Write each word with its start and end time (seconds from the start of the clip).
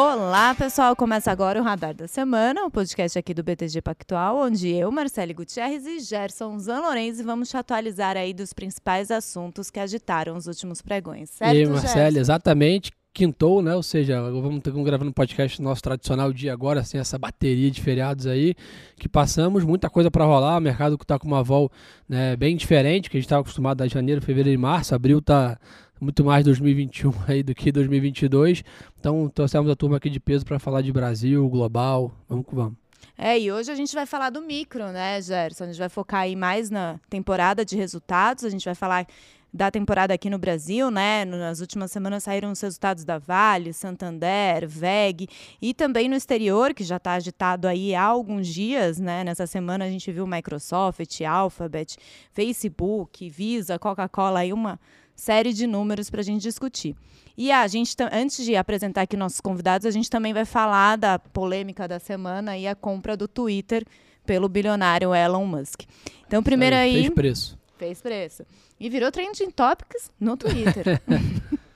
Olá, 0.00 0.54
pessoal! 0.54 0.94
Começa 0.94 1.28
agora 1.28 1.60
o 1.60 1.64
Radar 1.64 1.92
da 1.92 2.06
Semana, 2.06 2.64
o 2.64 2.70
podcast 2.70 3.18
aqui 3.18 3.34
do 3.34 3.42
BTG 3.42 3.82
Pactual, 3.82 4.36
onde 4.36 4.68
eu, 4.68 4.92
Marcele 4.92 5.34
Gutierrez 5.34 5.84
e 5.86 5.98
Gerson 5.98 6.56
Zanlorenzi 6.56 7.24
vamos 7.24 7.48
te 7.48 7.56
atualizar 7.56 8.16
aí 8.16 8.32
dos 8.32 8.52
principais 8.52 9.10
assuntos 9.10 9.72
que 9.72 9.80
agitaram 9.80 10.36
os 10.36 10.46
últimos 10.46 10.80
pregões, 10.80 11.30
certo, 11.30 11.56
E 11.56 11.62
aí, 11.62 11.66
Marcele, 11.66 12.20
exatamente. 12.20 12.92
Quintou, 13.12 13.60
né? 13.60 13.74
Ou 13.74 13.82
seja, 13.82 14.22
vamos 14.22 14.62
ter 14.62 14.70
gravando 14.70 15.10
um 15.10 15.12
podcast 15.12 15.60
nosso 15.60 15.82
tradicional 15.82 16.32
dia 16.32 16.52
agora, 16.52 16.78
assim, 16.78 16.98
essa 16.98 17.18
bateria 17.18 17.68
de 17.68 17.82
feriados 17.82 18.28
aí 18.28 18.54
que 18.96 19.08
passamos, 19.08 19.64
muita 19.64 19.90
coisa 19.90 20.08
para 20.12 20.24
rolar, 20.24 20.58
o 20.58 20.60
mercado 20.60 20.96
que 20.96 21.04
tá 21.04 21.18
com 21.18 21.26
uma 21.26 21.42
vol 21.42 21.72
né, 22.08 22.36
bem 22.36 22.56
diferente, 22.56 23.10
que 23.10 23.16
a 23.16 23.18
gente 23.18 23.26
estava 23.26 23.40
acostumado 23.40 23.82
a 23.82 23.88
janeiro, 23.88 24.22
fevereiro 24.22 24.56
e 24.56 24.62
março, 24.62 24.94
abril 24.94 25.20
tá 25.20 25.58
muito 26.00 26.24
mais 26.24 26.44
2021 26.44 27.12
aí 27.26 27.42
do 27.42 27.54
que 27.54 27.70
2022. 27.72 28.64
Então, 28.98 29.28
trouxemos 29.28 29.70
a 29.70 29.76
turma 29.76 29.96
aqui 29.96 30.10
de 30.10 30.20
peso 30.20 30.44
para 30.44 30.58
falar 30.58 30.82
de 30.82 30.92
Brasil, 30.92 31.48
global. 31.48 32.12
Vamos 32.28 32.46
que 32.46 32.54
vamos. 32.54 32.74
É, 33.16 33.38
e 33.38 33.50
hoje 33.50 33.70
a 33.70 33.74
gente 33.74 33.92
vai 33.94 34.06
falar 34.06 34.30
do 34.30 34.40
micro, 34.40 34.92
né, 34.92 35.20
Gerson? 35.20 35.64
A 35.64 35.66
gente 35.66 35.78
vai 35.78 35.88
focar 35.88 36.20
aí 36.20 36.36
mais 36.36 36.70
na 36.70 37.00
temporada 37.10 37.64
de 37.64 37.76
resultados, 37.76 38.44
a 38.44 38.48
gente 38.48 38.64
vai 38.64 38.76
falar 38.76 39.06
da 39.52 39.70
temporada 39.70 40.12
aqui 40.12 40.28
no 40.28 40.38
Brasil, 40.38 40.90
né? 40.90 41.24
Nas 41.24 41.60
últimas 41.60 41.90
semanas 41.90 42.24
saíram 42.24 42.52
os 42.52 42.60
resultados 42.60 43.04
da 43.04 43.18
Vale, 43.18 43.72
Santander, 43.72 44.68
VEG 44.68 45.26
e 45.60 45.72
também 45.72 46.08
no 46.08 46.14
exterior, 46.14 46.74
que 46.74 46.84
já 46.84 46.96
está 46.96 47.14
agitado 47.14 47.66
aí 47.66 47.94
há 47.94 48.04
alguns 48.04 48.46
dias, 48.46 48.98
né? 48.98 49.24
Nessa 49.24 49.46
semana 49.46 49.86
a 49.86 49.90
gente 49.90 50.12
viu 50.12 50.26
Microsoft, 50.26 51.20
Alphabet, 51.22 51.96
Facebook, 52.30 53.28
Visa, 53.28 53.78
Coca-Cola 53.78 54.40
aí 54.40 54.52
uma 54.52 54.78
série 55.18 55.52
de 55.52 55.66
números 55.66 56.08
para 56.08 56.20
a 56.20 56.24
gente 56.24 56.42
discutir. 56.42 56.94
E 57.36 57.50
a 57.50 57.66
gente, 57.66 57.94
antes 58.12 58.44
de 58.44 58.56
apresentar 58.56 59.02
aqui 59.02 59.16
nossos 59.16 59.40
convidados, 59.40 59.84
a 59.84 59.90
gente 59.90 60.08
também 60.08 60.32
vai 60.32 60.44
falar 60.44 60.96
da 60.96 61.18
polêmica 61.18 61.88
da 61.88 61.98
semana 61.98 62.56
e 62.56 62.66
a 62.66 62.74
compra 62.74 63.16
do 63.16 63.26
Twitter 63.26 63.84
pelo 64.24 64.48
bilionário 64.48 65.14
Elon 65.14 65.44
Musk. 65.44 65.82
Então, 66.26 66.42
primeiro 66.42 66.76
aí. 66.76 67.02
Fez 67.02 67.10
preço. 67.10 67.58
Fez 67.76 68.00
preço. 68.00 68.46
E 68.78 68.88
virou 68.88 69.10
trending 69.10 69.50
topics 69.50 70.10
no 70.20 70.36
Twitter. 70.36 71.00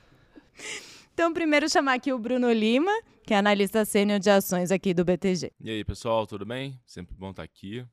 então, 1.13 1.33
primeiro 1.33 1.69
chamar 1.69 1.95
aqui 1.95 2.13
o 2.13 2.19
Bruno 2.19 2.51
Lima, 2.51 2.91
que 3.25 3.33
é 3.33 3.37
analista 3.37 3.83
sênior 3.83 4.19
de 4.19 4.29
ações 4.29 4.71
aqui 4.71 4.93
do 4.93 5.03
BTG. 5.03 5.51
E 5.59 5.69
aí, 5.69 5.83
pessoal, 5.83 6.25
tudo 6.25 6.45
bem? 6.45 6.79
Sempre 6.85 7.15
bom 7.17 7.31
estar 7.31 7.43
aqui. 7.43 7.85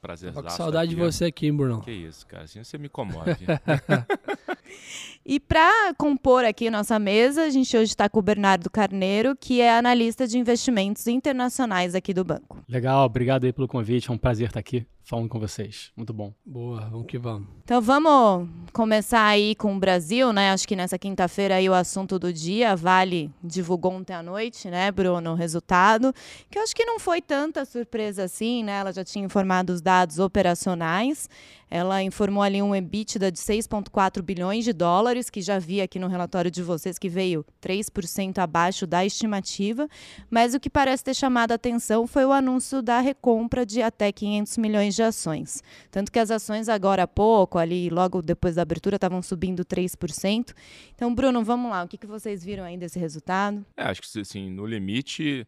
Prazer. 0.00 0.32
Tô 0.32 0.42
com 0.42 0.48
saudade 0.48 0.90
de 0.90 0.96
você 0.96 1.26
aqui, 1.26 1.46
hein, 1.46 1.54
Bruno. 1.54 1.82
Que 1.82 1.90
isso, 1.90 2.26
cara. 2.26 2.44
Assim 2.44 2.64
você 2.64 2.78
me 2.78 2.88
comove. 2.88 3.36
e 5.24 5.38
para 5.38 5.92
compor 5.94 6.44
aqui 6.44 6.70
nossa 6.70 6.98
mesa, 6.98 7.42
a 7.42 7.50
gente 7.50 7.76
hoje 7.76 7.90
está 7.90 8.08
com 8.08 8.18
o 8.18 8.22
Bernardo 8.22 8.70
Carneiro, 8.70 9.36
que 9.36 9.60
é 9.60 9.76
analista 9.76 10.26
de 10.26 10.38
investimentos 10.38 11.06
internacionais 11.06 11.94
aqui 11.94 12.14
do 12.14 12.24
banco. 12.24 12.64
Legal, 12.66 13.04
obrigado 13.04 13.44
aí 13.44 13.52
pelo 13.52 13.68
convite. 13.68 14.08
É 14.08 14.12
um 14.12 14.18
prazer 14.18 14.48
estar 14.48 14.60
aqui 14.60 14.86
falando 15.10 15.28
com 15.28 15.40
vocês. 15.40 15.90
Muito 15.96 16.12
bom. 16.12 16.32
Boa, 16.46 16.82
vamos 16.82 17.06
que 17.08 17.18
vamos. 17.18 17.48
Então 17.64 17.82
vamos 17.82 18.48
começar 18.72 19.26
aí 19.26 19.56
com 19.56 19.74
o 19.74 19.78
Brasil, 19.78 20.32
né? 20.32 20.52
Acho 20.52 20.68
que 20.68 20.76
nessa 20.76 20.96
quinta-feira 20.96 21.56
aí 21.56 21.68
o 21.68 21.74
assunto 21.74 22.16
do 22.16 22.32
dia, 22.32 22.76
Vale 22.76 23.28
divulgou 23.42 23.92
ontem 23.92 24.14
à 24.14 24.22
noite, 24.22 24.70
né, 24.70 24.92
Bruno, 24.92 25.32
o 25.32 25.34
resultado, 25.34 26.14
que 26.48 26.56
eu 26.56 26.62
acho 26.62 26.76
que 26.76 26.84
não 26.84 27.00
foi 27.00 27.20
tanta 27.20 27.64
surpresa 27.64 28.22
assim, 28.22 28.62
né? 28.62 28.78
Ela 28.78 28.92
já 28.92 29.04
tinha 29.04 29.24
informado 29.24 29.72
os 29.72 29.80
dados 29.80 30.20
operacionais. 30.20 31.28
Ela 31.70 32.02
informou 32.02 32.42
ali 32.42 32.60
um 32.60 32.74
EBITDA 32.74 33.30
de 33.30 33.38
6,4 33.38 34.20
bilhões 34.22 34.64
de 34.64 34.72
dólares, 34.72 35.30
que 35.30 35.40
já 35.40 35.58
vi 35.58 35.80
aqui 35.80 35.98
no 35.98 36.08
relatório 36.08 36.50
de 36.50 36.62
vocês 36.62 36.98
que 36.98 37.08
veio 37.08 37.46
3% 37.62 38.38
abaixo 38.38 38.86
da 38.86 39.06
estimativa. 39.06 39.88
Mas 40.28 40.52
o 40.52 40.60
que 40.60 40.68
parece 40.68 41.04
ter 41.04 41.14
chamado 41.14 41.52
a 41.52 41.54
atenção 41.54 42.06
foi 42.06 42.24
o 42.24 42.32
anúncio 42.32 42.82
da 42.82 43.00
recompra 43.00 43.64
de 43.64 43.80
até 43.80 44.10
500 44.10 44.58
milhões 44.58 44.96
de 44.96 45.02
ações. 45.02 45.62
Tanto 45.90 46.10
que 46.10 46.18
as 46.18 46.30
ações 46.30 46.68
agora 46.68 47.04
há 47.04 47.08
pouco, 47.08 47.56
ali 47.56 47.88
logo 47.88 48.20
depois 48.20 48.56
da 48.56 48.62
abertura, 48.62 48.96
estavam 48.96 49.22
subindo 49.22 49.64
3%. 49.64 50.52
Então, 50.94 51.14
Bruno, 51.14 51.44
vamos 51.44 51.70
lá. 51.70 51.84
O 51.84 51.88
que, 51.88 51.96
que 51.96 52.06
vocês 52.06 52.44
viram 52.44 52.64
aí 52.64 52.76
desse 52.76 52.98
resultado? 52.98 53.64
É, 53.76 53.84
acho 53.84 54.02
que 54.02 54.20
assim, 54.20 54.50
no 54.50 54.66
limite 54.66 55.46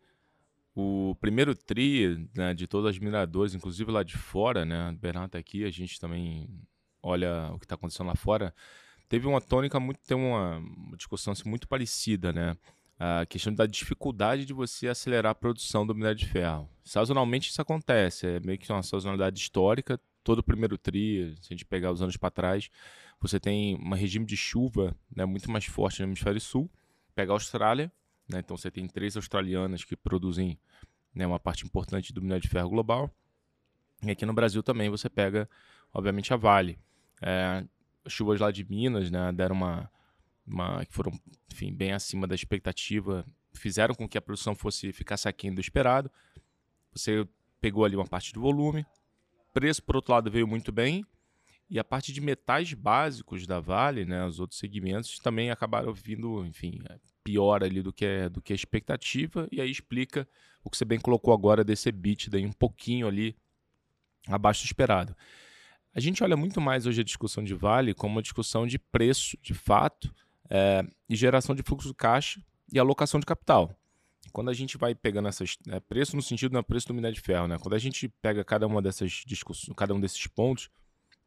o 0.75 1.15
primeiro 1.21 1.55
tri 1.55 2.29
né, 2.35 2.55
de 2.55 2.67
todos 2.67 2.91
os 2.91 2.99
mineradores, 2.99 3.55
inclusive 3.55 3.91
lá 3.91 4.03
de 4.03 4.17
fora, 4.17 4.65
né? 4.65 4.91
O 4.91 4.95
Bernardo 4.95 5.33
tá 5.33 5.39
aqui, 5.39 5.65
a 5.65 5.71
gente 5.71 6.01
também 6.01 6.49
olha 7.03 7.51
o 7.53 7.59
que 7.59 7.65
está 7.65 7.75
acontecendo 7.75 8.07
lá 8.07 8.15
fora. 8.15 8.55
Teve 9.09 9.27
uma 9.27 9.41
tônica 9.41 9.79
muito, 9.79 10.01
tem 10.07 10.17
uma 10.17 10.63
discussão 10.97 11.33
assim, 11.33 11.49
muito 11.49 11.69
parecida, 11.69 12.33
né? 12.33 12.57
A 12.99 13.27
questão 13.27 13.53
da 13.53 13.67
dificuldade 13.67 14.47
de 14.47 14.53
você 14.53 14.89
acelerar 14.89 15.33
a 15.33 15.35
produção 15.35 15.87
do 15.87 15.95
minério 15.95 16.17
de 16.17 16.27
ferro. 16.27 16.69
Sazonalmente 16.85 17.51
isso 17.51 17.61
acontece, 17.61 18.27
é 18.27 18.41
meio 18.41 18.59
que 18.59 18.71
uma 18.73 18.83
sazonalidade 18.83 19.39
histórica. 19.39 20.01
Todo 20.25 20.39
o 20.39 20.43
primeiro 20.43 20.79
tri, 20.79 21.35
se 21.41 21.49
a 21.51 21.55
gente 21.55 21.65
pegar 21.65 21.91
os 21.91 22.01
anos 22.01 22.17
para 22.17 22.31
trás, 22.31 22.71
você 23.21 23.39
tem 23.39 23.77
um 23.77 23.93
regime 23.93 24.25
de 24.25 24.37
chuva 24.37 24.97
né, 25.15 25.25
muito 25.25 25.51
mais 25.51 25.65
forte 25.67 26.01
no 26.01 26.09
hemisfério 26.09 26.41
sul. 26.41 26.71
Pega 27.15 27.33
a 27.33 27.35
Austrália, 27.35 27.93
né? 28.33 28.41
Então 28.41 28.57
você 28.57 28.71
tem 28.71 28.87
três 28.89 29.17
australianas 29.17 29.85
que 29.85 29.97
produzem 29.97 30.59
né, 31.15 31.27
uma 31.27 31.39
parte 31.39 31.65
importante 31.65 32.13
do 32.13 32.23
minério 32.23 32.43
de 32.43 32.49
ferro 32.49 32.71
global. 32.71 33.11
E 34.03 34.11
aqui 34.11 34.27
no 34.27 34.33
Brasil 34.33 34.63
também 34.63 34.91
você 34.91 35.09
pega, 35.09 35.49
obviamente, 35.93 36.33
a 36.33 36.37
Vale. 36.37 36.79
É, 37.21 37.65
chuvas 38.09 38.41
lá 38.41 38.51
de 38.51 38.65
Minas 38.65 39.11
né, 39.11 39.31
deram 39.33 39.55
uma, 39.55 39.91
uma. 40.47 40.85
que 40.85 40.93
foram 40.93 41.13
enfim, 41.51 41.73
bem 41.73 41.93
acima 41.93 42.27
da 42.27 42.35
expectativa, 42.35 43.25
fizeram 43.53 43.95
com 43.95 44.09
que 44.09 44.19
a 44.19 44.23
produção 44.23 44.55
fosse 44.55 44.93
ficar 44.93 45.17
aquém 45.25 45.55
do 45.55 45.61
esperado. 45.61 46.11
Você 46.93 47.27
pegou 47.61 47.85
ali 47.85 47.95
uma 47.95 48.07
parte 48.07 48.33
do 48.33 48.41
volume. 48.41 48.85
Preço, 49.53 49.83
por 49.83 49.97
outro 49.97 50.13
lado, 50.13 50.31
veio 50.31 50.49
muito 50.49 50.73
bem. 50.73 51.07
E 51.71 51.79
a 51.79 51.85
parte 51.85 52.13
de 52.13 52.21
metais 52.21 52.75
básicos 52.75 53.47
da 53.47 53.61
Vale, 53.61 54.05
né, 54.05 54.27
os 54.27 54.41
outros 54.41 54.59
segmentos, 54.59 55.19
também 55.19 55.51
acabaram 55.51 55.93
vindo, 55.93 56.45
enfim, 56.45 56.83
pior 57.25 57.63
ali 57.63 57.83
do 57.83 57.93
que, 57.93 58.05
é, 58.05 58.29
do 58.29 58.41
que 58.41 58.53
a 58.53 58.57
expectativa, 58.57 59.49
e 59.51 59.61
aí 59.61 59.71
explica 59.71 60.29
o 60.65 60.71
que 60.71 60.77
você 60.77 60.85
bem 60.85 61.01
colocou 61.01 61.33
agora 61.33 61.65
desse 61.65 61.89
EBITDA 61.89 62.39
um 62.39 62.53
pouquinho 62.53 63.07
ali 63.07 63.37
abaixo 64.29 64.63
do 64.63 64.67
esperado. 64.67 65.17
A 65.95 66.01
gente 66.01 66.23
olha 66.25 66.37
muito 66.37 66.61
mais 66.61 66.87
hoje 66.87 67.01
a 67.01 67.05
discussão 67.05 67.45
de 67.45 67.55
Vale 67.55 67.95
como 67.95 68.15
uma 68.15 68.23
discussão 68.23 68.67
de 68.67 68.79
preço, 68.79 69.37
de 69.43 69.53
fato, 69.53 70.15
é, 70.49 70.85
e 71.09 71.15
geração 71.15 71.55
de 71.55 71.63
fluxo 71.63 71.89
de 71.89 71.95
caixa 71.95 72.41
e 72.73 72.79
alocação 72.79 73.21
de 73.21 73.27
capital. 73.27 73.75
Quando 74.33 74.49
a 74.49 74.55
gente 74.55 74.79
vai 74.79 74.95
pegando 74.95 75.29
essas 75.29 75.59
é, 75.69 75.81
preço 75.81 76.17
no 76.17 76.23
sentido 76.23 76.53
do 76.53 76.63
preço 76.65 76.89
do 76.89 76.95
minério 76.95 77.15
de 77.15 77.21
ferro, 77.21 77.47
né? 77.47 77.59
Quando 77.59 77.75
a 77.75 77.79
gente 77.79 78.09
pega 78.23 78.43
cada 78.43 78.67
uma 78.67 78.81
dessas 78.81 79.23
discussões, 79.27 79.75
cada 79.77 79.93
um 79.93 80.01
desses 80.01 80.27
pontos, 80.27 80.71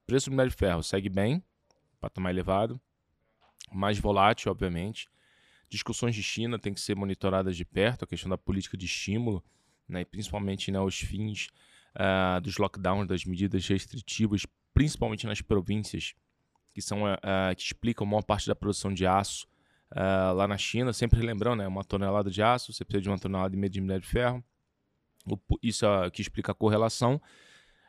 preço 0.07 0.29
do 0.29 0.31
minério 0.31 0.49
de 0.49 0.57
ferro 0.57 0.81
segue 0.81 1.09
bem, 1.09 1.43
patamar 1.99 2.31
elevado, 2.31 2.79
mais 3.71 3.99
volátil, 3.99 4.51
obviamente, 4.51 5.09
discussões 5.75 6.15
de 6.15 6.23
China 6.23 6.57
têm 6.57 6.73
que 6.73 6.81
ser 6.81 6.95
monitoradas 6.95 7.55
de 7.55 7.65
perto, 7.65 8.05
a 8.05 8.07
questão 8.07 8.29
da 8.29 8.37
política 8.37 8.77
de 8.77 8.85
estímulo, 8.85 9.43
né, 9.87 10.01
e 10.01 10.05
principalmente 10.05 10.71
né, 10.71 10.79
os 10.79 10.99
fins 10.99 11.49
uh, 11.95 12.41
dos 12.41 12.57
lockdowns, 12.57 13.07
das 13.07 13.25
medidas 13.25 13.67
restritivas, 13.67 14.45
principalmente 14.73 15.27
nas 15.27 15.41
províncias 15.41 16.15
que 16.71 16.81
são 16.81 17.03
uh, 17.03 17.55
que 17.55 17.63
explicam 17.63 18.05
a 18.05 18.09
maior 18.09 18.23
parte 18.23 18.47
da 18.47 18.55
produção 18.55 18.93
de 18.93 19.05
aço 19.05 19.47
uh, 19.91 20.33
lá 20.33 20.47
na 20.47 20.57
China. 20.57 20.91
Sempre 20.91 21.21
lembrando, 21.21 21.59
né, 21.59 21.67
uma 21.67 21.83
tonelada 21.83 22.29
de 22.29 22.41
aço, 22.41 22.73
você 22.73 22.83
precisa 22.83 23.03
de 23.03 23.09
uma 23.09 23.19
tonelada 23.19 23.55
e 23.55 23.57
meia 23.57 23.69
de 23.69 23.81
minério 23.81 24.01
de 24.01 24.07
ferro. 24.07 24.43
Isso 25.61 25.85
é 25.85 26.09
que 26.09 26.21
explica 26.21 26.51
a 26.51 26.55
correlação. 26.55 27.21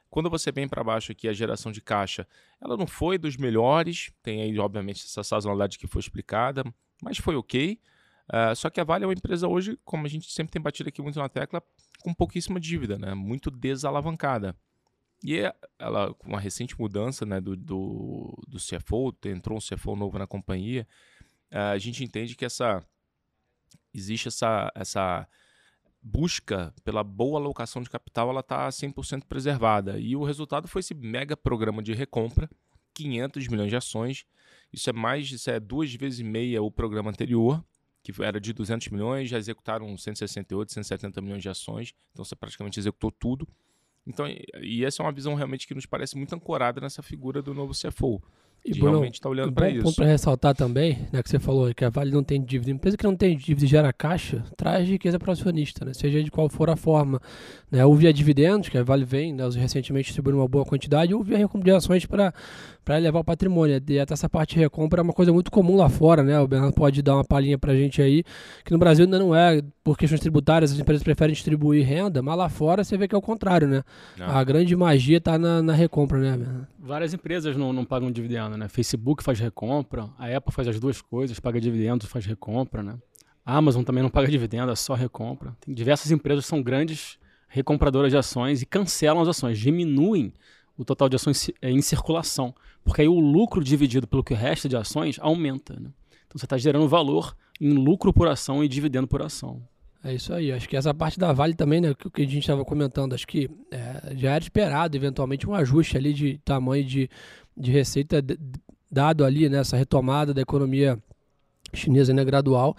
Quando 0.08 0.30
você 0.30 0.50
vem 0.50 0.68
para 0.68 0.82
baixo 0.82 1.12
aqui, 1.12 1.28
a 1.28 1.32
geração 1.32 1.70
de 1.70 1.80
caixa, 1.80 2.26
ela 2.60 2.76
não 2.76 2.86
foi 2.86 3.18
dos 3.18 3.36
melhores, 3.36 4.10
tem 4.22 4.40
aí, 4.42 4.58
obviamente, 4.58 5.04
essa 5.04 5.22
sazonalidade 5.22 5.78
que 5.78 5.86
foi 5.86 6.00
explicada, 6.00 6.64
mas 7.02 7.18
foi 7.18 7.36
ok. 7.36 7.80
Uh, 8.28 8.56
só 8.56 8.68
que 8.68 8.80
a 8.80 8.84
Vale 8.84 9.04
é 9.04 9.06
uma 9.06 9.12
empresa 9.12 9.46
hoje, 9.46 9.78
como 9.84 10.04
a 10.04 10.08
gente 10.08 10.30
sempre 10.32 10.52
tem 10.52 10.60
batido 10.60 10.88
aqui 10.88 11.00
muito 11.00 11.18
na 11.18 11.28
tecla, 11.28 11.62
com 12.00 12.12
pouquíssima 12.12 12.58
dívida, 12.58 12.98
né? 12.98 13.14
muito 13.14 13.50
desalavancada. 13.50 14.56
E 15.22 15.38
é, 15.38 15.54
ela, 15.78 16.12
com 16.14 16.28
uma 16.28 16.40
recente 16.40 16.78
mudança 16.78 17.24
né, 17.24 17.40
do, 17.40 17.56
do, 17.56 18.36
do 18.46 18.58
CFO, 18.58 19.16
entrou 19.24 19.56
um 19.56 19.60
CFO 19.60 19.96
novo 19.96 20.18
na 20.18 20.26
companhia, 20.26 20.86
uh, 21.52 21.72
a 21.72 21.78
gente 21.78 22.04
entende 22.04 22.34
que 22.34 22.44
essa 22.44 22.84
existe 23.94 24.28
essa, 24.28 24.70
essa 24.74 25.26
busca 26.02 26.72
pela 26.84 27.02
boa 27.02 27.40
alocação 27.40 27.82
de 27.82 27.90
capital, 27.90 28.30
ela 28.30 28.40
está 28.40 28.68
100% 28.68 29.24
preservada. 29.24 29.98
E 29.98 30.14
o 30.14 30.22
resultado 30.22 30.68
foi 30.68 30.80
esse 30.80 30.94
mega 30.94 31.36
programa 31.36 31.82
de 31.82 31.92
recompra, 31.92 32.48
500 32.96 33.48
milhões 33.48 33.68
de 33.68 33.76
ações, 33.76 34.24
isso 34.72 34.88
é 34.88 34.92
mais, 34.92 35.30
isso 35.30 35.50
é 35.50 35.60
duas 35.60 35.92
vezes 35.94 36.20
e 36.20 36.24
meia 36.24 36.62
o 36.62 36.70
programa 36.70 37.10
anterior, 37.10 37.62
que 38.02 38.12
era 38.22 38.40
de 38.40 38.52
200 38.52 38.88
milhões, 38.88 39.28
já 39.28 39.38
executaram 39.38 39.96
168, 39.96 40.72
170 40.72 41.20
milhões 41.20 41.42
de 41.42 41.48
ações, 41.48 41.94
então 42.12 42.24
você 42.24 42.36
praticamente 42.36 42.78
executou 42.78 43.10
tudo. 43.10 43.46
Então, 44.06 44.26
e 44.62 44.84
essa 44.84 45.02
é 45.02 45.04
uma 45.04 45.12
visão 45.12 45.34
realmente 45.34 45.66
que 45.66 45.74
nos 45.74 45.84
parece 45.84 46.16
muito 46.16 46.32
ancorada 46.34 46.80
nessa 46.80 47.02
figura 47.02 47.42
do 47.42 47.52
novo 47.52 47.72
CFO. 47.72 48.22
e 48.64 48.70
Bruno, 48.72 48.92
realmente 48.92 49.14
estar 49.14 49.28
tá 49.28 49.30
olhando 49.30 49.52
para 49.52 49.68
isso. 49.68 49.82
ponto 49.82 49.96
para 49.96 50.06
ressaltar 50.06 50.54
também, 50.54 51.08
né, 51.12 51.20
que 51.20 51.28
você 51.28 51.40
falou 51.40 51.74
que 51.74 51.84
a 51.84 51.90
Vale 51.90 52.12
não 52.12 52.22
tem 52.22 52.40
dívida. 52.40 52.70
Empresa 52.70 52.96
que 52.96 53.02
não 53.02 53.16
tem 53.16 53.36
dívida 53.36 53.64
e 53.64 53.68
gera 53.68 53.92
caixa, 53.92 54.44
traz 54.56 54.88
riqueza 54.88 55.18
para 55.18 55.30
o 55.30 55.32
acionista, 55.32 55.84
né, 55.84 55.92
seja 55.92 56.22
de 56.22 56.30
qual 56.30 56.48
for 56.48 56.70
a 56.70 56.76
forma. 56.76 57.20
Né, 57.68 57.84
ou 57.84 57.96
via 57.96 58.12
dividendos, 58.12 58.68
que 58.68 58.78
a 58.78 58.84
Vale 58.84 59.04
vem, 59.04 59.32
né, 59.32 59.42
recentemente 59.56 60.06
distribuindo 60.06 60.38
uma 60.38 60.48
boa 60.48 60.64
quantidade, 60.64 61.12
ou 61.12 61.24
via 61.24 61.38
recompra 61.38 61.64
de 61.64 61.76
ações 61.76 62.06
para 62.86 62.98
elevar 62.98 63.20
o 63.20 63.24
patrimônio. 63.24 63.82
E 63.88 63.98
até 63.98 64.14
essa 64.14 64.30
parte 64.30 64.54
de 64.54 64.60
recompra 64.60 65.00
é 65.00 65.02
uma 65.02 65.12
coisa 65.12 65.32
muito 65.32 65.50
comum 65.50 65.76
lá 65.76 65.88
fora. 65.88 66.22
Né, 66.22 66.38
o 66.40 66.46
Bernardo 66.46 66.72
pode 66.72 67.02
dar 67.02 67.16
uma 67.16 67.24
palhinha 67.24 67.58
para 67.58 67.72
a 67.72 67.76
gente 67.76 68.00
aí, 68.00 68.22
que 68.64 68.70
no 68.70 68.78
Brasil 68.78 69.04
ainda 69.04 69.18
não 69.18 69.34
é, 69.34 69.60
por 69.82 69.98
questões 69.98 70.20
tributárias, 70.20 70.70
as 70.70 70.78
empresas 70.78 71.02
preferem 71.02 71.34
distribuir 71.34 71.84
renda, 71.84 72.22
mas 72.22 72.38
lá 72.38 72.48
fora 72.48 72.84
você 72.84 72.96
vê 72.96 73.08
que 73.08 73.14
é 73.14 73.18
o 73.18 73.20
contrário. 73.20 73.66
Né? 73.66 73.82
A 74.20 74.42
grande 74.44 74.74
magia 74.76 75.18
está 75.18 75.36
na, 75.36 75.60
na 75.60 75.72
recompra. 75.72 76.16
Né, 76.18 76.36
Bernardo? 76.36 76.68
Várias 76.78 77.12
empresas 77.12 77.56
não, 77.56 77.72
não 77.72 77.84
pagam 77.84 78.08
dividendo, 78.08 78.56
né? 78.56 78.68
Facebook 78.68 79.24
faz 79.24 79.40
recompra, 79.40 80.08
a 80.16 80.36
Apple 80.36 80.54
faz 80.54 80.68
as 80.68 80.78
duas 80.78 81.02
coisas, 81.02 81.40
paga 81.40 81.60
dividendos 81.60 82.06
e 82.06 82.08
faz 82.08 82.24
recompra, 82.24 82.84
né? 82.84 82.94
A 83.44 83.56
Amazon 83.56 83.82
também 83.82 84.02
não 84.02 84.10
paga 84.10 84.28
dividendo, 84.28 84.70
é 84.70 84.76
só 84.76 84.94
recompra. 84.94 85.56
Tem 85.60 85.74
diversas 85.74 86.12
empresas 86.12 86.44
que 86.44 86.48
são 86.48 86.62
grandes 86.62 87.18
recompradoras 87.48 88.12
de 88.12 88.16
ações 88.16 88.62
e 88.62 88.66
cancelam 88.66 89.22
as 89.22 89.28
ações, 89.28 89.58
diminuem 89.58 90.32
o 90.76 90.84
total 90.84 91.08
de 91.08 91.16
ações 91.16 91.50
é, 91.60 91.70
em 91.70 91.80
circulação, 91.82 92.54
porque 92.84 93.02
aí 93.02 93.08
o 93.08 93.18
lucro 93.18 93.62
dividido 93.62 94.06
pelo 94.06 94.22
que 94.22 94.34
resta 94.34 94.68
de 94.68 94.76
ações 94.76 95.18
aumenta. 95.20 95.74
Né? 95.74 95.90
Então 96.26 96.38
você 96.38 96.46
está 96.46 96.56
gerando 96.56 96.88
valor 96.88 97.36
em 97.60 97.70
lucro 97.70 98.12
por 98.12 98.28
ação 98.28 98.62
e 98.62 98.68
dividendo 98.68 99.06
por 99.06 99.22
ação. 99.22 99.62
É 100.04 100.14
isso 100.14 100.32
aí. 100.32 100.52
Acho 100.52 100.68
que 100.68 100.76
essa 100.76 100.94
parte 100.94 101.18
da 101.18 101.32
Vale 101.32 101.54
também, 101.54 101.80
né, 101.80 101.94
que 101.94 102.22
a 102.22 102.24
gente 102.24 102.38
estava 102.38 102.64
comentando, 102.64 103.14
acho 103.14 103.26
que 103.26 103.50
é, 103.72 104.14
já 104.14 104.34
era 104.34 104.44
esperado, 104.44 104.96
eventualmente, 104.96 105.48
um 105.48 105.54
ajuste 105.54 105.96
ali 105.96 106.12
de 106.12 106.38
tamanho 106.44 106.84
de, 106.84 107.10
de 107.56 107.72
receita 107.72 108.22
dado 108.90 109.24
ali 109.24 109.48
nessa 109.48 109.76
retomada 109.76 110.32
da 110.32 110.40
economia 110.40 110.98
chinesa 111.74 112.14
né, 112.14 112.24
gradual 112.24 112.76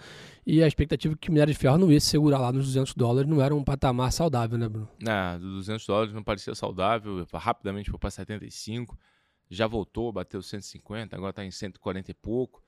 e 0.50 0.62
a 0.62 0.66
expectativa 0.66 1.14
que 1.14 1.28
o 1.28 1.32
minério 1.32 1.52
de 1.52 1.58
ferro 1.58 1.76
não 1.76 1.92
ia 1.92 2.00
se 2.00 2.06
segurar 2.06 2.38
lá 2.38 2.50
nos 2.50 2.64
200 2.64 2.94
dólares 2.94 3.28
não 3.28 3.42
era 3.42 3.54
um 3.54 3.62
patamar 3.62 4.10
saudável, 4.10 4.56
né, 4.56 4.66
Bruno? 4.66 4.88
É, 5.06 5.38
200 5.38 5.86
dólares 5.86 6.14
não 6.14 6.24
parecia 6.24 6.54
saudável, 6.54 7.26
rapidamente 7.34 7.90
foi 7.90 7.98
para 7.98 8.10
75, 8.10 8.98
já 9.50 9.66
voltou, 9.66 10.10
bateu 10.10 10.40
150, 10.40 11.14
agora 11.14 11.30
está 11.30 11.44
em 11.44 11.50
140 11.50 12.10
e 12.10 12.14
pouco. 12.14 12.62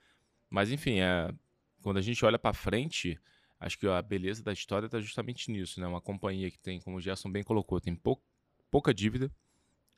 Mas 0.51 0.71
enfim, 0.71 1.01
é, 1.01 1.33
quando 1.81 1.97
a 1.97 2.03
gente 2.03 2.23
olha 2.23 2.39
para 2.39 2.53
frente, 2.53 3.19
acho 3.59 3.79
que 3.79 3.87
a 3.87 4.03
beleza 4.03 4.43
da 4.43 4.53
história 4.53 4.85
está 4.85 5.01
justamente 5.01 5.51
nisso, 5.51 5.81
né? 5.81 5.87
Uma 5.87 6.03
companhia 6.03 6.51
que 6.51 6.59
tem, 6.59 6.83
como 6.83 6.99
o 6.99 7.01
Gerson 7.01 7.33
bem 7.33 7.43
colocou, 7.43 7.81
tem 7.81 7.95
pou, 7.97 8.23
pouca 8.71 8.93
dívida, 8.93 9.33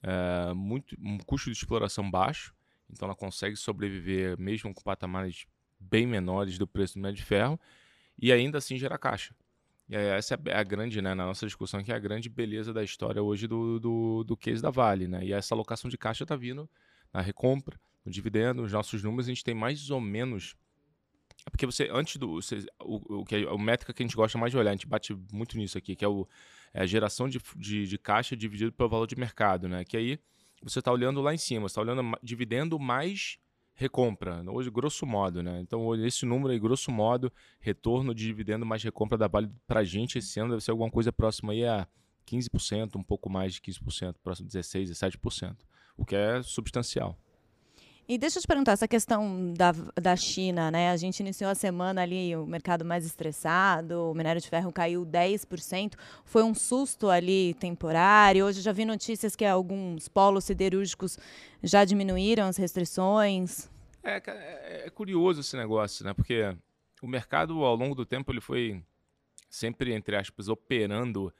é, 0.04 0.54
muito, 0.54 0.96
um 1.00 1.18
custo 1.18 1.50
de 1.50 1.56
exploração 1.56 2.08
baixo, 2.08 2.54
então 2.88 3.06
ela 3.06 3.16
consegue 3.16 3.56
sobreviver 3.56 4.38
mesmo 4.38 4.72
com 4.72 4.82
patamares 4.82 5.46
bem 5.82 6.06
menores 6.06 6.58
do 6.58 6.66
preço 6.66 6.94
do 6.94 6.98
minério 6.98 7.16
de 7.16 7.24
ferro 7.24 7.58
e 8.18 8.32
ainda 8.32 8.58
assim 8.58 8.76
gerar 8.76 8.98
caixa. 8.98 9.34
E 9.88 9.96
essa 9.96 10.38
é 10.46 10.56
a 10.56 10.62
grande, 10.62 11.02
né, 11.02 11.14
na 11.14 11.26
nossa 11.26 11.44
discussão, 11.44 11.82
que 11.82 11.92
é 11.92 11.94
a 11.94 11.98
grande 11.98 12.28
beleza 12.28 12.72
da 12.72 12.82
história 12.82 13.22
hoje 13.22 13.46
do, 13.46 13.78
do, 13.78 14.24
do 14.24 14.36
case 14.36 14.62
da 14.62 14.70
Vale. 14.70 15.06
Né? 15.06 15.24
E 15.26 15.32
essa 15.32 15.54
alocação 15.54 15.90
de 15.90 15.98
caixa 15.98 16.24
está 16.24 16.36
vindo 16.36 16.68
na 17.12 17.20
recompra, 17.20 17.78
no 18.04 18.10
dividendo, 18.10 18.62
os 18.62 18.72
nossos 18.72 19.02
números, 19.02 19.26
a 19.26 19.28
gente 19.28 19.44
tem 19.44 19.54
mais 19.54 19.90
ou 19.90 20.00
menos 20.00 20.56
é 21.46 21.50
porque 21.50 21.66
você, 21.66 21.88
antes 21.90 22.16
do. 22.16 22.40
Você, 22.40 22.64
o, 22.80 23.20
o, 23.20 23.24
que 23.24 23.36
é, 23.36 23.42
a 23.48 23.58
métrica 23.58 23.92
que 23.92 24.02
a 24.02 24.06
gente 24.06 24.14
gosta 24.14 24.38
mais 24.38 24.52
de 24.52 24.58
olhar, 24.58 24.70
a 24.70 24.74
gente 24.74 24.86
bate 24.86 25.16
muito 25.32 25.56
nisso 25.56 25.76
aqui, 25.76 25.96
que 25.96 26.04
é, 26.04 26.08
o, 26.08 26.26
é 26.72 26.82
a 26.82 26.86
geração 26.86 27.28
de, 27.28 27.40
de, 27.56 27.86
de, 27.86 27.98
caixa 27.98 28.36
dividido 28.36 28.72
pelo 28.72 28.88
valor 28.88 29.06
de 29.06 29.16
mercado, 29.16 29.68
né? 29.68 29.84
Que 29.84 29.96
aí 29.96 30.18
você 30.62 30.78
está 30.78 30.92
olhando 30.92 31.20
lá 31.20 31.34
em 31.34 31.38
cima, 31.38 31.68
você 31.68 31.72
está 31.72 31.80
olhando 31.80 32.16
dividendo 32.22 32.78
mais 32.78 33.38
recompra, 33.74 34.42
hoje 34.50 34.70
grosso 34.70 35.06
modo, 35.06 35.42
né? 35.42 35.60
Então, 35.60 35.94
esse 36.04 36.24
número 36.26 36.52
aí, 36.52 36.58
grosso 36.58 36.90
modo, 36.90 37.32
retorno 37.60 38.14
de 38.14 38.24
dividendo 38.24 38.66
mais 38.66 38.82
recompra 38.82 39.18
da 39.18 39.28
Vale 39.28 39.50
para 39.66 39.80
a 39.80 39.84
gente 39.84 40.18
esse 40.18 40.38
ano 40.38 40.50
deve 40.50 40.62
ser 40.62 40.70
alguma 40.70 40.90
coisa 40.90 41.12
próxima 41.12 41.52
aí 41.52 41.64
a 41.64 41.86
15%, 42.26 42.96
um 42.96 43.02
pouco 43.02 43.28
mais 43.28 43.54
de 43.54 43.60
15%, 43.60 44.16
próximo 44.22 44.48
de 44.48 44.58
16%, 44.58 44.90
17%, 44.90 45.56
o 45.96 46.04
que 46.04 46.14
é 46.14 46.42
substancial. 46.42 47.18
E 48.08 48.18
deixa 48.18 48.38
eu 48.38 48.42
te 48.42 48.48
perguntar, 48.48 48.72
essa 48.72 48.88
questão 48.88 49.54
da, 49.54 49.72
da 50.00 50.16
China, 50.16 50.70
né? 50.70 50.90
A 50.90 50.96
gente 50.96 51.20
iniciou 51.20 51.50
a 51.50 51.54
semana 51.54 52.02
ali, 52.02 52.34
o 52.36 52.44
mercado 52.44 52.84
mais 52.84 53.06
estressado, 53.06 54.10
o 54.10 54.14
minério 54.14 54.40
de 54.40 54.48
ferro 54.48 54.72
caiu 54.72 55.06
10%. 55.06 55.94
Foi 56.24 56.42
um 56.42 56.52
susto 56.52 57.08
ali 57.08 57.54
temporário. 57.54 58.44
Hoje 58.44 58.60
já 58.60 58.72
vi 58.72 58.84
notícias 58.84 59.36
que 59.36 59.44
alguns 59.44 60.08
polos 60.08 60.44
siderúrgicos 60.44 61.16
já 61.62 61.84
diminuíram 61.84 62.48
as 62.48 62.56
restrições. 62.56 63.70
É, 64.02 64.20
é, 64.26 64.86
é 64.86 64.90
curioso 64.90 65.40
esse 65.40 65.56
negócio, 65.56 66.04
né? 66.04 66.12
Porque 66.12 66.56
o 67.00 67.06
mercado, 67.06 67.64
ao 67.64 67.76
longo 67.76 67.94
do 67.94 68.04
tempo, 68.04 68.32
ele 68.32 68.40
foi 68.40 68.82
sempre, 69.48 69.92
entre 69.92 70.16
aspas, 70.16 70.48
operando 70.48 71.32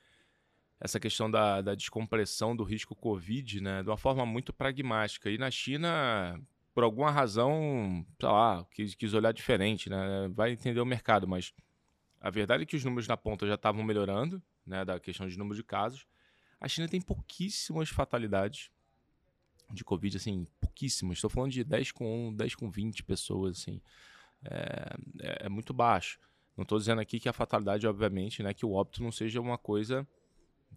essa 0.81 0.99
questão 0.99 1.31
da, 1.31 1.61
da 1.61 1.75
descompressão 1.75 2.57
do 2.57 2.65
risco 2.65 2.95
Covid, 2.95 3.61
né, 3.61 3.85
de 3.85 3.89
uma 3.89 3.97
forma 3.97 4.27
muito 4.27 4.53
pragmática. 4.53 5.31
E 5.31 5.39
na 5.39 5.49
China, 5.49 6.41
por 6.75 6.85
alguma 6.85 7.11
razão, 7.11 8.05
sei 8.19 8.29
lá, 8.29 8.67
quis, 8.71 8.95
quis 8.95 9.15
olhar 9.15 9.33
diferente, 9.33 9.91
né? 9.91 10.29
Vai 10.33 10.53
entender 10.53 10.81
o 10.81 10.87
mercado, 10.87 11.29
mas 11.29 11.53
a 12.21 12.31
verdade 12.31 12.63
é 12.63 12.67
que 12.67 12.77
os 12.77 12.85
números 12.85 13.07
na 13.07 13.17
ponta 13.17 13.47
já 13.47 13.55
estavam 13.55 13.83
melhorando, 13.83 14.43
né? 14.67 14.85
Da 14.85 14.99
questão 14.99 15.29
de 15.29 15.37
número 15.39 15.57
de 15.57 15.65
casos. 15.65 16.07
A 16.61 16.69
China 16.69 16.89
tem 16.89 17.01
pouquíssimas 17.01 17.89
fatalidades 17.89 18.71
de 19.73 19.85
Covid, 19.85 20.17
assim, 20.17 20.47
pouquíssimas. 20.61 21.19
Estou 21.19 21.31
falando 21.31 21.51
de 21.51 21.65
10 21.65 21.93
com 21.93 22.29
1, 22.29 22.35
10 22.37 22.55
com 22.55 22.71
20 22.71 23.03
pessoas, 23.03 23.59
assim. 23.59 23.81
É, 24.45 24.97
é, 25.21 25.47
é 25.47 25.49
muito 25.49 25.75
baixo. 25.75 26.19
Não 26.57 26.63
estou 26.63 26.79
dizendo 26.79 27.01
aqui 27.01 27.19
que 27.19 27.29
a 27.29 27.33
fatalidade, 27.33 27.87
obviamente, 27.87 28.43
né? 28.43 28.55
Que 28.55 28.65
o 28.65 28.73
óbito 28.73 29.03
não 29.03 29.13
seja 29.13 29.41
uma 29.41 29.59
coisa 29.59 30.07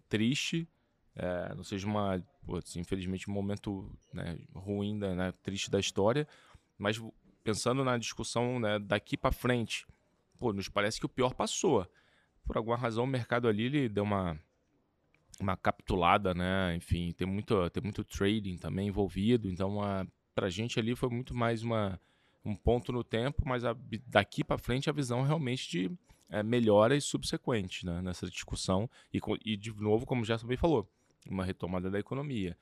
triste 0.08 0.68
é, 1.16 1.54
não 1.54 1.64
seja 1.64 1.86
uma, 1.86 2.22
putz, 2.44 2.76
infelizmente, 2.76 3.28
um 3.28 3.32
momento 3.32 3.90
né, 4.12 4.38
ruim, 4.54 4.98
da, 4.98 5.14
né, 5.14 5.32
triste 5.42 5.70
da 5.70 5.80
história, 5.80 6.28
mas 6.78 7.02
pensando 7.42 7.82
na 7.82 7.96
discussão 7.96 8.60
né, 8.60 8.78
daqui 8.78 9.16
para 9.16 9.32
frente, 9.32 9.86
pô, 10.38 10.52
nos 10.52 10.68
parece 10.68 11.00
que 11.00 11.06
o 11.06 11.08
pior 11.08 11.34
passou. 11.34 11.86
Por 12.44 12.56
alguma 12.56 12.76
razão, 12.76 13.04
o 13.04 13.06
mercado 13.08 13.48
ali 13.48 13.64
ele 13.64 13.88
deu 13.88 14.04
uma, 14.04 14.38
uma 15.40 15.56
capitulada, 15.56 16.34
né? 16.34 16.74
Enfim, 16.76 17.12
tem 17.12 17.26
muito, 17.26 17.68
tem 17.70 17.82
muito 17.82 18.04
trading 18.04 18.56
também 18.56 18.88
envolvido, 18.88 19.48
então 19.48 19.80
a 19.82 20.48
gente 20.48 20.78
ali 20.78 20.94
foi 20.94 21.08
muito 21.08 21.34
mais 21.34 21.62
uma, 21.62 22.00
um 22.44 22.54
ponto 22.54 22.92
no 22.92 23.02
tempo, 23.02 23.42
mas 23.44 23.64
a, 23.64 23.74
daqui 24.06 24.44
para 24.44 24.58
frente 24.58 24.90
a 24.90 24.92
visão 24.92 25.22
realmente 25.22 25.68
de 25.68 25.90
é, 26.28 26.42
melhoras 26.42 27.04
subsequentes 27.04 27.84
né, 27.84 28.00
nessa 28.02 28.28
discussão. 28.28 28.88
E, 29.12 29.20
e, 29.44 29.56
de 29.56 29.72
novo, 29.74 30.06
como 30.06 30.24
já 30.24 30.38
também 30.38 30.56
falou, 30.56 30.88
uma 31.28 31.44
retomada 31.44 31.90
da 31.90 31.98
economia. 31.98 32.56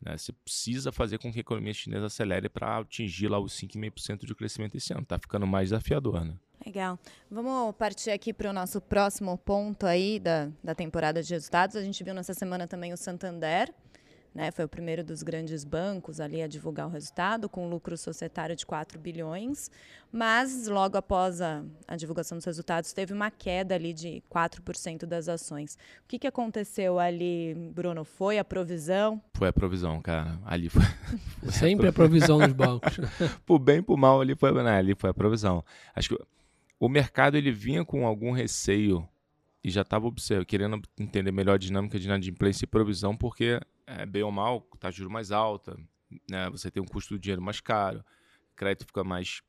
Né? 0.00 0.16
Você 0.16 0.32
precisa 0.32 0.90
fazer 0.90 1.18
com 1.18 1.30
que 1.30 1.38
a 1.38 1.40
economia 1.40 1.74
chinesa 1.74 2.06
acelere 2.06 2.48
para 2.48 2.78
atingir 2.78 3.28
lá 3.28 3.38
os 3.38 3.52
5,5% 3.52 4.26
de 4.26 4.34
crescimento 4.34 4.76
esse 4.76 4.92
ano. 4.92 5.02
Está 5.02 5.18
ficando 5.18 5.46
mais 5.46 5.68
desafiador, 5.68 6.24
né? 6.24 6.34
Legal. 6.64 6.98
Vamos 7.30 7.74
partir 7.76 8.10
aqui 8.10 8.34
para 8.34 8.50
o 8.50 8.52
nosso 8.52 8.80
próximo 8.82 9.36
ponto 9.38 9.86
aí 9.86 10.18
da, 10.18 10.50
da 10.62 10.74
temporada 10.74 11.22
de 11.22 11.32
resultados. 11.32 11.74
A 11.74 11.82
gente 11.82 12.04
viu 12.04 12.12
nessa 12.12 12.34
semana 12.34 12.66
também 12.66 12.92
o 12.92 12.96
Santander, 12.98 13.72
né, 14.34 14.50
foi 14.50 14.64
o 14.64 14.68
primeiro 14.68 15.02
dos 15.02 15.22
grandes 15.22 15.64
bancos 15.64 16.20
ali 16.20 16.40
a 16.40 16.46
divulgar 16.46 16.86
o 16.86 16.90
resultado, 16.90 17.48
com 17.48 17.68
lucro 17.68 17.96
societário 17.96 18.54
de 18.54 18.64
4 18.64 18.98
bilhões, 18.98 19.70
mas 20.12 20.68
logo 20.68 20.96
após 20.96 21.40
a, 21.40 21.64
a 21.86 21.96
divulgação 21.96 22.38
dos 22.38 22.44
resultados, 22.44 22.92
teve 22.92 23.12
uma 23.12 23.30
queda 23.30 23.74
ali 23.74 23.92
de 23.92 24.22
4% 24.30 25.04
das 25.04 25.28
ações. 25.28 25.74
O 26.04 26.08
que, 26.08 26.18
que 26.18 26.26
aconteceu 26.26 26.98
ali, 26.98 27.54
Bruno? 27.74 28.04
Foi 28.04 28.38
a 28.38 28.44
provisão? 28.44 29.20
Foi 29.34 29.48
a 29.48 29.52
provisão, 29.52 30.00
cara. 30.00 30.38
Ali 30.44 30.68
foi. 30.68 30.82
Sempre 31.50 31.88
a 31.88 31.92
provisão 31.92 32.38
nos 32.38 32.52
bancos. 32.52 32.98
por 33.44 33.58
bem, 33.58 33.82
por 33.82 33.96
mal, 33.96 34.20
ali 34.20 34.34
foi, 34.34 34.52
né, 34.62 34.78
ali 34.78 34.94
foi 34.94 35.10
a 35.10 35.14
provisão. 35.14 35.64
Acho 35.94 36.10
que 36.10 36.24
o 36.78 36.88
mercado 36.88 37.36
ele 37.36 37.52
vinha 37.52 37.84
com 37.84 38.06
algum 38.06 38.30
receio 38.32 39.06
e 39.62 39.70
já 39.70 39.82
estava 39.82 40.10
querendo 40.46 40.80
entender 40.98 41.30
melhor 41.30 41.54
a 41.54 41.58
dinâmica 41.58 41.98
de 41.98 42.06
inadimplência 42.06 42.64
e 42.64 42.66
provisão, 42.66 43.14
porque 43.16 43.60
é, 43.98 44.06
bem 44.06 44.22
ou 44.22 44.32
mal, 44.32 44.60
tá 44.78 44.90
juro 44.90 45.10
mais 45.10 45.32
alta, 45.32 45.76
né? 46.28 46.48
Você 46.50 46.70
tem 46.70 46.82
um 46.82 46.86
custo 46.86 47.14
do 47.14 47.20
dinheiro 47.20 47.42
mais 47.42 47.60
caro, 47.60 48.04
crédito 48.56 48.86
fica 48.86 49.02
mais 49.02 49.42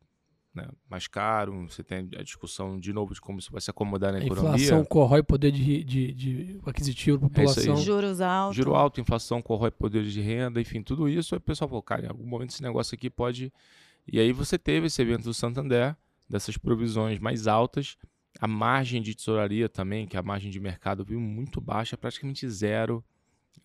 né, 0.54 0.68
mais 0.90 1.08
caro, 1.08 1.66
você 1.68 1.82
tem 1.82 2.10
a 2.18 2.24
discussão 2.24 2.78
de 2.78 2.92
novo 2.92 3.14
de 3.14 3.22
como 3.22 3.40
isso 3.40 3.52
vai 3.52 3.62
se 3.62 3.70
acomodar 3.70 4.12
na 4.12 4.20
a 4.20 4.26
economia. 4.26 4.56
Inflação 4.56 4.84
corrói 4.84 5.24
poder 5.24 5.52
de, 5.52 5.84
de, 5.84 6.14
de 6.14 6.60
aquisitivo 6.66 7.18
da 7.18 7.28
é 7.28 7.30
população. 7.30 7.74
É 7.74 7.78
Juros 7.78 8.20
altos. 8.20 8.58
Juro 8.58 8.76
alto, 8.76 9.00
inflação 9.00 9.42
corrói 9.42 9.72
poder 9.72 10.04
de 10.04 10.20
renda, 10.20 10.60
enfim, 10.60 10.82
tudo 10.82 11.08
isso. 11.08 11.34
Aí 11.34 11.38
o 11.38 11.42
pessoal 11.42 11.70
falou, 11.70 11.82
cara, 11.82 12.06
em 12.06 12.10
algum 12.10 12.26
momento 12.26 12.50
esse 12.50 12.62
negócio 12.62 12.96
aqui 12.96 13.10
pode. 13.10 13.52
E 14.06 14.20
aí 14.20 14.34
você 14.34 14.58
teve 14.58 14.88
esse 14.88 15.02
evento 15.02 15.24
do 15.24 15.34
Santander, 15.34 15.96
dessas 16.30 16.58
provisões 16.58 17.18
mais 17.18 17.48
altas, 17.48 17.98
a 18.40 18.48
margem 18.48 19.02
de 19.02 19.16
tesouraria 19.16 19.70
também, 19.70 20.06
que 20.06 20.18
é 20.18 20.20
a 20.20 20.24
margem 20.24 20.52
de 20.52 20.60
mercado 20.60 21.06
viu 21.06 21.20
muito 21.20 21.62
baixa, 21.62 21.98
praticamente 21.98 22.48
zero. 22.50 23.04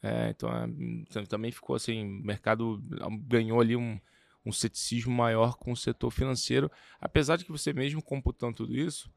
É, 0.02 0.30
então 0.30 0.50
é, 0.52 1.26
também 1.26 1.50
ficou 1.50 1.74
assim, 1.74 2.04
o 2.04 2.24
mercado 2.24 2.82
ganhou 3.22 3.60
ali 3.60 3.76
um, 3.76 3.98
um 4.44 4.52
ceticismo 4.52 5.12
maior 5.12 5.56
com 5.56 5.72
o 5.72 5.76
setor 5.76 6.10
financeiro, 6.10 6.70
apesar 7.00 7.36
de 7.36 7.44
que 7.44 7.52
você 7.52 7.72
mesmo 7.72 8.02
computando 8.02 8.56
tudo 8.56 8.76
isso, 8.76 9.10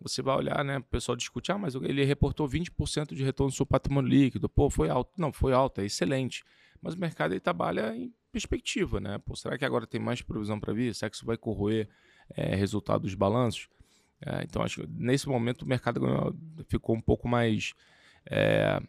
você 0.00 0.22
vai 0.22 0.36
olhar, 0.36 0.64
né? 0.64 0.78
O 0.78 0.84
pessoal 0.84 1.14
discute, 1.14 1.52
ah, 1.52 1.58
mas 1.58 1.74
ele 1.74 2.04
reportou 2.04 2.48
20% 2.48 3.14
de 3.14 3.22
retorno 3.22 3.50
no 3.50 3.54
seu 3.54 3.66
patrimônio 3.66 4.08
líquido. 4.08 4.48
Pô, 4.48 4.70
foi 4.70 4.88
alto. 4.88 5.12
Não, 5.18 5.30
foi 5.30 5.52
alto, 5.52 5.82
é 5.82 5.84
excelente. 5.84 6.42
Mas 6.80 6.94
o 6.94 6.98
mercado 6.98 7.32
ele 7.32 7.40
trabalha 7.40 7.94
em 7.94 8.12
perspectiva, 8.32 8.98
né? 8.98 9.18
Pô, 9.18 9.36
será 9.36 9.58
que 9.58 9.64
agora 9.64 9.86
tem 9.86 10.00
mais 10.00 10.22
provisão 10.22 10.58
para 10.58 10.72
vir? 10.72 10.94
Será 10.94 11.10
que 11.10 11.16
isso 11.16 11.26
vai 11.26 11.36
corroer 11.36 11.86
é, 12.34 12.54
resultado 12.54 13.02
dos 13.02 13.14
balanços? 13.14 13.68
É, 14.24 14.42
então, 14.42 14.62
acho 14.62 14.80
que 14.80 14.86
nesse 14.90 15.28
momento 15.28 15.62
o 15.62 15.66
mercado 15.66 16.00
ficou 16.66 16.96
um 16.96 17.00
pouco 17.00 17.28
mais. 17.28 17.74
É, 18.24 18.80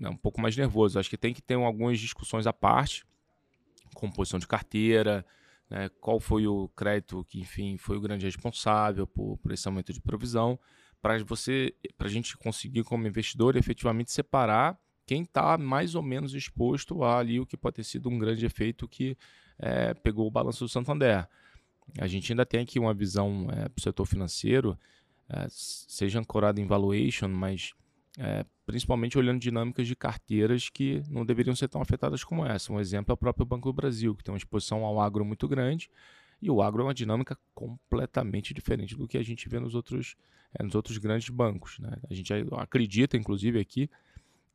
um 0.00 0.16
pouco 0.16 0.40
mais 0.40 0.56
nervoso. 0.56 0.98
Acho 0.98 1.10
que 1.10 1.16
tem 1.16 1.34
que 1.34 1.42
ter 1.42 1.54
algumas 1.54 1.98
discussões 1.98 2.46
à 2.46 2.52
parte, 2.52 3.04
composição 3.94 4.38
de 4.38 4.46
carteira, 4.46 5.24
né, 5.70 5.88
qual 6.00 6.20
foi 6.20 6.46
o 6.46 6.68
crédito 6.68 7.24
que, 7.24 7.40
enfim, 7.40 7.76
foi 7.76 7.96
o 7.96 8.00
grande 8.00 8.26
responsável 8.26 9.06
por, 9.06 9.38
por 9.38 9.52
esse 9.52 9.66
aumento 9.66 9.92
de 9.92 10.00
provisão, 10.00 10.58
para 11.00 11.22
você, 11.24 11.74
para 11.96 12.06
a 12.06 12.10
gente 12.10 12.36
conseguir 12.36 12.82
como 12.84 13.06
investidor 13.06 13.56
efetivamente 13.56 14.10
separar 14.10 14.78
quem 15.06 15.22
está 15.22 15.58
mais 15.58 15.94
ou 15.94 16.02
menos 16.02 16.34
exposto 16.34 17.04
a 17.04 17.18
ali 17.18 17.38
o 17.38 17.46
que 17.46 17.56
pode 17.56 17.76
ter 17.76 17.84
sido 17.84 18.08
um 18.08 18.18
grande 18.18 18.46
efeito 18.46 18.88
que 18.88 19.16
é, 19.58 19.92
pegou 19.94 20.26
o 20.26 20.30
balanço 20.30 20.64
do 20.64 20.68
Santander. 20.68 21.28
A 21.98 22.06
gente 22.06 22.32
ainda 22.32 22.46
tem 22.46 22.60
aqui 22.60 22.78
uma 22.78 22.94
visão 22.94 23.48
é, 23.50 23.68
para 23.68 23.78
o 23.78 23.82
setor 23.82 24.06
financeiro, 24.06 24.78
é, 25.28 25.46
seja 25.50 26.18
ancorada 26.18 26.60
em 26.60 26.66
valuation, 26.66 27.28
mas 27.28 27.74
é, 28.18 28.44
principalmente 28.64 29.18
olhando 29.18 29.40
dinâmicas 29.40 29.86
de 29.86 29.96
carteiras 29.96 30.68
que 30.68 31.02
não 31.08 31.24
deveriam 31.24 31.54
ser 31.54 31.68
tão 31.68 31.80
afetadas 31.80 32.22
como 32.22 32.46
essa. 32.46 32.72
Um 32.72 32.80
exemplo 32.80 33.12
é 33.12 33.14
o 33.14 33.16
próprio 33.16 33.44
Banco 33.44 33.68
do 33.68 33.72
Brasil, 33.72 34.14
que 34.14 34.22
tem 34.22 34.32
uma 34.32 34.38
exposição 34.38 34.84
ao 34.84 35.00
agro 35.00 35.24
muito 35.24 35.48
grande, 35.48 35.90
e 36.40 36.50
o 36.50 36.62
agro 36.62 36.82
é 36.82 36.86
uma 36.86 36.94
dinâmica 36.94 37.38
completamente 37.54 38.52
diferente 38.52 38.96
do 38.96 39.08
que 39.08 39.18
a 39.18 39.22
gente 39.22 39.48
vê 39.48 39.58
nos 39.58 39.74
outros, 39.74 40.16
é, 40.58 40.62
nos 40.62 40.74
outros 40.74 40.98
grandes 40.98 41.28
bancos. 41.28 41.78
Né? 41.78 41.96
A 42.08 42.14
gente 42.14 42.32
acredita, 42.52 43.16
inclusive, 43.16 43.58
aqui 43.58 43.90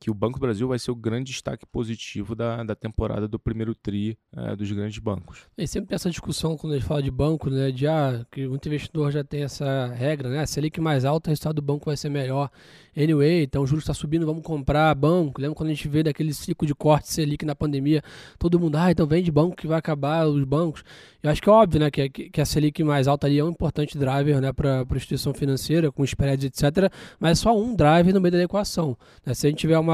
que 0.00 0.10
o 0.10 0.14
Banco 0.14 0.40
Brasil 0.40 0.66
vai 0.66 0.78
ser 0.78 0.90
o 0.90 0.94
grande 0.96 1.30
destaque 1.30 1.66
positivo 1.66 2.34
da, 2.34 2.64
da 2.64 2.74
temporada 2.74 3.28
do 3.28 3.38
primeiro 3.38 3.74
TRI 3.74 4.16
é, 4.34 4.56
dos 4.56 4.72
grandes 4.72 4.98
bancos. 4.98 5.42
E 5.58 5.66
sempre 5.66 5.88
tem 5.88 5.96
essa 5.96 6.08
discussão 6.08 6.56
quando 6.56 6.72
a 6.72 6.76
gente 6.76 6.88
fala 6.88 7.02
de 7.02 7.10
banco, 7.10 7.50
né, 7.50 7.70
de 7.70 7.86
ah, 7.86 8.24
que 8.32 8.48
muito 8.48 8.66
investidor 8.66 9.12
já 9.12 9.22
tem 9.22 9.42
essa 9.42 9.88
regra, 9.88 10.30
né? 10.30 10.46
Se 10.46 10.54
Selic 10.54 10.80
mais 10.80 11.04
alta, 11.04 11.28
o 11.28 11.30
resultado 11.30 11.56
do 11.56 11.62
banco 11.62 11.86
vai 11.86 11.96
ser 11.96 12.08
melhor. 12.08 12.50
Anyway, 12.96 13.44
então 13.44 13.62
o 13.62 13.66
juros 13.66 13.84
está 13.84 13.94
subindo, 13.94 14.26
vamos 14.26 14.42
comprar 14.42 14.94
banco. 14.94 15.40
Lembra 15.40 15.54
quando 15.54 15.68
a 15.68 15.74
gente 15.74 15.86
vê 15.86 16.02
daquele 16.02 16.34
ciclo 16.34 16.66
de 16.66 16.74
corte 16.74 17.12
Selic 17.12 17.44
na 17.44 17.54
pandemia, 17.54 18.02
todo 18.38 18.58
mundo, 18.58 18.76
ah, 18.76 18.90
então 18.90 19.06
vende 19.06 19.30
banco 19.30 19.56
que 19.56 19.66
vai 19.66 19.78
acabar 19.78 20.26
os 20.26 20.44
bancos. 20.44 20.82
Eu 21.22 21.30
acho 21.30 21.42
que 21.42 21.48
é 21.48 21.52
óbvio, 21.52 21.80
né, 21.80 21.90
que, 21.90 22.08
que 22.08 22.40
a 22.40 22.44
Selic 22.46 22.82
mais 22.82 23.06
alta 23.06 23.26
ali 23.26 23.38
é 23.38 23.44
um 23.44 23.50
importante 23.50 23.98
driver, 23.98 24.40
né, 24.40 24.52
para 24.52 24.80
a 24.80 24.96
instituição 24.96 25.34
financeira, 25.34 25.92
com 25.92 26.02
spreads, 26.04 26.46
etc. 26.46 26.90
Mas 27.18 27.38
é 27.38 27.42
só 27.42 27.56
um 27.56 27.74
driver 27.74 28.14
no 28.14 28.20
meio 28.20 28.32
da 28.32 28.42
equação. 28.42 28.96
Né? 29.24 29.34
Se 29.34 29.46
a 29.46 29.50
gente 29.50 29.60
tiver 29.60 29.78
uma, 29.78 29.89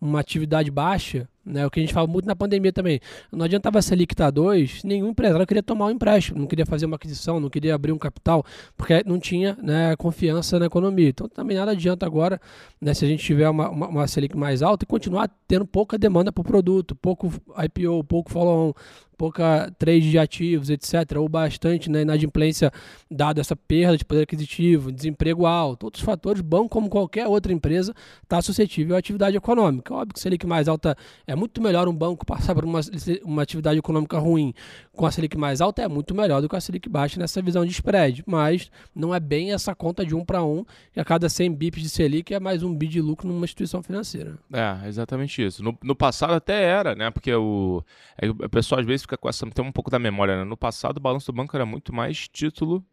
uma 0.00 0.20
atividade 0.20 0.70
baixa, 0.70 1.28
né, 1.44 1.66
o 1.66 1.70
que 1.70 1.80
a 1.80 1.82
gente 1.82 1.92
fala 1.92 2.06
muito 2.06 2.26
na 2.26 2.36
pandemia 2.36 2.72
também. 2.72 3.00
Não 3.32 3.44
adiantava 3.44 3.78
a 3.78 3.82
Selic 3.82 4.12
estar 4.12 4.30
2, 4.30 4.84
nenhum 4.84 5.08
empresário 5.08 5.46
queria 5.46 5.62
tomar 5.62 5.86
um 5.86 5.90
empréstimo, 5.90 6.38
não 6.38 6.46
queria 6.46 6.66
fazer 6.66 6.86
uma 6.86 6.96
aquisição, 6.96 7.40
não 7.40 7.48
queria 7.48 7.74
abrir 7.74 7.92
um 7.92 7.98
capital, 7.98 8.44
porque 8.76 9.02
não 9.06 9.18
tinha 9.18 9.56
né, 9.62 9.96
confiança 9.96 10.58
na 10.58 10.66
economia. 10.66 11.08
Então 11.08 11.28
também 11.28 11.56
nada 11.56 11.72
adianta 11.72 12.04
agora, 12.06 12.40
né, 12.80 12.94
se 12.94 13.04
a 13.04 13.08
gente 13.08 13.24
tiver 13.24 13.48
uma, 13.48 13.68
uma, 13.68 13.88
uma 13.88 14.06
Selic 14.06 14.36
mais 14.36 14.62
alta 14.62 14.84
e 14.84 14.86
continuar 14.86 15.30
tendo 15.48 15.66
pouca 15.66 15.98
demanda 15.98 16.32
por 16.32 16.44
produto, 16.44 16.94
pouco 16.94 17.32
IPO, 17.56 18.04
pouco 18.04 18.30
follow-on, 18.30 18.72
pouca 19.20 19.70
trade 19.78 20.10
de 20.10 20.18
ativos, 20.18 20.70
etc., 20.70 21.18
ou 21.18 21.28
bastante 21.28 21.90
né, 21.90 22.00
inadimplência, 22.00 22.72
dado 23.10 23.38
essa 23.38 23.54
perda 23.54 23.98
de 23.98 24.02
poder 24.02 24.22
aquisitivo, 24.22 24.90
desemprego 24.90 25.44
alto, 25.44 25.84
outros 25.84 26.02
fatores, 26.02 26.40
banco, 26.40 26.70
como 26.70 26.88
qualquer 26.88 27.26
outra 27.26 27.52
empresa, 27.52 27.94
está 28.22 28.40
suscetível 28.40 28.96
à 28.96 28.98
atividade 28.98 29.36
econômica. 29.36 29.92
Óbvio 29.92 30.14
que 30.14 30.20
Selic 30.20 30.46
mais 30.46 30.68
alta 30.68 30.96
é 31.30 31.36
muito 31.36 31.62
melhor 31.62 31.86
um 31.86 31.94
banco 31.94 32.26
passar 32.26 32.56
por 32.56 32.64
uma, 32.64 32.80
uma 33.22 33.42
atividade 33.42 33.78
econômica 33.78 34.18
ruim 34.18 34.52
com 34.92 35.06
a 35.06 35.12
Selic 35.12 35.38
mais 35.38 35.60
alta, 35.60 35.80
é 35.80 35.86
muito 35.86 36.12
melhor 36.12 36.42
do 36.42 36.48
que 36.48 36.56
a 36.56 36.60
Selic 36.60 36.88
baixa 36.88 37.20
nessa 37.20 37.40
visão 37.40 37.64
de 37.64 37.70
spread, 37.70 38.24
mas 38.26 38.68
não 38.92 39.14
é 39.14 39.20
bem 39.20 39.52
essa 39.52 39.72
conta 39.72 40.04
de 40.04 40.12
um 40.12 40.24
para 40.24 40.42
um, 40.42 40.64
que 40.92 40.98
a 40.98 41.04
cada 41.04 41.28
100 41.28 41.54
bips 41.54 41.82
de 41.82 41.88
Selic 41.88 42.34
é 42.34 42.40
mais 42.40 42.64
um 42.64 42.74
bid 42.74 42.90
de 42.90 43.00
lucro 43.00 43.28
numa 43.28 43.44
instituição 43.44 43.80
financeira. 43.80 44.36
É, 44.52 44.88
exatamente 44.88 45.40
isso. 45.40 45.62
No, 45.62 45.78
no 45.84 45.94
passado 45.94 46.32
até 46.32 46.64
era, 46.64 46.96
né? 46.96 47.08
Porque 47.12 47.32
o, 47.32 47.84
é, 48.20 48.28
o 48.28 48.48
pessoal 48.48 48.80
às 48.80 48.86
vezes 48.86 49.02
fica 49.02 49.16
com 49.16 49.28
essa. 49.28 49.48
tem 49.48 49.64
um 49.64 49.70
pouco 49.70 49.88
da 49.88 49.98
memória, 50.00 50.36
né? 50.36 50.42
No 50.42 50.56
passado, 50.56 50.96
o 50.96 51.00
balanço 51.00 51.30
do 51.30 51.36
banco 51.36 51.56
era 51.56 51.64
muito 51.64 51.94
mais 51.94 52.26
título, 52.26 52.84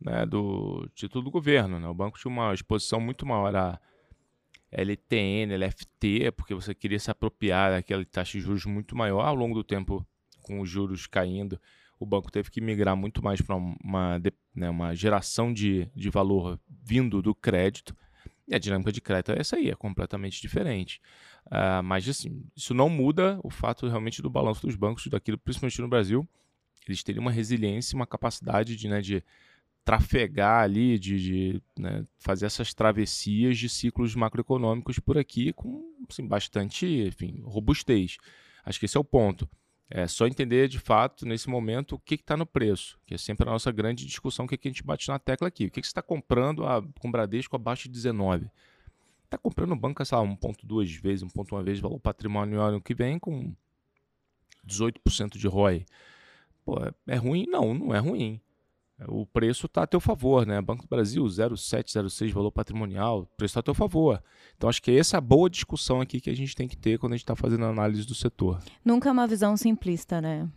né? 0.00 0.24
Do 0.24 0.88
título 0.94 1.24
do 1.24 1.30
governo, 1.32 1.80
né? 1.80 1.88
O 1.88 1.94
banco 1.94 2.16
tinha 2.16 2.30
uma 2.30 2.54
exposição 2.54 3.00
muito 3.00 3.26
maior 3.26 3.56
a 3.56 3.80
LTN, 4.72 5.56
LFT, 5.56 6.32
porque 6.36 6.54
você 6.54 6.74
queria 6.74 6.98
se 6.98 7.10
apropriar 7.10 7.72
daquela 7.72 8.04
taxa 8.04 8.38
de 8.38 8.44
juros 8.44 8.64
muito 8.64 8.96
maior. 8.96 9.22
Ao 9.22 9.34
longo 9.34 9.54
do 9.54 9.64
tempo, 9.64 10.06
com 10.42 10.60
os 10.60 10.68
juros 10.68 11.06
caindo, 11.06 11.60
o 11.98 12.06
banco 12.06 12.30
teve 12.30 12.50
que 12.50 12.60
migrar 12.60 12.96
muito 12.96 13.22
mais 13.22 13.40
para 13.40 13.56
uma, 13.56 14.20
né, 14.54 14.70
uma 14.70 14.94
geração 14.94 15.52
de, 15.52 15.90
de 15.94 16.08
valor 16.08 16.58
vindo 16.68 17.20
do 17.20 17.34
crédito. 17.34 17.94
E 18.48 18.54
a 18.54 18.58
dinâmica 18.58 18.90
de 18.90 19.00
crédito 19.00 19.32
é 19.32 19.40
essa 19.40 19.56
aí, 19.56 19.70
é 19.70 19.74
completamente 19.74 20.40
diferente. 20.40 21.00
Uh, 21.46 21.82
mas 21.84 22.08
assim, 22.08 22.44
isso 22.56 22.74
não 22.74 22.88
muda 22.88 23.38
o 23.44 23.50
fato 23.50 23.86
realmente 23.86 24.22
do 24.22 24.30
balanço 24.30 24.66
dos 24.66 24.74
bancos, 24.74 25.06
daquilo, 25.06 25.38
principalmente 25.38 25.80
no 25.80 25.88
Brasil, 25.88 26.28
eles 26.86 27.02
terem 27.02 27.20
uma 27.20 27.30
resiliência, 27.30 27.94
uma 27.94 28.06
capacidade 28.06 28.76
de, 28.76 28.88
né, 28.88 29.00
de 29.00 29.22
trafegar 29.90 30.62
ali, 30.62 31.00
de, 31.00 31.20
de 31.20 31.62
né, 31.76 32.04
fazer 32.16 32.46
essas 32.46 32.72
travessias 32.72 33.58
de 33.58 33.68
ciclos 33.68 34.14
macroeconômicos 34.14 35.00
por 35.00 35.18
aqui 35.18 35.52
com 35.52 35.82
assim, 36.08 36.24
bastante 36.24 36.86
enfim, 36.86 37.42
robustez. 37.42 38.16
Acho 38.64 38.78
que 38.78 38.86
esse 38.86 38.96
é 38.96 39.00
o 39.00 39.04
ponto. 39.04 39.50
É 39.90 40.06
só 40.06 40.28
entender 40.28 40.68
de 40.68 40.78
fato, 40.78 41.26
nesse 41.26 41.50
momento, 41.50 41.96
o 41.96 41.98
que 41.98 42.14
está 42.14 42.36
no 42.36 42.46
preço, 42.46 43.00
que 43.04 43.14
é 43.14 43.18
sempre 43.18 43.48
a 43.48 43.50
nossa 43.50 43.72
grande 43.72 44.06
discussão, 44.06 44.46
que, 44.46 44.56
que 44.56 44.68
a 44.68 44.70
gente 44.70 44.84
bate 44.84 45.08
na 45.08 45.18
tecla 45.18 45.48
aqui. 45.48 45.66
O 45.66 45.70
que, 45.72 45.80
que 45.80 45.86
você 45.88 45.90
está 45.90 46.02
comprando 46.02 46.64
a, 46.64 46.80
com 47.00 47.10
Bradesco 47.10 47.56
abaixo 47.56 47.88
de 47.88 47.94
19? 47.94 48.48
Está 49.24 49.38
comprando 49.38 49.74
banco, 49.74 50.04
sei 50.04 50.16
lá, 50.16 50.22
1,2 50.22 51.00
vezes, 51.00 51.24
1,1 51.24 51.64
vezes 51.64 51.80
valor 51.80 51.98
patrimonial 51.98 52.68
ano 52.68 52.80
que 52.80 52.94
vem 52.94 53.18
com 53.18 53.52
18% 54.64 55.36
de 55.36 55.48
ROI. 55.48 55.84
Pô, 56.64 56.76
é 57.08 57.16
ruim? 57.16 57.44
Não, 57.48 57.74
não 57.74 57.92
é 57.92 57.98
ruim. 57.98 58.40
O 59.08 59.26
preço 59.26 59.66
está 59.66 59.82
a 59.82 59.86
teu 59.86 60.00
favor, 60.00 60.46
né? 60.46 60.60
Banco 60.60 60.82
do 60.82 60.88
Brasil, 60.88 61.26
0,706 61.26 62.32
valor 62.32 62.52
patrimonial, 62.52 63.20
o 63.20 63.36
preço 63.36 63.52
está 63.52 63.60
a 63.60 63.62
teu 63.62 63.74
favor. 63.74 64.22
Então, 64.56 64.68
acho 64.68 64.82
que 64.82 64.90
essa 64.90 65.16
é 65.16 65.18
a 65.18 65.20
boa 65.20 65.48
discussão 65.48 66.00
aqui 66.00 66.20
que 66.20 66.30
a 66.30 66.36
gente 66.36 66.54
tem 66.54 66.68
que 66.68 66.76
ter 66.76 66.98
quando 66.98 67.12
a 67.12 67.16
gente 67.16 67.24
está 67.24 67.36
fazendo 67.36 67.64
a 67.64 67.68
análise 67.68 68.06
do 68.06 68.14
setor. 68.14 68.60
Nunca 68.84 69.08
é 69.08 69.12
uma 69.12 69.26
visão 69.26 69.56
simplista, 69.56 70.20
né? 70.20 70.48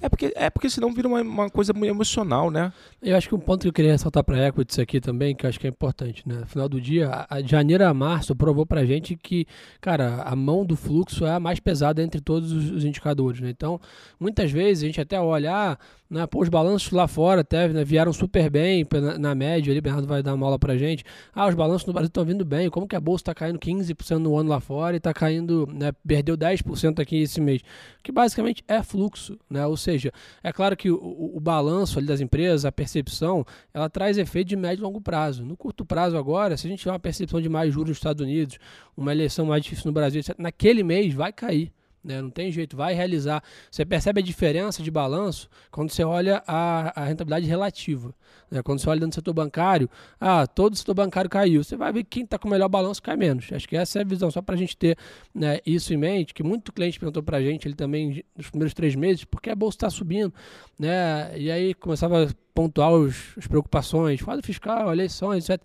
É 0.00 0.08
porque, 0.08 0.32
é 0.34 0.48
porque 0.48 0.70
senão 0.70 0.92
vira 0.92 1.06
uma, 1.06 1.20
uma 1.20 1.50
coisa 1.50 1.72
muito 1.72 1.90
emocional, 1.90 2.50
né? 2.50 2.72
Eu 3.02 3.16
acho 3.16 3.28
que 3.28 3.34
um 3.34 3.38
ponto 3.38 3.62
que 3.62 3.68
eu 3.68 3.72
queria 3.72 3.92
ressaltar 3.92 4.24
para 4.24 4.36
a 4.36 4.48
Equities 4.48 4.78
aqui 4.78 5.00
também, 5.00 5.34
que 5.34 5.44
eu 5.44 5.50
acho 5.50 5.60
que 5.60 5.66
é 5.66 5.70
importante, 5.70 6.26
né? 6.26 6.36
No 6.40 6.46
final 6.46 6.68
do 6.68 6.80
dia, 6.80 7.08
a, 7.08 7.36
a 7.36 7.40
de 7.40 7.50
janeiro 7.50 7.84
a 7.84 7.92
março 7.92 8.34
provou 8.34 8.64
para 8.64 8.80
a 8.80 8.86
gente 8.86 9.16
que, 9.16 9.46
cara, 9.80 10.22
a 10.22 10.34
mão 10.34 10.64
do 10.64 10.76
fluxo 10.76 11.26
é 11.26 11.32
a 11.32 11.40
mais 11.40 11.60
pesada 11.60 12.02
entre 12.02 12.20
todos 12.20 12.52
os, 12.52 12.70
os 12.70 12.84
indicadores, 12.84 13.40
né? 13.40 13.50
Então, 13.50 13.78
muitas 14.18 14.50
vezes 14.50 14.82
a 14.82 14.86
gente 14.86 15.00
até 15.00 15.20
olha, 15.20 15.52
ah, 15.52 15.78
né, 16.08 16.26
pô, 16.26 16.42
os 16.42 16.48
balanços 16.48 16.90
lá 16.92 17.08
fora 17.08 17.40
até 17.40 17.68
né, 17.68 17.84
vieram 17.84 18.12
super 18.12 18.48
bem 18.48 18.86
na, 18.92 19.18
na 19.18 19.34
média, 19.34 19.72
ali, 19.72 19.80
Bernardo 19.80 20.06
vai 20.06 20.22
dar 20.22 20.34
uma 20.34 20.46
aula 20.46 20.58
pra 20.58 20.76
gente. 20.76 21.04
Ah, 21.34 21.46
os 21.48 21.54
balanços 21.54 21.86
no 21.86 21.92
Brasil 21.92 22.08
estão 22.08 22.24
vindo 22.24 22.44
bem, 22.44 22.70
como 22.70 22.86
que 22.86 22.94
a 22.94 23.00
bolsa 23.00 23.22
está 23.22 23.34
caindo 23.34 23.58
15% 23.58 24.18
no 24.18 24.36
ano 24.36 24.48
lá 24.48 24.60
fora 24.60 24.96
e 24.96 24.98
está 24.98 25.12
caindo, 25.12 25.68
né, 25.72 25.92
perdeu 26.06 26.36
10% 26.36 27.00
aqui 27.00 27.22
esse 27.22 27.40
mês? 27.40 27.62
Que 28.02 28.12
basicamente 28.12 28.62
é 28.68 28.82
fluxo, 28.82 29.38
né? 29.50 29.66
Ou 29.66 29.76
seja, 29.76 30.12
é 30.42 30.52
claro 30.52 30.76
que 30.76 30.90
o, 30.90 30.96
o, 30.96 31.36
o 31.36 31.40
balanço 31.40 31.98
ali 31.98 32.06
das 32.06 32.20
empresas, 32.20 32.64
a 32.64 32.70
percepção, 32.70 33.44
ela 33.74 33.90
traz 33.90 34.16
efeito 34.16 34.48
de 34.48 34.56
médio 34.56 34.82
e 34.82 34.84
longo 34.84 35.00
prazo. 35.00 35.44
No 35.44 35.56
curto 35.56 35.84
prazo 35.84 36.16
agora, 36.16 36.56
se 36.56 36.66
a 36.66 36.70
gente 36.70 36.80
tiver 36.80 36.92
uma 36.92 37.00
percepção 37.00 37.40
de 37.40 37.48
mais 37.48 37.72
juros 37.72 37.88
nos 37.90 37.98
Estados 37.98 38.22
Unidos, 38.22 38.58
uma 38.96 39.12
eleição 39.12 39.46
mais 39.46 39.62
difícil 39.62 39.86
no 39.86 39.92
Brasil, 39.92 40.22
naquele 40.38 40.82
mês 40.82 41.12
vai 41.12 41.32
cair. 41.32 41.72
Né? 42.06 42.22
Não 42.22 42.30
tem 42.30 42.52
jeito, 42.52 42.76
vai 42.76 42.94
realizar. 42.94 43.42
Você 43.68 43.84
percebe 43.84 44.20
a 44.20 44.24
diferença 44.24 44.80
de 44.82 44.90
balanço 44.90 45.48
quando 45.72 45.90
você 45.90 46.04
olha 46.04 46.42
a, 46.46 47.02
a 47.02 47.04
rentabilidade 47.04 47.46
relativa. 47.46 48.14
Né? 48.48 48.62
Quando 48.62 48.78
você 48.78 48.88
olha 48.88 49.04
do 49.04 49.12
setor 49.12 49.34
bancário, 49.34 49.90
ah, 50.20 50.46
todo 50.46 50.74
o 50.74 50.76
setor 50.76 50.94
bancário 50.94 51.28
caiu. 51.28 51.64
Você 51.64 51.76
vai 51.76 51.92
ver 51.92 52.04
que 52.04 52.10
quem 52.10 52.24
está 52.24 52.38
com 52.38 52.46
o 52.46 52.50
melhor 52.50 52.68
balanço 52.68 53.02
cai 53.02 53.16
menos. 53.16 53.52
Acho 53.52 53.68
que 53.68 53.76
essa 53.76 53.98
é 53.98 54.02
a 54.02 54.04
visão, 54.04 54.30
só 54.30 54.40
para 54.40 54.54
a 54.54 54.58
gente 54.58 54.76
ter 54.76 54.96
né, 55.34 55.58
isso 55.66 55.92
em 55.92 55.96
mente, 55.96 56.32
que 56.32 56.44
muito 56.44 56.72
cliente 56.72 57.00
perguntou 57.00 57.24
para 57.24 57.38
a 57.38 57.42
gente, 57.42 57.66
ele 57.66 57.74
também, 57.74 58.24
nos 58.36 58.48
primeiros 58.48 58.72
três 58.72 58.94
meses, 58.94 59.24
por 59.24 59.42
que 59.42 59.50
a 59.50 59.56
bolsa 59.56 59.76
está 59.76 59.90
subindo? 59.90 60.32
Né? 60.78 61.36
E 61.36 61.50
aí 61.50 61.74
começava 61.74 62.24
a 62.24 62.28
pontuar 62.54 62.92
os, 62.92 63.36
as 63.36 63.48
preocupações, 63.48 64.22
quadro 64.22 64.46
fiscal, 64.46 64.92
eleições, 64.92 65.48
etc. 65.48 65.60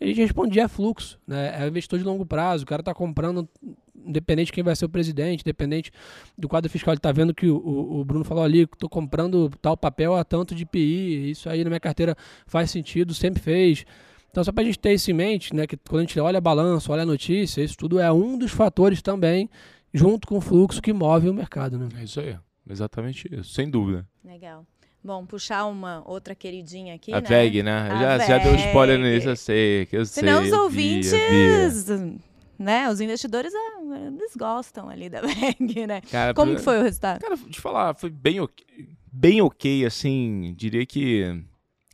A 0.00 0.06
gente 0.06 0.20
respondia 0.20 0.64
é 0.64 0.68
fluxo, 0.68 1.18
né? 1.26 1.62
é 1.62 1.68
investidor 1.68 1.98
de 1.98 2.04
longo 2.04 2.26
prazo, 2.26 2.64
o 2.64 2.66
cara 2.66 2.80
está 2.80 2.92
comprando 2.92 3.48
independente 3.94 4.46
de 4.46 4.52
quem 4.52 4.64
vai 4.64 4.74
ser 4.74 4.84
o 4.84 4.88
presidente, 4.88 5.42
independente 5.42 5.90
do 6.36 6.48
quadro 6.48 6.70
fiscal, 6.70 6.92
ele 6.92 6.98
está 6.98 7.12
vendo 7.12 7.34
que 7.34 7.46
o, 7.46 7.56
o, 8.00 8.04
Bruno 8.04 8.24
falou 8.24 8.42
ali, 8.42 8.62
estou 8.62 8.88
comprando 8.88 9.50
tal 9.60 9.76
papel 9.76 10.14
a 10.14 10.24
tanto 10.24 10.54
de 10.54 10.64
PI, 10.64 11.30
isso 11.30 11.48
aí 11.48 11.62
na 11.62 11.70
minha 11.70 11.80
carteira 11.80 12.16
faz 12.46 12.70
sentido, 12.70 13.14
sempre 13.14 13.42
fez. 13.42 13.84
Então, 14.30 14.42
só 14.42 14.50
para 14.50 14.62
a 14.62 14.66
gente 14.66 14.78
ter 14.78 14.94
isso 14.94 15.10
em 15.10 15.14
mente, 15.14 15.54
né, 15.54 15.66
que 15.66 15.76
quando 15.76 16.00
a 16.00 16.02
gente 16.04 16.18
olha 16.18 16.40
balanço, 16.40 16.90
olha 16.90 17.02
a 17.02 17.06
notícia, 17.06 17.62
isso 17.62 17.76
tudo 17.76 18.00
é 18.00 18.10
um 18.10 18.38
dos 18.38 18.50
fatores 18.50 19.02
também, 19.02 19.48
junto 19.92 20.26
com 20.26 20.38
o 20.38 20.40
fluxo 20.40 20.80
que 20.80 20.92
move 20.92 21.28
o 21.28 21.34
mercado. 21.34 21.78
Né? 21.78 21.88
É 21.98 22.04
isso 22.04 22.18
aí, 22.18 22.36
exatamente 22.68 23.28
isso, 23.32 23.52
sem 23.52 23.70
dúvida. 23.70 24.06
Legal. 24.24 24.66
Bom, 25.04 25.26
puxar 25.26 25.66
uma 25.66 26.02
outra 26.08 26.32
queridinha 26.32 26.94
aqui, 26.94 27.12
a 27.12 27.20
né? 27.20 27.28
VEG, 27.28 27.62
né? 27.62 27.72
A 27.72 28.00
já, 28.00 28.16
VEG. 28.18 28.28
já 28.28 28.38
deu 28.38 28.54
spoiler 28.54 28.98
nisso, 29.00 29.28
eu 29.28 29.36
sei, 29.36 29.86
que 29.86 29.96
eu 29.96 30.06
Senão 30.06 30.42
sei. 30.42 30.52
os 30.52 30.56
ouvintes, 30.56 31.10
vi, 31.10 32.18
né? 32.62 32.88
Os 32.88 33.00
investidores, 33.00 33.52
ah, 33.54 33.80
eles 34.06 34.34
gostam 34.36 34.88
ali 34.88 35.08
da 35.10 35.20
VEG, 35.26 35.86
né? 35.86 36.00
Cara, 36.02 36.32
Como 36.32 36.54
que 36.54 36.62
foi 36.62 36.78
o 36.78 36.82
resultado? 36.82 37.20
Cara, 37.20 37.36
te 37.36 37.60
falar, 37.60 37.94
foi 37.94 38.10
bem 38.10 38.40
ok, 38.40 38.64
bem 39.12 39.42
ok, 39.42 39.84
assim, 39.84 40.54
diria 40.56 40.86
que 40.86 41.42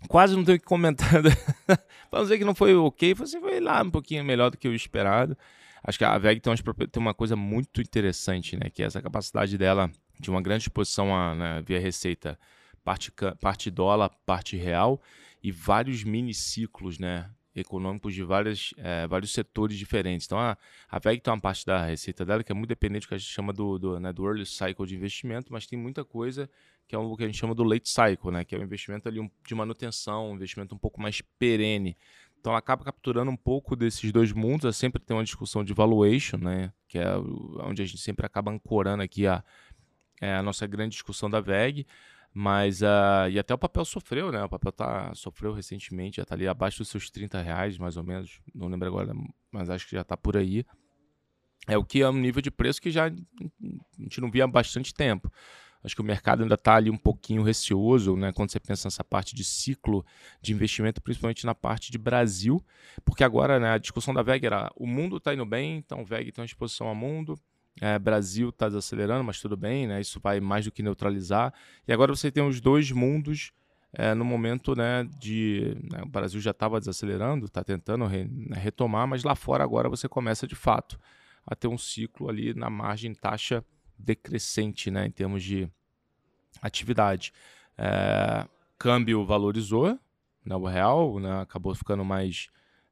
quase 0.09 0.37
não 0.37 0.45
tenho 0.45 0.57
o 0.57 0.61
que 0.61 0.67
comentar. 0.67 1.23
Vamos 2.11 2.29
dizer 2.29 2.39
que 2.39 2.45
não 2.45 2.55
foi 2.55 2.75
ok, 2.77 3.15
foi, 3.15 3.25
assim, 3.25 3.41
foi 3.41 3.61
lá 3.61 3.83
um 3.83 3.91
pouquinho 3.91 4.25
melhor 4.25 4.51
do 4.51 4.57
que 4.57 4.69
o 4.69 4.75
esperado. 4.75 5.37
Acho 5.83 5.99
que 5.99 6.05
a 6.05 6.19
VEG 6.19 6.41
tem, 6.41 6.55
tem 6.55 7.01
uma 7.03 7.15
coisa 7.15 7.35
muito 7.35 7.81
interessante, 7.81 8.57
né? 8.57 8.69
Que 8.71 8.83
é 8.83 8.87
essa 8.87 9.01
capacidade 9.01 9.57
dela 9.57 9.91
de 10.21 10.31
uma 10.31 10.43
grande 10.43 10.65
exposição 10.65 11.15
a, 11.15 11.35
né, 11.35 11.63
via 11.65 11.79
receita 11.79 12.39
parte, 12.85 13.13
parte 13.41 13.71
dólar, 13.71 14.11
parte 14.27 14.57
real, 14.57 15.01
e 15.43 15.53
vários 15.53 16.03
mini 16.03 16.35
ciclos 16.35 16.99
né, 16.99 17.31
econômicos 17.61 18.15
de 18.15 18.23
várias, 18.23 18.73
é, 18.79 19.07
vários 19.07 19.33
setores 19.33 19.77
diferentes. 19.77 20.27
Então, 20.27 20.39
a, 20.39 20.57
a 20.89 20.99
VEG 20.99 21.21
tem 21.21 21.33
uma 21.33 21.41
parte 21.41 21.65
da 21.67 21.85
receita 21.85 22.25
dela 22.25 22.43
que 22.43 22.53
é 22.53 22.55
muito 22.55 22.69
dependente 22.69 23.07
do 23.07 23.09
que 23.09 23.15
a 23.15 23.19
gente 23.19 23.31
chama 23.31 23.53
do, 23.53 23.79
do, 23.79 24.01
né, 24.01 24.13
do 24.13 24.27
early 24.27 24.47
cycle 24.47 24.87
de 24.87 24.95
investimento, 24.97 25.53
mas 25.53 25.67
tem 25.67 25.79
muita 25.79 26.05
coisa 26.05 26.49
que 26.87 26.95
é 26.95 26.99
o 26.99 27.17
que 27.17 27.23
a 27.23 27.27
gente 27.27 27.39
chama 27.39 27.55
do 27.55 27.63
late 27.63 27.89
cycle, 27.89 28.31
né, 28.31 28.45
que 28.45 28.55
é 28.55 28.59
um 28.59 28.63
investimento 28.63 29.07
ali 29.09 29.31
de 29.47 29.55
manutenção, 29.55 30.31
um 30.31 30.35
investimento 30.35 30.75
um 30.75 30.79
pouco 30.79 31.01
mais 31.01 31.21
perene. 31.39 31.97
Então, 32.41 32.53
ela 32.53 32.61
acaba 32.61 32.85
capturando 32.85 33.31
um 33.31 33.37
pouco 33.37 33.77
desses 33.77 34.11
dois 34.13 34.33
mundos. 34.33 34.65
Ela 34.65 34.73
sempre 34.73 35.03
tem 35.03 35.15
uma 35.17 35.25
discussão 35.25 35.65
de 35.65 35.75
valuation, 35.75 36.39
né, 36.39 36.73
que 36.87 36.99
é 36.99 37.17
onde 37.61 37.83
a 37.83 37.85
gente 37.85 37.99
sempre 37.99 38.25
acaba 38.25 38.51
ancorando 38.51 39.03
aqui 39.03 39.27
a, 39.27 39.45
é, 40.21 40.35
a 40.35 40.43
nossa 40.43 40.67
grande 40.67 40.93
discussão 40.93 41.29
da 41.29 41.41
VEG. 41.41 41.87
Mas, 42.33 42.83
uh, 42.83 43.29
e 43.31 43.39
até 43.39 43.55
o 43.55 43.59
papel 43.59 43.85
sofreu, 43.85 44.31
né? 44.31 44.45
O 44.45 44.49
papel 44.49 44.71
tá, 44.71 45.13
sofreu 45.15 45.53
recentemente, 45.53 46.19
já 46.19 46.23
está 46.23 46.35
ali 46.35 46.47
abaixo 46.47 46.79
dos 46.79 46.89
seus 46.89 47.11
30 47.11 47.41
reais, 47.41 47.79
mais 47.79 47.97
ou 47.97 48.05
menos. 48.05 48.41
Não 48.55 48.69
lembro 48.69 48.87
agora, 48.87 49.13
mas 49.51 49.71
acho 49.71 49.87
que 49.87 49.97
já 49.97 50.03
está 50.03 50.17
por 50.17 50.37
aí. 50.37 50.65
É 51.67 51.77
o 51.77 51.85
que 51.85 52.01
é 52.01 52.09
um 52.09 52.13
nível 52.13 52.41
de 52.41 52.51
preço 52.51 52.81
que 52.81 52.91
já 52.91 53.07
a 53.07 53.13
gente 53.99 54.21
não 54.21 54.31
via 54.31 54.45
há 54.45 54.47
bastante 54.47 54.95
tempo. 54.95 55.31
Acho 55.83 55.95
que 55.95 56.01
o 56.01 56.05
mercado 56.05 56.43
ainda 56.43 56.55
está 56.55 56.75
ali 56.75 56.91
um 56.91 56.97
pouquinho 56.97 57.43
receoso, 57.43 58.17
né? 58.17 58.33
Quando 58.33 58.51
você 58.51 58.59
pensa 58.59 58.89
nessa 58.89 59.05
parte 59.05 59.35
de 59.35 59.45
ciclo 59.45 60.05
de 60.41 60.53
investimento, 60.53 61.01
principalmente 61.01 61.47
na 61.47 61.55
parte 61.55 61.93
de 61.93 61.99
Brasil, 61.99 62.65
porque 63.05 63.23
agora 63.23 63.61
né, 63.61 63.71
a 63.71 63.79
discussão 63.79 64.13
da 64.13 64.23
VEG 64.23 64.47
era 64.47 64.73
o 64.75 64.87
mundo 64.87 65.19
está 65.19 65.33
indo 65.33 65.47
bem, 65.47 65.77
então 65.77 66.05
VEG 66.05 66.33
tem 66.33 66.43
uma 66.43 66.47
exposição 66.47 66.89
ao 66.89 66.97
mundo, 66.97 67.39
é, 67.81 67.99
Brasil 67.99 68.49
está 68.49 68.69
desacelerando, 68.69 69.25
mas 69.25 69.41
tudo 69.41 69.57
bem, 69.57 69.87
né? 69.87 70.01
Isso 70.01 70.21
vai 70.21 70.41
mais 70.41 70.65
do 70.65 70.73
que 70.73 70.83
neutralizar. 70.83 71.53
E 71.87 71.93
agora 71.93 72.15
você 72.15 72.31
tem 72.31 72.47
os 72.47 72.61
dois 72.61 72.91
mundos 72.91 73.53
é, 73.93 74.15
no 74.15 74.25
momento 74.25 74.75
né, 74.75 75.09
de. 75.19 75.77
Né, 75.91 76.03
o 76.03 76.09
Brasil 76.09 76.41
já 76.41 76.51
estava 76.51 76.79
desacelerando, 76.79 77.47
está 77.47 77.65
tentando 77.65 78.05
re, 78.07 78.25
né, 78.25 78.57
retomar, 78.59 79.07
mas 79.07 79.25
lá 79.25 79.35
fora 79.35 79.65
agora 79.65 79.89
você 79.89 80.09
começa 80.09 80.47
de 80.47 80.55
fato 80.55 80.99
a 81.47 81.55
ter 81.55 81.69
um 81.69 81.79
ciclo 81.79 82.29
ali 82.29 82.53
na 82.53 82.69
margem 82.69 83.15
taxa 83.15 83.65
decrescente 83.99 84.91
né, 84.91 85.07
em 85.07 85.11
termos 85.11 85.43
de 85.43 85.69
atividade. 86.61 87.33
É, 87.77 88.47
câmbio 88.79 89.25
valorizou, 89.25 89.99
né, 90.45 90.55
o 90.55 90.67
real 90.67 91.19
né, 91.19 91.41
acabou 91.41 91.75
ficando 91.75 92.05
mais 92.05 92.49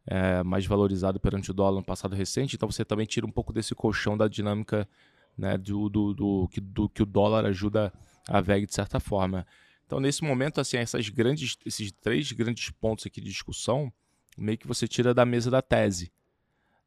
é, 0.07 0.43
mais 0.43 0.65
valorizado 0.67 1.19
perante 1.19 1.51
o 1.51 1.55
dólar 1.55 1.77
no 1.77 1.85
passado 1.85 2.15
recente, 2.15 2.55
então 2.55 2.71
você 2.71 2.85
também 2.85 3.07
tira 3.07 3.27
um 3.27 3.31
pouco 3.31 3.53
desse 3.53 3.75
colchão 3.75 4.17
da 4.17 4.29
dinâmica 4.29 4.89
né, 5.37 5.59
do, 5.59 5.89
do, 5.89 6.15
do, 6.15 6.49
que, 6.49 6.61
do 6.61 6.89
que 6.89 7.03
o 7.03 7.07
dólar 7.07 7.45
ajuda 7.45 7.93
a 8.29 8.41
VEG 8.41 8.67
de 8.67 8.75
certa 8.75 9.01
forma. 9.01 9.47
Então, 9.85 10.01
nesse 10.01 10.23
momento, 10.23 10.61
assim, 10.61 10.77
essas 10.79 11.09
grandes, 11.09 11.57
esses 11.65 11.93
três 11.93 12.31
grandes 12.33 12.71
pontos 12.71 13.07
aqui 13.07 13.21
de 13.21 13.29
discussão, 13.29 13.93
meio 14.37 14.59
que 14.59 14.67
você 14.67 14.89
tira 14.89 15.13
da 15.13 15.25
mesa 15.25 15.51
da 15.51 15.63
tese. 15.63 16.13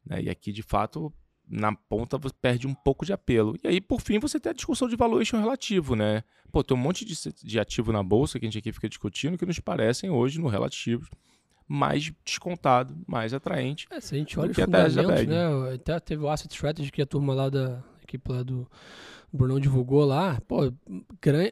Né? 0.04 0.22
E 0.22 0.30
aqui, 0.30 0.52
de 0.52 0.62
fato, 0.62 1.12
na 1.48 1.74
ponta 1.74 2.18
você 2.18 2.34
perde 2.40 2.66
um 2.66 2.74
pouco 2.74 3.06
de 3.06 3.12
apelo. 3.12 3.56
E 3.62 3.68
aí, 3.68 3.80
por 3.80 4.00
fim, 4.00 4.18
você 4.18 4.38
tem 4.38 4.50
a 4.50 4.54
discussão 4.54 4.88
de 4.88 4.96
valuation 4.96 5.38
relativo, 5.38 5.96
né? 5.96 6.22
Pô, 6.52 6.62
tem 6.62 6.76
um 6.76 6.80
monte 6.80 7.04
de, 7.04 7.14
de 7.42 7.58
ativo 7.58 7.92
na 7.92 8.02
bolsa 8.02 8.38
que 8.38 8.44
a 8.44 8.48
gente 8.48 8.58
aqui 8.58 8.72
fica 8.72 8.88
discutindo 8.88 9.38
que 9.38 9.46
nos 9.46 9.58
parecem 9.58 10.10
hoje 10.10 10.38
no 10.38 10.48
relativo 10.48 11.08
mais 11.72 12.12
descontado, 12.24 12.92
mais 13.06 13.32
atraente. 13.32 13.86
É, 13.92 14.00
se 14.00 14.12
a 14.12 14.18
gente 14.18 14.36
olha 14.40 14.50
os 14.50 14.56
fundamentos, 14.56 15.26
né? 15.28 15.72
Até 15.72 16.00
teve 16.00 16.24
o 16.24 16.28
Asset 16.28 16.52
Strategy 16.52 16.90
que 16.90 17.00
a 17.00 17.06
turma 17.06 17.32
lá 17.32 17.48
da 17.48 17.80
equipe 18.02 18.32
lá 18.32 18.42
do 18.42 18.66
Brunão 19.32 19.60
divulgou 19.60 20.04
lá, 20.04 20.40
pô, 20.48 20.72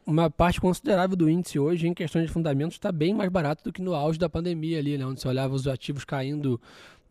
uma 0.05 0.29
parte 0.29 0.61
considerável 0.61 1.17
do 1.17 1.31
índice 1.31 1.61
hoje 1.61 1.87
em 1.87 1.95
questão 1.95 2.21
de 2.21 2.27
fundamentos 2.27 2.75
está 2.75 2.91
bem 2.91 3.15
mais 3.15 3.31
barato 3.31 3.63
do 3.63 3.73
que 3.73 3.81
no 3.81 3.95
auge 3.95 4.19
da 4.19 4.29
pandemia 4.29 4.81
ali, 4.81 4.99
né? 4.99 5.07
Onde 5.07 5.21
você 5.21 5.29
olhava 5.29 5.55
os 5.55 5.69
ativos 5.69 6.05
caindo 6.05 6.61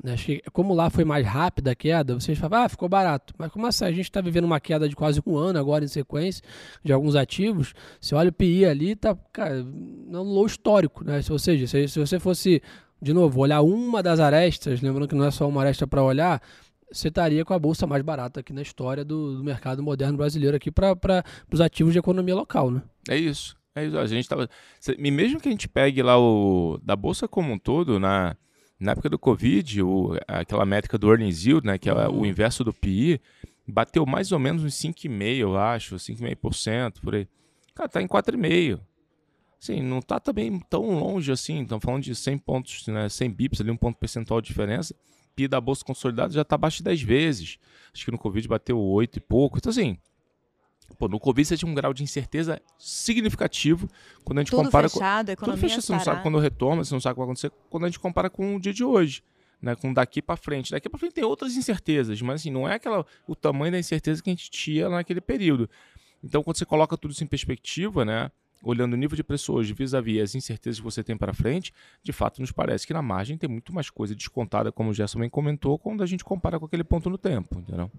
né? 0.04 0.16
como 0.52 0.74
lá 0.74 0.90
foi 0.90 1.06
mais 1.06 1.26
rápida 1.26 1.72
a 1.72 1.76
queda, 1.76 2.14
vocês 2.14 2.38
falavam, 2.38 2.66
ah, 2.66 2.70
ficou 2.70 2.90
barato. 2.90 3.34
Mas 3.38 3.50
como 3.52 3.66
assim? 3.66 3.86
A 3.86 3.92
gente 3.92 4.02
está 4.02 4.20
vivendo 4.20 4.44
uma 4.44 4.60
queda 4.60 4.88
de 4.88 4.96
quase 4.96 5.22
um 5.26 5.38
ano 5.38 5.58
agora 5.58 5.86
em 5.86 5.88
sequência 5.88 6.44
de 6.84 6.92
alguns 6.92 7.16
ativos. 7.16 7.74
Você 8.00 8.14
olha 8.14 8.30
o 8.30 8.34
PI 8.34 8.66
ali, 8.66 8.96
tá, 8.96 9.18
cara, 9.32 9.64
no 9.64 10.24
low 10.24 10.46
histórico, 10.46 11.06
né? 11.06 11.22
Ou 11.30 11.40
seja, 11.40 11.66
se, 11.66 11.88
se 11.88 12.00
você 12.00 12.20
fosse 12.20 12.62
de 13.02 13.14
novo, 13.14 13.40
olhar 13.40 13.62
uma 13.62 14.02
das 14.02 14.20
arestas, 14.20 14.82
lembrando 14.82 15.08
que 15.08 15.16
não 15.16 15.26
é 15.26 15.32
só 15.32 15.48
uma 15.48 15.62
aresta 15.62 15.86
para 15.86 16.02
olhar, 16.02 16.42
você 16.92 17.10
estaria 17.10 17.44
com 17.44 17.54
a 17.54 17.60
bolsa 17.60 17.86
mais 17.86 18.02
barata 18.02 18.40
aqui 18.40 18.54
na 18.54 18.62
história 18.62 19.04
do, 19.04 19.38
do 19.38 19.44
mercado 19.44 19.84
moderno 19.84 20.18
brasileiro 20.18 20.56
aqui 20.56 20.72
para 20.72 21.24
os 21.52 21.62
ativos 21.62 21.94
de 21.94 22.00
economia 22.00 22.36
local, 22.36 22.72
né? 22.72 22.82
É 23.10 23.18
isso. 23.18 23.56
É 23.76 23.86
isso. 23.86 23.98
A 23.98 24.08
gente 24.08 24.28
tava, 24.28 24.50
e 24.98 25.12
mesmo 25.12 25.40
que 25.40 25.48
a 25.48 25.52
gente 25.52 25.68
pegue 25.68 26.02
lá 26.02 26.18
o 26.18 26.80
da 26.82 26.96
bolsa 26.96 27.28
como 27.28 27.54
um 27.54 27.60
todo, 27.60 28.00
na, 28.00 28.36
na 28.80 28.94
época 28.94 29.10
do 29.10 29.20
Covid, 29.20 29.84
o, 29.84 30.18
aquela 30.28 30.66
métrica 30.66 30.98
do 30.98 31.10
earnings 31.10 31.46
yield, 31.46 31.68
né, 31.68 31.78
que 31.78 31.90
é 31.90 31.94
uhum. 31.94 32.22
o 32.22 32.26
inverso 32.26 32.64
do 32.64 32.74
PI, 32.74 33.22
bateu 33.68 34.06
mais 34.06 34.32
ou 34.32 34.40
menos 34.40 34.64
uns 34.64 34.74
5,5, 34.74 35.38
eu 35.38 35.58
acho, 35.58 35.96
5,5% 35.96 37.02
por 37.02 37.16
aí. 37.16 37.28
Cara, 37.76 37.90
tá 37.90 38.02
em 38.02 38.08
4,5. 38.08 38.80
Sim, 39.60 39.82
não 39.82 40.00
está 40.00 40.20
também 40.20 40.60
tão 40.70 41.00
longe 41.00 41.32
assim. 41.32 41.64
Estamos 41.64 41.84
falando 41.84 42.04
de 42.04 42.16
100 42.16 42.38
pontos, 42.38 42.88
né, 42.88 43.10
100 43.10 43.32
bips, 43.32 43.62
ali, 43.62 43.72
um 43.72 43.78
ponto 43.78 43.98
percentual 43.98 44.40
de 44.40 44.48
diferença. 44.48 44.96
PI 45.36 45.48
da 45.48 45.62
bolsa 45.62 45.84
consolidada 45.84 46.34
já 46.34 46.42
está 46.42 46.56
abaixo 46.56 46.78
de 46.78 46.84
10 46.84 47.02
vezes. 47.02 47.60
Acho 47.94 48.06
que 48.06 48.12
no 48.12 48.18
Covid 48.18 48.48
bateu 48.48 48.80
8 48.80 49.18
e 49.18 49.20
pouco. 49.20 49.58
Então, 49.58 49.70
assim, 49.70 49.98
pô, 50.98 51.08
no 51.08 51.20
Covid 51.20 51.48
você 51.48 51.58
tinha 51.58 51.70
um 51.70 51.76
grau 51.76 51.94
de 51.94 52.04
incerteza 52.04 52.62
significativo 52.78 53.88
quando 54.24 54.40
a 54.40 54.42
gente 54.42 54.52
Tudo 54.52 54.66
compara 54.66 54.90
fechado, 54.90 55.36
com. 55.36 55.46
Tudo 55.46 55.58
fechado, 55.58 55.82
você 55.82 55.94
não 55.94 56.00
sabe 56.00 56.24
quando 56.24 56.40
retorna, 56.40 56.84
você 56.84 56.94
não 56.94 57.02
sabe 57.02 57.14
o 57.14 57.16
que 57.16 57.20
vai 57.20 57.26
acontecer 57.26 57.52
quando 57.70 57.84
a 57.84 57.88
gente 57.88 58.00
compara 58.00 58.30
com 58.30 58.56
o 58.56 58.60
dia 58.60 58.74
de 58.74 58.84
hoje. 58.84 59.24
Né, 59.60 59.76
com 59.76 59.92
daqui 59.92 60.22
para 60.22 60.38
frente. 60.38 60.70
Daqui 60.70 60.88
para 60.88 61.00
frente 61.00 61.14
tem 61.14 61.24
outras 61.24 61.56
incertezas, 61.56 62.22
mas 62.22 62.42
assim, 62.42 62.52
não 62.52 62.70
é 62.70 62.76
aquela 62.76 63.04
o 63.28 63.36
tamanho 63.36 63.72
da 63.72 63.80
incerteza 63.80 64.22
que 64.22 64.30
a 64.30 64.34
gente 64.34 64.52
tinha 64.52 64.88
naquele 64.88 65.20
período. 65.20 65.68
Então, 66.24 66.44
quando 66.44 66.58
você 66.58 66.66
coloca 66.66 66.96
tudo 66.96 67.10
isso 67.10 67.24
em 67.24 67.28
perspectiva, 67.28 68.06
né, 68.06 68.30
olhando 68.64 68.94
o 68.94 68.98
nível 68.98 69.16
de 69.16 69.24
preço 69.24 69.54
hoje 69.54 69.74
vis-à-vis 69.74 70.22
as 70.22 70.36
incertezas 70.36 70.80
que 70.80 70.84
você 70.84 71.04
tem 71.04 71.18
para 71.18 71.34
frente, 71.34 71.74
de 72.04 72.12
fato 72.12 72.42
nos 72.42 72.52
parece 72.52 72.86
que 72.86 72.94
na 72.94 73.02
margem 73.02 73.38
tem 73.38 73.50
muito 73.50 73.74
mais 73.74 73.90
coisa 73.90 74.16
descontada, 74.16 74.72
como 74.72 74.90
o 74.90 74.94
Gerson 74.94 75.20
bem 75.20 75.30
comentou, 75.30 75.78
quando 75.78 76.04
a 76.04 76.06
gente 76.06 76.24
compara 76.24 76.60
com 76.60 76.66
aquele 76.66 76.84
ponto 76.84 77.10
no 77.10 77.18
tempo, 77.18 77.60
entendeu? 77.60 77.92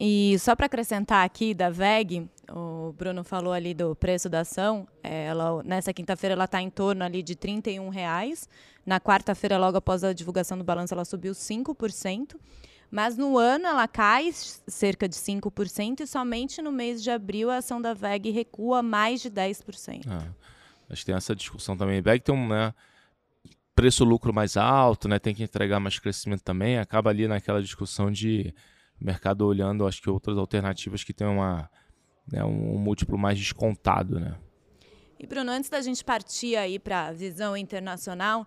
E 0.00 0.38
só 0.38 0.54
para 0.54 0.66
acrescentar 0.66 1.24
aqui 1.24 1.52
da 1.52 1.70
VEG, 1.70 2.28
o 2.48 2.92
Bruno 2.92 3.24
falou 3.24 3.52
ali 3.52 3.74
do 3.74 3.96
preço 3.96 4.28
da 4.28 4.40
ação. 4.40 4.86
É, 5.02 5.26
ela, 5.26 5.60
nessa 5.64 5.92
quinta-feira 5.92 6.34
ela 6.34 6.44
está 6.44 6.62
em 6.62 6.70
torno 6.70 7.02
ali 7.02 7.20
de 7.20 7.32
R$ 7.32 7.90
reais. 7.90 8.48
Na 8.86 9.00
quarta-feira, 9.00 9.58
logo 9.58 9.76
após 9.76 10.04
a 10.04 10.12
divulgação 10.12 10.56
do 10.56 10.62
balanço, 10.62 10.94
ela 10.94 11.04
subiu 11.04 11.32
5%. 11.32 12.36
Mas 12.90 13.16
no 13.18 13.36
ano 13.36 13.66
ela 13.66 13.86
cai 13.86 14.30
cerca 14.32 15.08
de 15.08 15.14
5% 15.14 16.00
e 16.00 16.06
somente 16.06 16.62
no 16.62 16.72
mês 16.72 17.02
de 17.02 17.10
abril 17.10 17.50
a 17.50 17.58
ação 17.58 17.80
da 17.80 17.92
VEG 17.92 18.30
recua 18.30 18.82
mais 18.82 19.20
de 19.20 19.30
10%. 19.30 20.04
Ah, 20.08 20.26
acho 20.88 21.02
que 21.02 21.06
tem 21.06 21.14
essa 21.14 21.36
discussão 21.36 21.76
também. 21.76 22.00
VEG 22.00 22.20
tem 22.20 22.34
um 22.34 22.48
né, 22.48 22.72
preço-lucro 23.74 24.32
mais 24.32 24.56
alto, 24.56 25.06
né, 25.06 25.18
tem 25.18 25.34
que 25.34 25.42
entregar 25.42 25.78
mais 25.78 25.98
crescimento 25.98 26.42
também. 26.42 26.78
Acaba 26.78 27.10
ali 27.10 27.28
naquela 27.28 27.62
discussão 27.62 28.10
de 28.10 28.54
mercado 28.98 29.42
olhando, 29.42 29.86
acho 29.86 30.00
que 30.00 30.08
outras 30.08 30.38
alternativas 30.38 31.04
que 31.04 31.12
tem 31.12 31.26
uma, 31.26 31.70
né, 32.26 32.42
um 32.42 32.78
múltiplo 32.78 33.18
mais 33.18 33.38
descontado. 33.38 34.18
Né? 34.18 34.34
E 35.18 35.26
Bruno, 35.26 35.50
antes 35.50 35.68
da 35.68 35.80
gente 35.82 36.04
partir 36.04 36.56
aí 36.56 36.78
para 36.78 37.08
a 37.08 37.12
visão 37.12 37.56
internacional, 37.56 38.46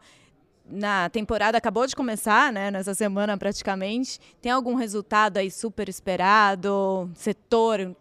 na 0.71 1.09
temporada 1.09 1.57
acabou 1.57 1.85
de 1.85 1.95
começar, 1.95 2.51
né? 2.51 2.71
Nessa 2.71 2.93
semana 2.93 3.37
praticamente. 3.37 4.19
Tem 4.41 4.51
algum 4.51 4.75
resultado 4.75 5.37
aí 5.37 5.51
super 5.51 5.89
esperado? 5.89 7.09
Setor, 7.15 7.95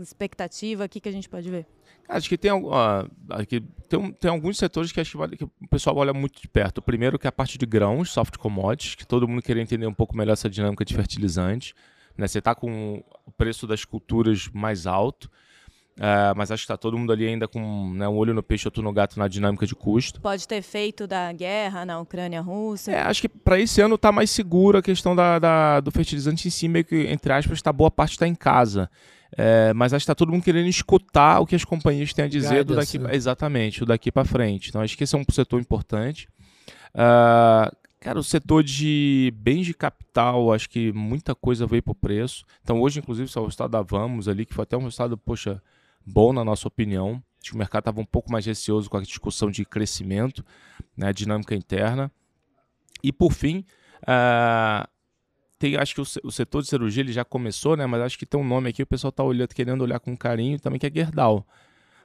expectativa? 0.00 0.84
O 0.84 0.88
que, 0.88 1.00
que 1.00 1.08
a 1.08 1.12
gente 1.12 1.28
pode 1.28 1.50
ver? 1.50 1.66
Acho 2.08 2.28
que 2.28 2.38
tem, 2.38 2.52
uh, 2.52 2.70
tem, 3.88 4.12
tem, 4.12 4.30
alguns 4.30 4.58
setores 4.58 4.92
que 4.92 5.00
acho 5.00 5.18
que, 5.28 5.36
que, 5.38 5.44
o 5.44 5.68
pessoal 5.68 5.96
olha 5.96 6.12
muito 6.12 6.40
de 6.40 6.48
perto. 6.48 6.78
O 6.78 6.82
primeiro 6.82 7.18
que 7.18 7.26
é 7.26 7.28
a 7.28 7.32
parte 7.32 7.58
de 7.58 7.66
grãos, 7.66 8.10
soft 8.10 8.36
commodities, 8.36 8.94
que 8.94 9.06
todo 9.06 9.26
mundo 9.26 9.42
queria 9.42 9.62
entender 9.62 9.86
um 9.86 9.94
pouco 9.94 10.16
melhor 10.16 10.34
essa 10.34 10.48
dinâmica 10.48 10.84
de 10.84 10.94
fertilizante. 10.94 11.74
Né? 12.16 12.28
Você 12.28 12.38
está 12.38 12.54
com 12.54 13.02
o 13.26 13.32
preço 13.32 13.66
das 13.66 13.84
culturas 13.84 14.48
mais 14.52 14.86
alto, 14.86 15.28
uh, 15.98 16.36
mas 16.36 16.50
acho 16.50 16.62
que 16.62 16.64
está 16.64 16.76
todo 16.76 16.96
mundo 16.96 17.12
ali 17.12 17.26
ainda 17.26 17.46
com 17.46 17.92
né, 17.94 18.08
um 18.08 18.16
olho 18.16 18.34
no 18.34 18.42
peixe, 18.42 18.66
outro 18.66 18.82
no 18.82 18.92
gato 18.92 19.18
na 19.18 19.28
dinâmica 19.28 19.66
de 19.66 19.74
custo. 19.74 20.20
Pode 20.20 20.46
ter 20.46 20.62
feito 20.62 21.06
da 21.06 21.32
guerra 21.32 21.84
na 21.84 21.98
Ucrânia-Rússia. 22.00 22.92
É, 22.92 23.02
acho 23.02 23.22
que 23.22 23.28
para 23.28 23.58
esse 23.58 23.80
ano 23.80 23.96
está 23.96 24.12
mais 24.12 24.30
seguro 24.30 24.78
a 24.78 24.82
questão 24.82 25.14
da, 25.14 25.38
da, 25.38 25.80
do 25.80 25.90
fertilizante 25.90 26.48
em 26.48 26.50
si, 26.50 26.68
meio 26.68 26.84
que, 26.84 27.06
entre 27.06 27.32
aspas, 27.32 27.60
tá, 27.62 27.72
boa 27.72 27.90
parte 27.90 28.12
está 28.12 28.26
em 28.26 28.34
casa. 28.34 28.90
É, 29.36 29.72
mas 29.74 29.92
acho 29.92 30.02
que 30.02 30.04
está 30.04 30.14
todo 30.14 30.32
mundo 30.32 30.42
querendo 30.42 30.68
escutar 30.68 31.40
o 31.40 31.46
que 31.46 31.56
as 31.56 31.64
companhias 31.64 32.12
têm 32.12 32.26
a 32.26 32.28
dizer 32.28 32.64
do 32.64 32.76
daqui, 32.76 32.98
né? 32.98 33.14
exatamente, 33.14 33.82
o 33.82 33.86
daqui 33.86 34.12
para 34.12 34.24
frente. 34.24 34.68
Então 34.68 34.80
acho 34.80 34.96
que 34.96 35.04
esse 35.04 35.14
é 35.14 35.18
um 35.18 35.24
setor 35.30 35.60
importante. 35.60 36.28
Uh, 36.94 37.74
cara, 38.00 38.18
o 38.18 38.22
setor 38.22 38.62
de 38.62 39.32
bens 39.36 39.66
de 39.66 39.74
capital, 39.74 40.52
acho 40.52 40.70
que 40.70 40.92
muita 40.92 41.34
coisa 41.34 41.66
veio 41.66 41.82
para 41.82 41.92
o 41.92 41.94
preço. 41.94 42.44
Então 42.62 42.80
hoje, 42.80 43.00
inclusive, 43.00 43.28
só 43.28 43.40
o 43.40 43.44
resultado 43.44 43.72
da 43.72 43.82
Vamos 43.82 44.28
ali, 44.28 44.46
que 44.46 44.54
foi 44.54 44.62
até 44.62 44.76
um 44.76 44.84
resultado, 44.84 45.18
poxa, 45.18 45.60
bom 46.06 46.32
na 46.32 46.44
nossa 46.44 46.68
opinião. 46.68 47.22
Acho 47.40 47.50
que 47.50 47.54
o 47.54 47.58
mercado 47.58 47.82
estava 47.82 48.00
um 48.00 48.04
pouco 48.04 48.30
mais 48.30 48.46
receoso 48.46 48.88
com 48.88 48.96
a 48.96 49.02
discussão 49.02 49.50
de 49.50 49.64
crescimento, 49.64 50.44
né, 50.96 51.12
dinâmica 51.12 51.54
interna. 51.54 52.10
E 53.02 53.12
por 53.12 53.32
fim, 53.32 53.64
uh, 54.02 54.88
tem, 55.58 55.76
acho 55.76 55.94
que 55.94 56.00
o, 56.00 56.04
o, 56.24 56.30
setor 56.30 56.62
de 56.62 56.68
cirurgia 56.68 57.02
ele 57.02 57.12
já 57.12 57.24
começou, 57.24 57.76
né? 57.76 57.86
Mas 57.86 58.02
acho 58.02 58.18
que 58.18 58.26
tem 58.26 58.40
um 58.40 58.46
nome 58.46 58.70
aqui, 58.70 58.82
o 58.82 58.86
pessoal 58.86 59.10
está 59.10 59.22
olhando, 59.22 59.54
querendo 59.54 59.82
olhar 59.82 59.98
com 60.00 60.16
carinho 60.16 60.58
também, 60.60 60.78
que 60.78 60.86
é 60.86 60.90
Gerdau. 60.92 61.46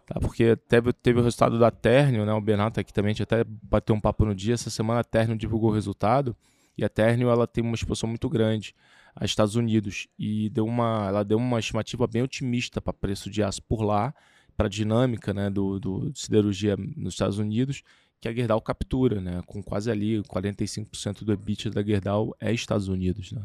Tá? 0.05 0.19
Porque 0.19 0.55
teve, 0.55 0.93
teve 0.93 1.19
o 1.19 1.23
resultado 1.23 1.59
da 1.59 1.71
Ternio, 1.71 2.25
né? 2.25 2.33
O 2.33 2.41
Bernardo 2.41 2.79
aqui 2.79 2.93
também, 2.93 3.11
a 3.11 3.13
gente 3.13 3.23
até 3.23 3.43
bateu 3.43 3.95
um 3.95 3.99
papo 3.99 4.25
no 4.25 4.35
dia. 4.35 4.53
Essa 4.53 4.69
semana 4.69 5.01
a 5.01 5.03
Ternio 5.03 5.37
divulgou 5.37 5.69
o 5.69 5.73
resultado. 5.73 6.35
E 6.77 6.85
a 6.85 6.89
Ternio, 6.89 7.29
ela 7.29 7.45
tem 7.45 7.63
uma 7.63 7.75
exposição 7.75 8.07
muito 8.07 8.29
grande 8.29 8.73
aos 9.15 9.32
Estados 9.32 9.56
Unidos. 9.56 10.08
E 10.17 10.50
deu 10.50 10.65
uma, 10.65 11.08
ela 11.08 11.24
deu 11.24 11.38
uma 11.38 11.60
estimativa 11.60 12.08
bem 12.08 12.21
otimista 12.21 12.82
para 12.82 12.93
preço 12.93 13.30
de 13.30 13.43
aço 13.43 13.62
por 13.63 13.82
lá, 13.82 14.13
para 14.56 14.67
a 14.67 14.69
dinâmica 14.69 15.34
né, 15.34 15.50
do, 15.50 15.80
do, 15.80 16.12
de 16.12 16.19
siderurgia 16.19 16.76
nos 16.78 17.13
Estados 17.13 17.38
Unidos 17.38 17.84
que 18.21 18.30
a 18.30 18.34
Gerdau 18.34 18.62
captura, 18.62 19.19
né? 19.19 19.41
Com 19.47 19.63
quase 19.63 19.89
ali 19.89 20.21
45% 20.21 21.24
do 21.24 21.34
EBITDA 21.34 21.71
da 21.71 21.84
Gerdau 21.84 22.36
é 22.39 22.54
Estados 22.54 22.88
Unidos, 22.88 23.32
né? 23.32 23.41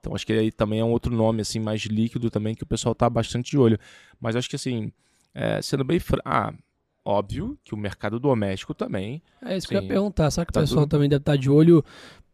Então 0.00 0.14
acho 0.14 0.26
que 0.26 0.32
aí 0.32 0.50
também 0.50 0.80
é 0.80 0.84
um 0.84 0.90
outro 0.90 1.14
nome 1.14 1.42
assim 1.42 1.60
mais 1.60 1.82
líquido 1.82 2.30
também 2.30 2.54
que 2.54 2.62
o 2.62 2.66
pessoal 2.66 2.94
tá 2.94 3.10
bastante 3.10 3.50
de 3.50 3.58
olho. 3.58 3.78
Mas 4.18 4.34
acho 4.34 4.48
que 4.48 4.56
assim, 4.56 4.90
é, 5.34 5.60
sendo 5.60 5.84
bem 5.84 6.00
fran... 6.00 6.20
ah, 6.24 6.54
óbvio 7.04 7.58
que 7.62 7.74
o 7.74 7.76
mercado 7.76 8.18
doméstico 8.18 8.72
também. 8.72 9.22
É 9.42 9.54
isso 9.54 9.68
que 9.68 9.76
eu 9.76 9.82
ia 9.82 9.86
perguntar. 9.86 10.30
Será 10.30 10.46
que 10.46 10.52
tá 10.52 10.60
o 10.60 10.62
pessoal 10.62 10.86
também 10.86 11.08
deve 11.08 11.20
estar 11.20 11.32
tá 11.32 11.36
de 11.36 11.50
olho 11.50 11.84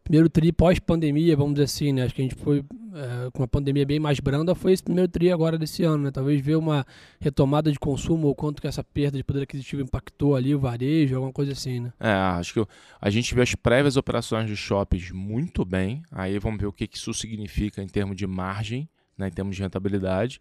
primeiro 0.07 0.29
tri 0.29 0.53
pós-pandemia, 0.53 1.35
vamos 1.35 1.55
dizer 1.55 1.65
assim, 1.65 1.91
né? 1.91 2.03
Acho 2.03 2.15
que 2.15 2.21
a 2.21 2.23
gente 2.23 2.35
foi 2.35 2.59
é, 2.59 3.29
com 3.31 3.41
uma 3.41 3.47
pandemia 3.47 3.85
bem 3.85 3.99
mais 3.99 4.21
branda, 4.21 4.55
foi 4.55 4.71
esse 4.71 4.81
primeiro 4.81 5.11
tri 5.11 5.29
agora 5.29 5.57
desse 5.57 5.83
ano, 5.83 6.05
né? 6.05 6.11
Talvez 6.11 6.39
ver 6.39 6.55
uma 6.55 6.85
retomada 7.19 7.69
de 7.69 7.77
consumo 7.77 8.27
ou 8.27 8.33
quanto 8.33 8.61
que 8.61 8.67
essa 8.67 8.81
perda 8.81 9.17
de 9.17 9.23
poder 9.23 9.43
aquisitivo 9.43 9.81
impactou 9.81 10.37
ali 10.37 10.55
o 10.55 10.59
varejo, 10.59 11.15
alguma 11.15 11.33
coisa 11.33 11.51
assim, 11.51 11.81
né? 11.81 11.93
É, 11.99 12.09
acho 12.09 12.53
que 12.53 12.65
a 13.01 13.09
gente 13.09 13.35
vê 13.35 13.41
as 13.41 13.53
prévias 13.53 13.97
operações 13.97 14.47
de 14.47 14.55
shoppings 14.55 15.11
muito 15.11 15.65
bem, 15.65 16.01
aí 16.09 16.39
vamos 16.39 16.61
ver 16.61 16.67
o 16.67 16.73
que, 16.73 16.89
isso 16.91 17.13
significa 17.13 17.83
em 17.83 17.87
termos 17.87 18.15
de 18.15 18.25
margem, 18.25 18.87
né? 19.17 19.27
Em 19.27 19.31
termos 19.31 19.57
de 19.57 19.61
rentabilidade. 19.61 20.39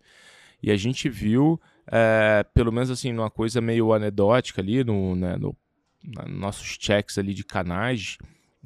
E 0.63 0.71
a 0.71 0.77
gente 0.77 1.09
viu, 1.09 1.61
é, 1.91 2.47
pelo 2.55 2.71
menos 2.71 2.89
assim, 2.89 3.13
numa 3.13 3.31
coisa 3.31 3.61
meio 3.61 3.93
anedótica 3.93 4.63
ali, 4.63 4.85
no, 4.85 5.17
né, 5.17 5.37
no, 5.37 5.57
no 6.05 6.39
nossos 6.39 6.79
checks 6.81 7.19
ali 7.19 7.35
de 7.35 7.43
canais, 7.45 8.17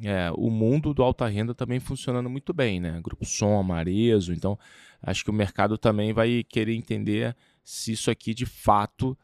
é, 0.02 0.30
o 0.34 0.50
mundo 0.50 0.94
do 0.94 1.02
alta 1.02 1.26
renda 1.26 1.54
também 1.54 1.78
funcionando 1.78 2.30
muito 2.30 2.52
bem, 2.52 2.80
né? 2.80 3.00
Grupo 3.02 3.24
Som, 3.24 3.62
Marezo, 3.62 4.32
então 4.32 4.58
acho 5.02 5.24
que 5.24 5.30
o 5.30 5.34
mercado 5.34 5.76
também 5.76 6.12
vai 6.12 6.44
querer 6.44 6.74
entender 6.74 7.36
se 7.62 7.92
isso 7.92 8.10
aqui 8.10 8.32
de 8.32 8.46
fato 8.46 9.16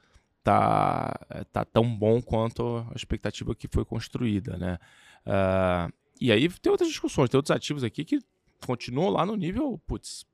tá, 0.43 1.19
tá 1.53 1.65
tão 1.65 1.97
bom 1.97 2.21
quanto 2.21 2.87
a 2.91 2.95
expectativa 2.95 3.55
que 3.55 3.69
foi 3.69 3.85
construída, 3.85 4.57
né? 4.57 4.79
Uh, 5.27 5.93
e 6.21 6.31
aí 6.31 6.49
tem 6.49 6.71
outras 6.71 6.89
discussões, 6.89 7.29
tem 7.29 7.39
outros 7.39 7.55
ativos 7.55 7.83
aqui 7.83 8.05
que 8.05 8.21
continuam 8.65 9.11
lá 9.11 9.27
no 9.27 9.35
nível, 9.35 9.81
putz, 9.87 10.25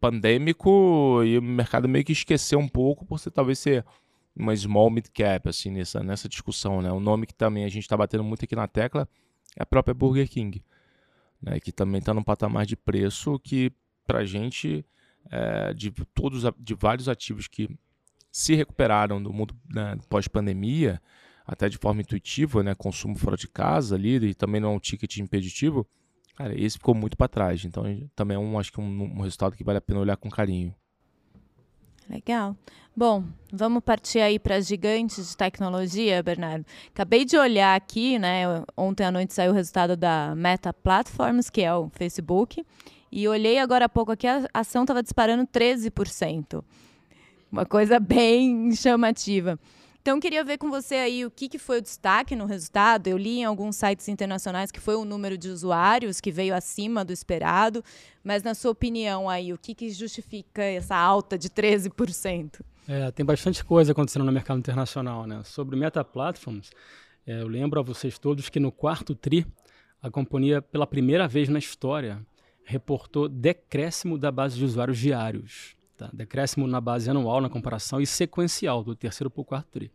pandêmico 0.00 1.22
e 1.24 1.38
o 1.38 1.42
mercado 1.42 1.88
meio 1.88 2.04
que 2.04 2.12
esqueceu 2.12 2.58
um 2.58 2.68
pouco 2.68 3.06
por 3.06 3.18
ser 3.18 3.30
talvez 3.30 3.58
ser 3.58 3.84
uma 4.34 4.54
small 4.56 4.90
mid 4.90 5.06
cap 5.14 5.48
assim 5.48 5.70
nessa 5.70 6.02
nessa 6.02 6.28
discussão, 6.28 6.82
né? 6.82 6.90
O 6.90 7.00
nome 7.00 7.26
que 7.26 7.34
também 7.34 7.64
a 7.64 7.68
gente 7.68 7.84
está 7.84 7.96
batendo 7.96 8.24
muito 8.24 8.44
aqui 8.44 8.56
na 8.56 8.66
tecla 8.66 9.08
é 9.56 9.62
a 9.62 9.66
própria 9.66 9.94
Burger 9.94 10.28
King, 10.28 10.62
né, 11.40 11.60
que 11.60 11.72
também 11.72 11.98
está 11.98 12.14
num 12.14 12.22
patamar 12.22 12.66
de 12.66 12.76
preço 12.76 13.38
que, 13.38 13.72
para 14.06 14.20
a 14.20 14.24
gente, 14.24 14.84
é, 15.30 15.72
de, 15.74 15.90
todos, 16.14 16.44
de 16.58 16.74
vários 16.74 17.08
ativos 17.08 17.46
que 17.48 17.68
se 18.30 18.54
recuperaram 18.54 19.22
do 19.22 19.32
mundo 19.32 19.54
né, 19.68 19.96
pós-pandemia, 20.08 21.00
até 21.44 21.68
de 21.68 21.76
forma 21.76 22.00
intuitiva, 22.00 22.62
né, 22.62 22.74
consumo 22.74 23.16
fora 23.16 23.36
de 23.36 23.48
casa 23.48 23.94
ali, 23.94 24.16
e 24.16 24.34
também 24.34 24.60
não 24.60 24.72
é 24.72 24.76
um 24.76 24.80
ticket 24.80 25.18
impeditivo, 25.18 25.86
cara, 26.34 26.58
esse 26.58 26.78
ficou 26.78 26.94
muito 26.94 27.16
para 27.16 27.28
trás. 27.28 27.64
Então, 27.64 27.84
também 28.14 28.36
é 28.36 28.40
um, 28.40 28.58
acho 28.58 28.72
que 28.72 28.80
um, 28.80 29.18
um 29.18 29.20
resultado 29.20 29.56
que 29.56 29.64
vale 29.64 29.78
a 29.78 29.82
pena 29.82 30.00
olhar 30.00 30.16
com 30.16 30.30
carinho. 30.30 30.74
Legal. 32.08 32.56
Bom, 32.94 33.24
vamos 33.50 33.82
partir 33.82 34.20
aí 34.20 34.38
para 34.38 34.60
gigantes 34.60 35.30
de 35.30 35.36
tecnologia, 35.36 36.22
Bernardo. 36.22 36.66
Acabei 36.88 37.24
de 37.24 37.38
olhar 37.38 37.74
aqui, 37.74 38.18
né? 38.18 38.42
Ontem 38.76 39.04
à 39.04 39.10
noite 39.10 39.32
saiu 39.32 39.52
o 39.52 39.54
resultado 39.54 39.96
da 39.96 40.34
Meta 40.36 40.74
Platforms, 40.74 41.48
que 41.48 41.62
é 41.62 41.74
o 41.74 41.88
Facebook, 41.88 42.64
e 43.10 43.26
olhei 43.26 43.58
agora 43.58 43.86
há 43.86 43.88
pouco 43.88 44.12
aqui, 44.12 44.26
a 44.26 44.46
ação 44.52 44.82
estava 44.82 45.02
disparando 45.02 45.46
13%. 45.46 46.62
Uma 47.50 47.64
coisa 47.64 47.98
bem 47.98 48.72
chamativa. 48.74 49.58
Então, 50.02 50.18
queria 50.18 50.42
ver 50.42 50.58
com 50.58 50.68
você 50.68 50.96
aí 50.96 51.24
o 51.24 51.30
que, 51.30 51.48
que 51.48 51.60
foi 51.60 51.78
o 51.78 51.80
destaque 51.80 52.34
no 52.34 52.44
resultado. 52.44 53.06
Eu 53.06 53.16
li 53.16 53.38
em 53.38 53.44
alguns 53.44 53.76
sites 53.76 54.08
internacionais 54.08 54.72
que 54.72 54.80
foi 54.80 54.96
o 54.96 55.04
número 55.04 55.38
de 55.38 55.48
usuários 55.48 56.20
que 56.20 56.32
veio 56.32 56.56
acima 56.56 57.04
do 57.04 57.12
esperado, 57.12 57.84
mas 58.24 58.42
na 58.42 58.52
sua 58.52 58.72
opinião 58.72 59.30
aí, 59.30 59.52
o 59.52 59.58
que, 59.58 59.76
que 59.76 59.88
justifica 59.90 60.60
essa 60.60 60.96
alta 60.96 61.38
de 61.38 61.48
13%? 61.48 62.62
É, 62.88 63.12
tem 63.12 63.24
bastante 63.24 63.64
coisa 63.64 63.92
acontecendo 63.92 64.24
no 64.24 64.32
mercado 64.32 64.58
internacional, 64.58 65.24
né? 65.24 65.40
Sobre 65.44 65.76
Meta 65.76 66.02
Platforms, 66.02 66.70
é, 67.24 67.40
eu 67.40 67.46
lembro 67.46 67.78
a 67.78 67.82
vocês 67.84 68.18
todos 68.18 68.48
que 68.48 68.58
no 68.58 68.72
quarto 68.72 69.14
TRI, 69.14 69.46
a 70.02 70.10
companhia, 70.10 70.60
pela 70.60 70.84
primeira 70.84 71.28
vez 71.28 71.48
na 71.48 71.60
história, 71.60 72.20
reportou 72.64 73.28
decréscimo 73.28 74.18
da 74.18 74.32
base 74.32 74.56
de 74.56 74.64
usuários 74.64 74.98
diários. 74.98 75.76
Tá? 76.02 76.10
Decréscimo 76.12 76.66
na 76.66 76.80
base 76.80 77.08
anual, 77.08 77.40
na 77.40 77.48
comparação, 77.48 78.00
e 78.00 78.06
sequencial, 78.06 78.82
do 78.82 78.96
terceiro 78.96 79.30
para 79.30 79.40
o 79.40 79.44
quarto 79.44 79.70
TRI. 79.70 79.92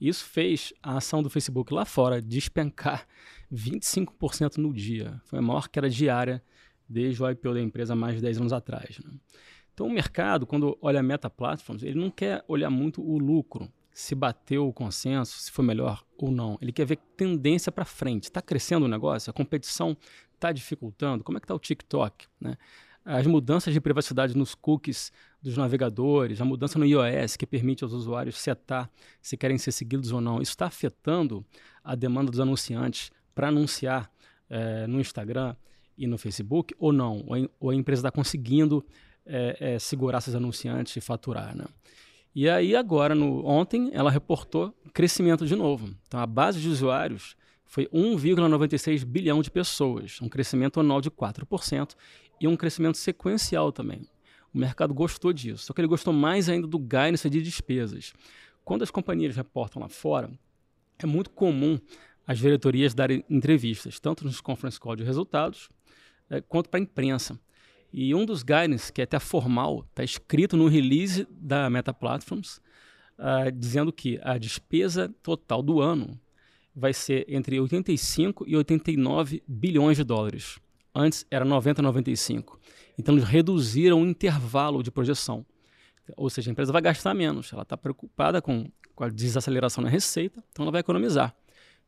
Isso 0.00 0.24
fez 0.24 0.74
a 0.82 0.96
ação 0.96 1.22
do 1.22 1.30
Facebook 1.30 1.72
lá 1.72 1.84
fora 1.84 2.20
despencar 2.20 3.06
25% 3.52 4.56
no 4.56 4.72
dia. 4.72 5.20
Foi 5.24 5.38
a 5.38 5.42
maior 5.42 5.68
queda 5.68 5.88
diária 5.88 6.42
desde 6.88 7.22
o 7.22 7.30
IPO 7.30 7.54
da 7.54 7.60
empresa 7.60 7.94
mais 7.94 8.16
de 8.16 8.22
10 8.22 8.38
anos 8.38 8.52
atrás. 8.52 8.98
Né? 8.98 9.12
Então, 9.72 9.86
o 9.86 9.90
mercado, 9.90 10.46
quando 10.46 10.76
olha 10.82 10.98
a 10.98 11.02
Meta 11.02 11.30
Platforms, 11.30 11.86
ele 11.86 11.98
não 11.98 12.10
quer 12.10 12.44
olhar 12.48 12.68
muito 12.68 13.00
o 13.00 13.16
lucro, 13.16 13.70
se 13.92 14.14
bateu 14.14 14.68
o 14.68 14.72
consenso, 14.72 15.38
se 15.38 15.50
foi 15.50 15.64
melhor 15.64 16.04
ou 16.18 16.30
não. 16.30 16.58
Ele 16.60 16.72
quer 16.72 16.84
ver 16.84 16.98
tendência 17.16 17.70
para 17.70 17.84
frente. 17.84 18.24
Está 18.24 18.42
crescendo 18.42 18.84
o 18.84 18.88
negócio? 18.88 19.30
A 19.30 19.32
competição 19.32 19.96
está 20.34 20.50
dificultando? 20.50 21.22
Como 21.22 21.38
é 21.38 21.40
que 21.40 21.44
está 21.44 21.54
o 21.54 21.58
TikTok? 21.58 22.26
Né? 22.40 22.58
As 23.06 23.24
mudanças 23.24 23.72
de 23.72 23.80
privacidade 23.80 24.36
nos 24.36 24.52
cookies 24.52 25.12
dos 25.40 25.56
navegadores, 25.56 26.40
a 26.40 26.44
mudança 26.44 26.76
no 26.76 26.84
iOS 26.84 27.36
que 27.36 27.46
permite 27.46 27.84
aos 27.84 27.92
usuários 27.92 28.36
setar 28.36 28.90
se 29.22 29.36
querem 29.36 29.56
ser 29.56 29.70
seguidos 29.70 30.10
ou 30.10 30.20
não, 30.20 30.42
isso 30.42 30.50
está 30.50 30.66
afetando 30.66 31.46
a 31.84 31.94
demanda 31.94 32.32
dos 32.32 32.40
anunciantes 32.40 33.12
para 33.32 33.46
anunciar 33.46 34.10
é, 34.50 34.88
no 34.88 35.00
Instagram 35.00 35.54
e 35.96 36.04
no 36.04 36.18
Facebook 36.18 36.74
ou 36.80 36.92
não? 36.92 37.24
Ou 37.60 37.70
a, 37.70 37.74
empresa 37.74 38.00
está 38.00 38.10
conseguindo 38.10 38.84
é, 39.24 39.74
é, 39.74 39.78
segurar 39.78 40.18
esses 40.18 40.34
anunciantes 40.34 40.96
e 40.96 41.00
faturar, 41.00 41.56
né? 41.56 41.64
E 42.34 42.50
aí 42.50 42.74
agora, 42.74 43.14
no, 43.14 43.46
ontem, 43.46 43.90
ela 43.94 44.10
reportou 44.10 44.74
crescimento 44.92 45.46
de 45.46 45.54
novo. 45.54 45.94
Então 46.06 46.18
a 46.20 46.26
base 46.26 46.60
de 46.60 46.68
usuários 46.68 47.36
foi 47.64 47.86
1,96 47.88 49.04
bilhão 49.04 49.42
de 49.42 49.50
pessoas, 49.50 50.20
um 50.20 50.28
crescimento 50.28 50.80
anual 50.80 51.00
de 51.00 51.10
4% 51.10 51.94
e 52.40 52.48
um 52.48 52.56
crescimento 52.56 52.98
sequencial 52.98 53.72
também. 53.72 54.02
O 54.52 54.58
mercado 54.58 54.94
gostou 54.94 55.32
disso, 55.32 55.64
só 55.66 55.72
que 55.72 55.80
ele 55.80 55.88
gostou 55.88 56.12
mais 56.12 56.48
ainda 56.48 56.66
do 56.66 56.78
guidance 56.78 57.28
de 57.28 57.42
despesas. 57.42 58.14
Quando 58.64 58.82
as 58.82 58.90
companhias 58.90 59.36
reportam 59.36 59.82
lá 59.82 59.88
fora, 59.88 60.30
é 60.98 61.06
muito 61.06 61.30
comum 61.30 61.78
as 62.26 62.38
diretorias 62.38 62.94
darem 62.94 63.24
entrevistas, 63.30 64.00
tanto 64.00 64.24
nos 64.24 64.40
conference 64.40 64.80
call 64.80 64.96
de 64.96 65.04
resultados, 65.04 65.68
é, 66.28 66.40
quanto 66.40 66.68
para 66.68 66.80
a 66.80 66.82
imprensa. 66.82 67.38
E 67.92 68.14
um 68.14 68.24
dos 68.24 68.42
guidance, 68.42 68.92
que 68.92 69.00
é 69.00 69.04
até 69.04 69.18
formal, 69.18 69.86
está 69.88 70.02
escrito 70.02 70.56
no 70.56 70.66
release 70.66 71.26
da 71.30 71.70
Meta 71.70 71.94
Platforms, 71.94 72.60
uh, 73.18 73.50
dizendo 73.52 73.92
que 73.92 74.18
a 74.22 74.36
despesa 74.36 75.14
total 75.22 75.62
do 75.62 75.80
ano 75.80 76.18
vai 76.74 76.92
ser 76.92 77.24
entre 77.28 77.58
85 77.58 78.44
e 78.46 78.56
89 78.56 79.42
bilhões 79.46 79.96
de 79.96 80.04
dólares. 80.04 80.58
Antes 80.98 81.26
era 81.30 81.44
90 81.44 81.82
a 81.82 81.84
95. 81.84 82.58
Então 82.98 83.14
eles 83.14 83.28
reduziram 83.28 84.00
o 84.00 84.06
intervalo 84.06 84.82
de 84.82 84.90
projeção. 84.90 85.44
Ou 86.16 86.30
seja, 86.30 86.50
a 86.50 86.52
empresa 86.52 86.72
vai 86.72 86.80
gastar 86.80 87.12
menos. 87.12 87.52
Ela 87.52 87.62
está 87.62 87.76
preocupada 87.76 88.40
com, 88.40 88.70
com 88.94 89.04
a 89.04 89.08
desaceleração 89.10 89.84
na 89.84 89.90
receita, 89.90 90.42
então 90.50 90.62
ela 90.62 90.72
vai 90.72 90.80
economizar. 90.80 91.36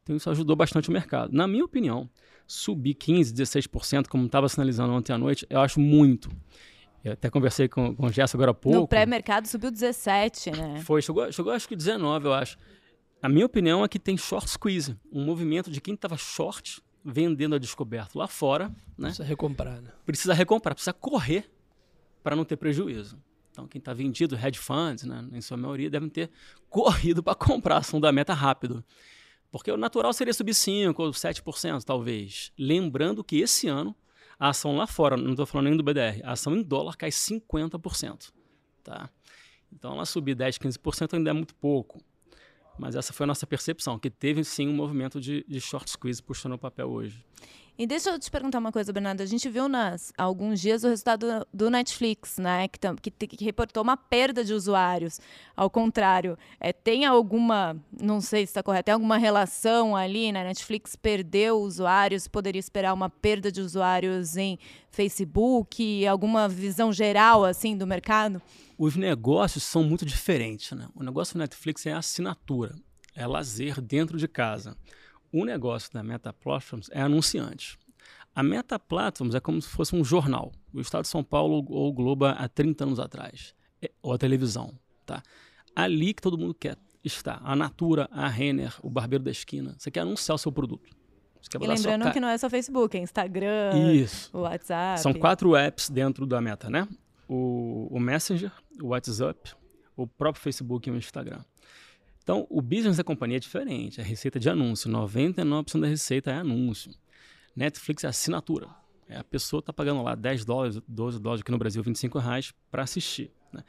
Então 0.02 0.14
isso 0.14 0.28
ajudou 0.28 0.54
bastante 0.54 0.90
o 0.90 0.92
mercado. 0.92 1.32
Na 1.32 1.48
minha 1.48 1.64
opinião, 1.64 2.10
subir 2.46 2.94
15%, 2.94 3.32
16%, 3.32 4.08
como 4.08 4.26
estava 4.26 4.46
sinalizando 4.46 4.92
ontem 4.92 5.14
à 5.14 5.18
noite, 5.18 5.46
eu 5.48 5.60
acho 5.60 5.80
muito. 5.80 6.28
Eu 7.02 7.12
até 7.12 7.30
conversei 7.30 7.66
com, 7.66 7.96
com 7.96 8.06
o 8.06 8.12
Gerson 8.12 8.36
agora 8.36 8.50
há 8.50 8.54
pouco. 8.54 8.78
No 8.78 8.88
pré-mercado 8.88 9.46
subiu 9.46 9.70
17, 9.70 10.50
né? 10.50 10.82
Foi, 10.84 11.00
chegou, 11.00 11.32
chegou 11.32 11.52
acho 11.52 11.66
que 11.66 11.76
19, 11.76 12.26
eu 12.26 12.34
acho. 12.34 12.58
A 13.22 13.28
minha 13.28 13.46
opinião 13.46 13.82
é 13.82 13.88
que 13.88 13.98
tem 13.98 14.18
short 14.18 14.50
squeeze, 14.50 14.94
um 15.10 15.24
movimento 15.24 15.70
de 15.70 15.80
quem 15.80 15.94
estava 15.94 16.16
short 16.18 16.82
vendendo 17.10 17.54
a 17.54 17.58
descoberto 17.58 18.16
lá 18.16 18.26
fora, 18.26 18.68
né? 18.96 19.08
Precisa 19.08 19.24
recomprar, 19.24 19.80
né? 19.80 19.90
Precisa 20.04 20.34
recomprar, 20.34 20.74
precisa 20.74 20.92
correr 20.92 21.50
para 22.22 22.36
não 22.36 22.44
ter 22.44 22.56
prejuízo. 22.56 23.18
Então, 23.50 23.66
quem 23.66 23.78
está 23.78 23.92
vendido, 23.92 24.36
hedge 24.36 24.58
funds, 24.58 25.04
né, 25.04 25.26
em 25.32 25.40
sua 25.40 25.56
maioria, 25.56 25.90
devem 25.90 26.08
ter 26.08 26.30
corrido 26.68 27.22
para 27.22 27.34
comprar 27.34 27.76
a 27.76 27.78
ação 27.78 28.00
da 28.00 28.12
meta 28.12 28.32
rápido. 28.32 28.84
Porque 29.50 29.72
o 29.72 29.76
natural 29.76 30.12
seria 30.12 30.32
subir 30.34 30.52
5% 30.52 30.94
ou 30.98 31.10
7%, 31.10 31.82
talvez. 31.82 32.52
Lembrando 32.56 33.24
que 33.24 33.40
esse 33.40 33.66
ano, 33.66 33.96
a 34.38 34.50
ação 34.50 34.76
lá 34.76 34.86
fora, 34.86 35.16
não 35.16 35.30
estou 35.30 35.46
falando 35.46 35.68
nem 35.68 35.76
do 35.76 35.82
BDR, 35.82 36.20
a 36.22 36.32
ação 36.32 36.54
em 36.54 36.62
dólar 36.62 36.96
cai 36.96 37.10
50%. 37.10 38.30
Tá? 38.84 39.10
Então, 39.72 39.94
ela 39.94 40.04
subir 40.04 40.36
10%, 40.36 40.58
15% 40.58 41.14
ainda 41.14 41.30
é 41.30 41.32
muito 41.32 41.54
pouco. 41.54 42.00
Mas 42.78 42.94
essa 42.94 43.12
foi 43.12 43.24
a 43.24 43.26
nossa 43.26 43.46
percepção, 43.46 43.98
que 43.98 44.08
teve 44.08 44.44
sim 44.44 44.68
um 44.68 44.74
movimento 44.74 45.20
de, 45.20 45.44
de 45.48 45.60
short 45.60 45.90
squeeze 45.90 46.22
puxando 46.22 46.52
o 46.52 46.58
papel 46.58 46.88
hoje. 46.88 47.24
E 47.80 47.86
deixa 47.86 48.10
eu 48.10 48.18
te 48.18 48.28
perguntar 48.28 48.58
uma 48.58 48.72
coisa, 48.72 48.92
Bernardo. 48.92 49.20
A 49.20 49.26
gente 49.26 49.48
viu 49.48 49.68
nas 49.68 50.12
alguns 50.18 50.60
dias 50.60 50.82
o 50.82 50.88
resultado 50.88 51.46
do 51.54 51.70
Netflix, 51.70 52.36
né? 52.36 52.66
Que, 52.66 53.10
que, 53.12 53.26
que 53.28 53.44
reportou 53.44 53.84
uma 53.84 53.96
perda 53.96 54.42
de 54.42 54.52
usuários. 54.52 55.20
Ao 55.56 55.70
contrário, 55.70 56.36
é, 56.58 56.72
tem 56.72 57.04
alguma, 57.06 57.76
não 57.92 58.20
sei 58.20 58.40
se 58.40 58.50
está 58.50 58.64
correto, 58.64 58.86
tem 58.86 58.94
alguma 58.94 59.16
relação 59.16 59.94
ali, 59.94 60.32
né? 60.32 60.42
Netflix 60.42 60.96
perdeu 60.96 61.60
usuários, 61.60 62.26
poderia 62.26 62.58
esperar 62.58 62.92
uma 62.92 63.08
perda 63.08 63.52
de 63.52 63.60
usuários 63.60 64.36
em 64.36 64.58
Facebook, 64.90 66.04
alguma 66.04 66.48
visão 66.48 66.92
geral 66.92 67.44
assim 67.44 67.76
do 67.76 67.86
mercado? 67.86 68.42
Os 68.78 68.94
negócios 68.94 69.64
são 69.64 69.82
muito 69.82 70.06
diferentes, 70.06 70.70
né? 70.70 70.88
O 70.94 71.02
negócio 71.02 71.34
do 71.34 71.40
Netflix 71.40 71.84
é 71.84 71.92
assinatura, 71.92 72.76
é 73.12 73.26
lazer 73.26 73.80
dentro 73.80 74.16
de 74.16 74.28
casa. 74.28 74.76
O 75.32 75.44
negócio 75.44 75.92
da 75.92 76.00
Meta 76.00 76.32
Platforms 76.32 76.88
é 76.92 77.02
anunciante. 77.02 77.76
A 78.32 78.40
Meta 78.40 78.78
Platforms 78.78 79.34
é 79.34 79.40
como 79.40 79.60
se 79.60 79.68
fosse 79.68 79.96
um 79.96 80.04
jornal. 80.04 80.52
O 80.72 80.80
Estado 80.80 81.02
de 81.02 81.08
São 81.08 81.24
Paulo 81.24 81.66
ou 81.68 81.88
o 81.88 81.92
Globo 81.92 82.26
há 82.26 82.48
30 82.48 82.84
anos 82.84 83.00
atrás. 83.00 83.52
É, 83.82 83.90
ou 84.00 84.12
a 84.12 84.18
televisão. 84.18 84.72
Tá? 85.04 85.24
Ali 85.74 86.14
que 86.14 86.22
todo 86.22 86.38
mundo 86.38 86.54
quer 86.54 86.78
estar. 87.02 87.40
A 87.42 87.56
Natura, 87.56 88.08
a 88.12 88.28
Renner, 88.28 88.76
o 88.80 88.88
Barbeiro 88.88 89.24
da 89.24 89.32
Esquina. 89.32 89.74
Você 89.76 89.90
quer 89.90 90.00
anunciar 90.00 90.36
o 90.36 90.38
seu 90.38 90.52
produto. 90.52 90.88
e 91.60 91.66
lembrando 91.66 92.12
que 92.12 92.20
não 92.20 92.28
é 92.28 92.38
só 92.38 92.48
Facebook, 92.48 92.96
é 92.96 93.00
Instagram, 93.00 93.92
Isso. 93.92 94.30
WhatsApp. 94.38 95.00
São 95.00 95.12
quatro 95.12 95.56
apps 95.56 95.90
dentro 95.90 96.24
da 96.24 96.40
Meta, 96.40 96.70
né? 96.70 96.86
O, 97.28 97.88
o 97.90 98.00
Messenger, 98.00 98.50
o 98.80 98.88
WhatsApp, 98.88 99.54
o 99.96 100.06
próprio 100.06 100.42
Facebook 100.42 100.88
e 100.88 100.92
o 100.92 100.96
Instagram. 100.96 101.44
Então, 102.22 102.46
o 102.50 102.60
business 102.60 102.96
da 102.96 103.04
companhia 103.04 103.36
é 103.36 103.40
diferente, 103.40 104.00
é 104.00 104.04
receita 104.04 104.38
de 104.38 104.48
anúncio. 104.50 104.90
99% 104.90 105.80
da 105.80 105.86
receita 105.86 106.30
é 106.30 106.34
anúncio. 106.34 106.92
Netflix 107.56 108.04
é 108.04 108.08
assinatura. 108.08 108.68
É, 109.08 109.16
a 109.16 109.24
pessoa 109.24 109.60
está 109.60 109.72
pagando 109.72 110.02
lá 110.02 110.14
10 110.14 110.44
dólares, 110.44 110.80
12 110.86 111.18
dólares, 111.18 111.40
aqui 111.40 111.50
no 111.50 111.58
Brasil 111.58 111.82
25 111.82 112.18
reais, 112.18 112.52
para 112.70 112.82
assistir. 112.82 113.30
Né? 113.52 113.64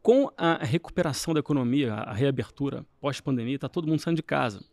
Com 0.00 0.30
a 0.36 0.64
recuperação 0.64 1.34
da 1.34 1.40
economia, 1.40 1.94
a 1.94 2.12
reabertura 2.12 2.86
pós-pandemia, 3.00 3.56
está 3.56 3.68
todo 3.68 3.88
mundo 3.88 4.00
saindo 4.00 4.16
de 4.16 4.22
casa, 4.22 4.64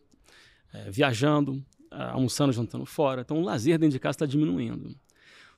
é, 0.72 0.90
viajando, 0.90 1.64
almoçando, 1.90 2.52
jantando 2.52 2.86
fora. 2.86 3.22
Então, 3.22 3.38
o 3.38 3.42
lazer 3.42 3.78
dentro 3.78 3.94
de 3.94 3.98
casa 3.98 4.16
está 4.16 4.26
diminuindo. 4.26 4.96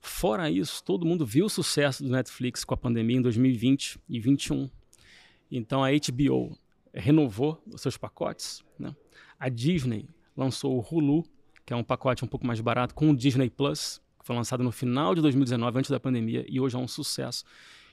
Fora 0.00 0.50
isso, 0.50 0.82
todo 0.84 1.06
mundo 1.06 1.26
viu 1.26 1.46
o 1.46 1.50
sucesso 1.50 2.02
do 2.02 2.10
Netflix 2.10 2.64
com 2.64 2.74
a 2.74 2.76
pandemia 2.76 3.16
em 3.16 3.22
2020 3.22 3.98
e 4.08 4.20
2021. 4.20 4.70
Então, 5.50 5.84
a 5.84 5.88
HBO 5.90 6.56
renovou 6.92 7.62
os 7.66 7.80
seus 7.80 7.96
pacotes. 7.96 8.64
Né? 8.78 8.94
A 9.38 9.48
Disney 9.48 10.08
lançou 10.36 10.76
o 10.76 10.80
Hulu, 10.80 11.24
que 11.64 11.72
é 11.72 11.76
um 11.76 11.84
pacote 11.84 12.24
um 12.24 12.28
pouco 12.28 12.46
mais 12.46 12.60
barato, 12.60 12.94
com 12.94 13.10
o 13.10 13.16
Disney 13.16 13.50
Plus, 13.50 14.00
que 14.18 14.26
foi 14.26 14.34
lançado 14.34 14.62
no 14.62 14.72
final 14.72 15.14
de 15.14 15.20
2019, 15.20 15.78
antes 15.78 15.90
da 15.90 16.00
pandemia, 16.00 16.44
e 16.48 16.60
hoje 16.60 16.76
é 16.76 16.78
um 16.78 16.88
sucesso. 16.88 17.44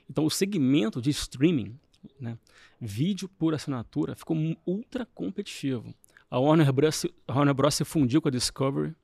Então, 0.09 0.25
o 0.25 0.29
segmento 0.29 1.01
de 1.01 1.09
streaming, 1.09 1.77
né, 2.19 2.37
vídeo 2.79 3.29
por 3.29 3.53
assinatura, 3.53 4.15
ficou 4.15 4.37
ultra 4.65 5.05
competitivo. 5.05 5.93
A 6.29 6.39
Warner 6.39 6.71
Bros. 6.73 7.05
Warner 7.29 7.53
Bros. 7.53 7.75
se 7.75 7.85
fundiu 7.85 8.21
com 8.21 8.27
a 8.27 8.31
Discovery, 8.31 8.95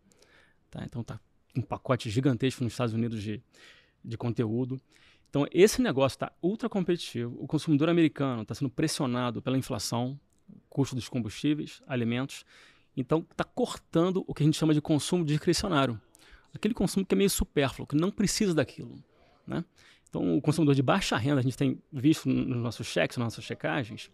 tá? 0.69 0.83
então 0.83 1.03
tá 1.03 1.19
um 1.59 1.61
pacote 1.61 2.09
gigantesco 2.09 2.63
nos 2.63 2.73
Estados 2.73 2.93
Unidos 2.93 3.21
de, 3.21 3.41
de 4.03 4.17
conteúdo. 4.17 4.79
Então, 5.29 5.45
esse 5.51 5.81
negócio 5.81 6.15
está 6.15 6.31
ultra 6.41 6.67
competitivo. 6.67 7.37
O 7.39 7.45
consumidor 7.45 7.89
americano 7.89 8.41
está 8.41 8.55
sendo 8.55 8.69
pressionado 8.69 9.41
pela 9.41 9.57
inflação, 9.57 10.19
custo 10.69 10.95
dos 10.95 11.07
combustíveis, 11.07 11.83
alimentos. 11.87 12.43
Então, 12.97 13.25
está 13.31 13.43
cortando 13.43 14.23
o 14.27 14.33
que 14.33 14.41
a 14.41 14.45
gente 14.45 14.57
chama 14.57 14.73
de 14.73 14.81
consumo 14.81 15.23
discricionário. 15.23 15.99
Aquele 16.53 16.73
consumo 16.73 17.05
que 17.05 17.13
é 17.13 17.17
meio 17.17 17.29
supérfluo, 17.29 17.85
que 17.85 17.95
não 17.95 18.09
precisa 18.09 18.55
daquilo. 18.55 18.95
Né? 19.45 19.63
Então, 20.09 20.35
o 20.35 20.41
consumidor 20.41 20.73
de 20.73 20.81
baixa 20.81 21.15
renda, 21.15 21.39
a 21.39 21.43
gente 21.43 21.55
tem 21.55 21.79
visto 21.93 22.27
nos 22.27 22.57
nossos 22.57 22.87
cheques, 22.87 23.17
nas 23.17 23.25
nossas 23.25 23.43
checagens, 23.43 24.09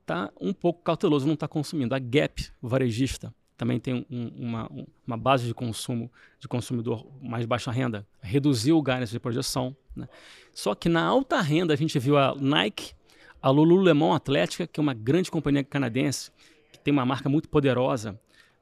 está 0.00 0.32
um 0.40 0.52
pouco 0.52 0.82
cauteloso, 0.82 1.26
não 1.26 1.34
está 1.34 1.46
consumindo. 1.46 1.94
A 1.94 1.98
Gap, 2.00 2.50
varejista, 2.60 3.32
também 3.60 3.78
tem 3.78 4.06
um, 4.10 4.32
uma, 4.38 4.70
uma 5.06 5.18
base 5.18 5.46
de 5.46 5.52
consumo 5.52 6.10
de 6.38 6.48
consumidor 6.48 7.06
mais 7.20 7.44
baixa 7.44 7.70
renda, 7.70 8.06
reduziu 8.22 8.78
o 8.78 8.82
guidance 8.82 9.12
de 9.12 9.20
projeção. 9.20 9.76
Né? 9.94 10.08
Só 10.54 10.74
que 10.74 10.88
na 10.88 11.04
alta 11.04 11.38
renda 11.42 11.74
a 11.74 11.76
gente 11.76 11.98
viu 11.98 12.16
a 12.16 12.34
Nike, 12.34 12.94
a 13.42 13.50
Lululemon 13.50 14.14
Atlética, 14.14 14.66
que 14.66 14.80
é 14.80 14.82
uma 14.82 14.94
grande 14.94 15.30
companhia 15.30 15.62
canadense, 15.62 16.30
que 16.72 16.78
tem 16.78 16.90
uma 16.90 17.04
marca 17.04 17.28
muito 17.28 17.50
poderosa 17.50 18.18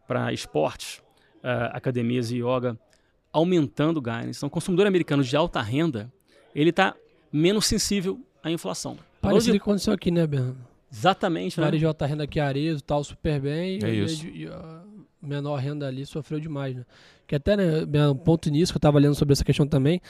para 0.08 0.32
esportes, 0.32 0.98
uh, 1.44 1.70
academias 1.70 2.32
e 2.32 2.38
yoga, 2.38 2.76
aumentando 3.32 3.98
o 3.98 4.02
guidance. 4.02 4.40
Então, 4.40 4.48
o 4.48 4.50
consumidor 4.50 4.88
americano 4.88 5.22
de 5.22 5.36
alta 5.36 5.62
renda, 5.62 6.12
ele 6.52 6.70
está 6.70 6.96
menos 7.32 7.66
sensível 7.66 8.20
à 8.42 8.50
inflação. 8.50 8.98
Parece 9.20 9.52
que 9.52 9.58
aconteceu 9.58 9.92
aqui, 9.92 10.10
né, 10.10 10.26
Bernardo? 10.26 10.58
Exatamente, 10.92 11.60
né? 11.60 11.70
De 11.70 11.84
alta 11.84 12.06
renda 12.06 12.24
aqui, 12.24 12.40
Arezo, 12.40 12.82
tal, 12.82 13.02
super 13.04 13.40
bem. 13.40 13.78
É 13.82 13.90
isso. 13.90 14.26
E, 14.26 14.44
e 14.44 14.48
a 14.48 14.82
menor 15.22 15.56
renda 15.56 15.86
ali 15.86 16.06
sofreu 16.06 16.40
demais, 16.40 16.74
né? 16.74 16.84
Que 17.26 17.36
até, 17.36 17.56
né, 17.56 18.08
um 18.08 18.14
ponto 18.14 18.48
nisso 18.50 18.72
que 18.72 18.76
eu 18.76 18.80
estava 18.80 18.98
lendo 18.98 19.14
sobre 19.14 19.32
essa 19.32 19.44
questão 19.44 19.66
também, 19.66 20.00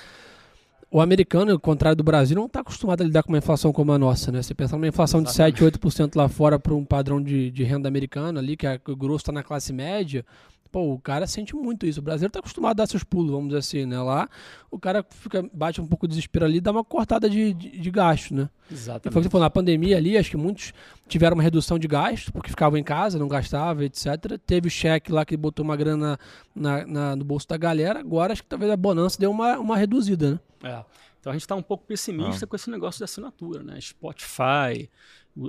o 0.91 1.01
americano, 1.01 1.53
ao 1.53 1.59
contrário 1.59 1.97
do 1.97 2.03
Brasil, 2.03 2.35
não 2.37 2.47
está 2.47 2.61
acostumado 2.61 3.03
a 3.03 3.05
lidar 3.05 3.23
com 3.23 3.29
uma 3.31 3.39
inflação 3.39 3.73
como 3.73 3.93
a 3.93 3.99
nossa, 3.99 4.33
né? 4.33 4.43
Você 4.43 4.55
pensa 4.55 4.75
numa 4.75 4.89
inflação 4.89 5.21
Exatamente. 5.21 5.57
de 5.57 5.61
7, 5.61 5.79
8% 5.79 6.17
lá 6.17 6.29
fora 6.29 6.59
para 6.59 6.75
um 6.75 6.85
padrão 6.85 7.23
de, 7.23 7.51
de 7.51 7.63
renda 7.63 7.89
americano 7.89 8.39
ali, 8.39 8.57
que 8.57 8.67
é, 8.67 8.81
o 8.89 8.97
grosso 8.97 9.23
está 9.23 9.33
na 9.33 9.43
classe 9.43 9.73
média, 9.73 10.25
Pô, 10.71 10.93
o 10.93 10.99
cara 10.99 11.27
sente 11.27 11.55
muito 11.55 11.87
isso. 11.87 12.01
O 12.01 12.03
brasileiro 12.03 12.33
tá 12.33 12.39
acostumado 12.39 12.73
a 12.73 12.85
dar 12.85 12.87
seus 12.87 13.03
pulos, 13.03 13.31
vamos 13.31 13.49
dizer 13.49 13.59
assim, 13.59 13.87
né? 13.87 14.01
Lá, 14.01 14.29
o 14.71 14.79
cara 14.79 15.05
fica, 15.09 15.49
bate 15.53 15.81
um 15.81 15.87
pouco 15.87 16.07
de 16.07 16.11
desespero 16.11 16.45
ali 16.45 16.61
dá 16.61 16.71
uma 16.71 16.85
cortada 16.85 17.29
de, 17.29 17.53
de, 17.53 17.79
de 17.79 17.91
gasto, 17.91 18.35
né? 18.35 18.49
Exatamente. 18.71 19.13
Foi 19.13 19.21
o 19.21 19.23
que 19.23 19.29
você 19.29 19.31
falou, 19.31 19.45
na 19.45 19.51
pandemia 19.51 19.97
ali, 19.97 20.17
acho 20.17 20.31
que 20.31 20.37
muitos 20.37 20.73
tiveram 21.07 21.35
uma 21.37 21.43
redução 21.43 21.79
de 21.79 21.89
gasto, 21.89 22.33
porque 22.33 22.51
ficavam 22.51 22.79
em 22.79 22.85
casa, 22.85 23.19
não 23.19 23.29
gastavam, 23.29 23.83
etc. 23.83 24.39
Teve 24.47 24.69
o 24.69 24.71
cheque 24.71 25.11
lá 25.11 25.25
que 25.25 25.37
botou 25.37 25.65
uma 25.65 25.77
grana 25.77 26.19
na, 26.55 26.87
na, 26.87 27.17
no 27.17 27.25
bolso 27.25 27.49
da 27.49 27.57
galera. 27.57 28.01
Agora 28.01 28.33
acho 28.33 28.43
que 28.43 28.49
talvez 28.49 28.71
a 28.71 28.77
bonança 28.77 29.19
deu 29.19 29.31
uma, 29.31 29.59
uma 29.59 29.77
reduzida, 29.77 30.33
né? 30.33 30.41
É. 30.63 30.85
Então 31.21 31.33
a 31.33 31.35
gente 31.35 31.43
está 31.43 31.55
um 31.55 31.63
pouco 31.63 31.85
pessimista 31.85 32.45
ah. 32.45 32.49
com 32.49 32.57
esse 32.57 32.71
negócio 32.71 32.99
de 32.99 33.05
assinatura, 33.05 33.63
né? 33.63 33.81
Spotify, 33.81 34.89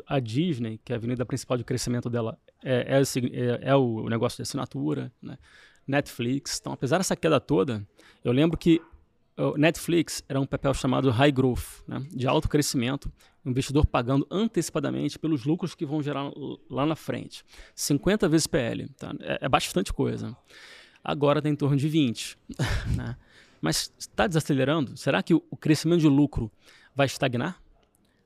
a 0.07 0.19
Disney, 0.19 0.79
que 0.83 0.91
é 0.91 0.95
a 0.95 0.97
avenida 0.97 1.25
principal 1.25 1.57
de 1.57 1.63
crescimento 1.63 2.09
dela, 2.09 2.37
é, 2.63 2.97
é, 2.97 3.01
é, 3.01 3.69
é 3.69 3.75
o 3.75 4.07
negócio 4.09 4.37
de 4.37 4.43
assinatura, 4.43 5.11
né? 5.21 5.37
Netflix. 5.87 6.59
Então, 6.59 6.71
apesar 6.71 6.99
dessa 6.99 7.15
queda 7.15 7.39
toda, 7.39 7.85
eu 8.23 8.31
lembro 8.31 8.57
que 8.57 8.79
o 9.35 9.57
Netflix 9.57 10.21
era 10.27 10.39
um 10.39 10.45
papel 10.45 10.73
chamado 10.73 11.09
high 11.09 11.31
growth, 11.31 11.81
né, 11.87 12.05
de 12.11 12.27
alto 12.27 12.47
crescimento, 12.47 13.11
investidor 13.45 13.85
pagando 13.85 14.27
antecipadamente 14.29 15.17
pelos 15.17 15.45
lucros 15.45 15.73
que 15.73 15.85
vão 15.85 16.03
gerar 16.03 16.29
lá 16.69 16.85
na 16.85 16.95
frente. 16.95 17.43
50 17.73 18.27
vezes 18.27 18.47
PL, 18.47 18.89
tá? 18.89 19.13
é, 19.21 19.39
é, 19.45 19.49
bastante 19.49 19.93
coisa. 19.93 20.35
Agora 21.03 21.41
tem 21.41 21.53
em 21.53 21.55
torno 21.55 21.77
de 21.77 21.87
20. 21.87 22.37
Né? 22.95 23.15
Mas 23.61 23.93
está 23.97 24.25
desacelerando? 24.25 24.95
Será 24.95 25.21
que 25.21 25.33
o 25.33 25.57
crescimento 25.59 25.99
de 25.99 26.07
lucro 26.07 26.51
vai 26.95 27.05
estagnar? 27.05 27.61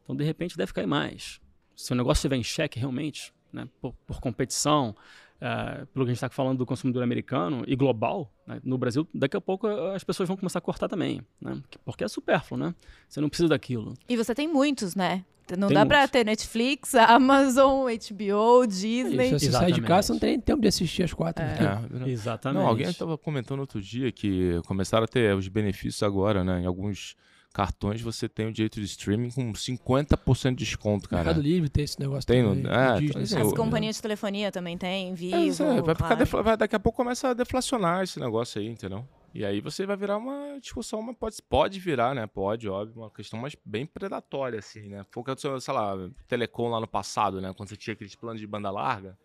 Então, 0.04 0.16
de 0.16 0.24
repente, 0.24 0.56
deve 0.56 0.74
cair 0.74 0.86
mais. 0.86 1.42
Se 1.76 1.92
o 1.92 1.96
negócio 1.96 2.20
estiver 2.20 2.36
em 2.36 2.44
xeque 2.44 2.80
realmente, 2.80 3.34
né, 3.52 3.68
por, 3.82 3.94
por 4.06 4.20
competição, 4.20 4.96
uh, 5.44 5.86
pelo 5.88 6.06
que 6.06 6.12
a 6.12 6.14
gente 6.14 6.18
está 6.18 6.30
falando 6.30 6.58
do 6.60 6.66
consumidor 6.66 7.04
americano 7.04 7.64
e 7.68 7.76
global, 7.76 8.32
né, 8.48 8.60
no 8.64 8.78
Brasil, 8.78 9.08
daqui 9.14 9.38
a 9.38 9.42
pouco 9.42 9.68
eh, 9.68 9.96
as 9.96 10.04
pessoas 10.04 10.28
vão 10.28 10.38
começar 10.38 10.60
a 10.60 10.62
cortar 10.62 10.88
também, 10.88 11.22
né, 11.42 11.62
porque 11.86 12.04
é 12.04 12.08
supérfluo, 12.08 12.60
né? 12.60 12.74
Você 13.08 13.22
não 13.22 13.30
precisa 13.30 13.50
daquilo. 13.50 13.94
E 14.08 14.18
você 14.18 14.34
tem 14.34 14.48
muitos, 14.48 14.96
né? 14.96 15.24
Não 15.58 15.68
tem 15.68 15.76
dá 15.76 15.86
para 15.86 16.08
ter 16.08 16.26
Netflix, 16.26 16.96
Amazon, 16.96 17.86
HBO, 17.92 18.66
Disney. 18.66 19.28
Isso, 19.28 19.40
se 19.40 19.46
você 19.48 19.52
sai 19.52 19.72
de 19.74 19.82
casa, 19.82 20.08
você 20.08 20.14
não 20.14 20.20
tem 20.20 20.30
nem 20.30 20.40
tempo 20.40 20.62
de 20.62 20.70
assistir 20.70 21.04
as 21.04 21.14
quatro. 21.14 21.44
É. 21.44 21.60
Né? 21.60 22.06
É, 22.06 22.10
Exatamente. 22.10 22.62
Não, 22.62 22.68
alguém 22.68 22.88
estava 22.88 23.18
comentando 23.18 23.60
outro 23.60 23.82
dia 23.82 24.10
que 24.10 24.62
começaram 24.66 25.04
a 25.04 25.08
ter 25.08 25.36
os 25.36 25.50
benefícios 25.50 26.02
agora, 26.02 26.46
né? 26.46 26.62
Em 26.62 26.66
alguns 26.66 27.18
cartões 27.54 28.02
você 28.02 28.28
tem 28.28 28.48
o 28.48 28.52
direito 28.52 28.80
de 28.80 28.86
streaming 28.86 29.30
com 29.30 29.54
50% 29.54 30.56
de 30.56 30.56
desconto, 30.56 31.08
cara. 31.08 31.24
Mercado 31.24 31.42
Livre 31.42 31.70
tem 31.70 31.84
esse 31.84 32.00
negócio 32.00 32.26
tem 32.26 32.44
também. 32.44 32.72
É, 32.72 33.00
Disney, 33.00 33.24
assim, 33.24 33.38
As 33.38 33.48
eu, 33.48 33.56
companhias 33.56 33.96
de 33.98 34.02
telefonia 34.02 34.52
também 34.52 34.78
tem, 34.78 35.14
Vivo, 35.14 35.64
é, 35.64 35.82
vai, 35.82 35.96
ficar 35.96 36.16
defla, 36.16 36.42
vai 36.42 36.58
Daqui 36.58 36.76
a 36.76 36.80
pouco 36.80 36.98
começa 36.98 37.30
a 37.30 37.34
deflacionar 37.34 38.04
esse 38.04 38.20
negócio 38.20 38.60
aí, 38.60 38.68
entendeu? 38.68 39.08
E 39.34 39.44
aí 39.44 39.62
você 39.62 39.86
vai 39.86 39.98
virar 39.98 40.18
uma 40.18 40.60
discussão, 40.60 41.00
uma, 41.00 41.14
pode, 41.14 41.42
pode 41.42 41.80
virar, 41.80 42.14
né? 42.14 42.28
Pode, 42.28 42.70
óbvio, 42.70 43.02
uma 43.02 43.10
questão 43.10 43.40
mais 43.40 43.56
bem 43.66 43.86
predatória, 43.86 44.60
assim, 44.60 44.90
né? 44.90 45.06
Foi 45.12 45.22
o 45.22 45.24
que 45.24 45.36
sei 45.38 45.74
lá, 45.74 45.96
Telecom 46.28 46.70
lá 46.70 46.80
no 46.80 46.88
passado, 46.88 47.42
né? 47.42 47.54
Quando 47.56 47.70
você 47.70 47.76
tinha 47.76 47.94
aqueles 47.94 48.16
planos 48.16 48.40
de 48.40 48.46
banda 48.46 48.70
larga, 48.70 49.18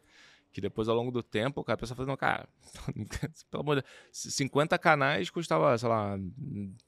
que 0.52 0.60
depois, 0.60 0.88
ao 0.88 0.96
longo 0.96 1.10
do 1.10 1.22
tempo, 1.22 1.62
cara, 1.62 1.74
a 1.74 1.78
pessoa 1.78 1.96
falando, 1.96 2.16
cara, 2.16 2.48
pelo 3.50 3.62
amor 3.62 3.76
de 3.76 3.82
Deus, 3.82 4.34
50 4.34 4.78
canais 4.78 5.30
custava, 5.30 5.76
sei 5.76 5.88
lá, 5.88 6.18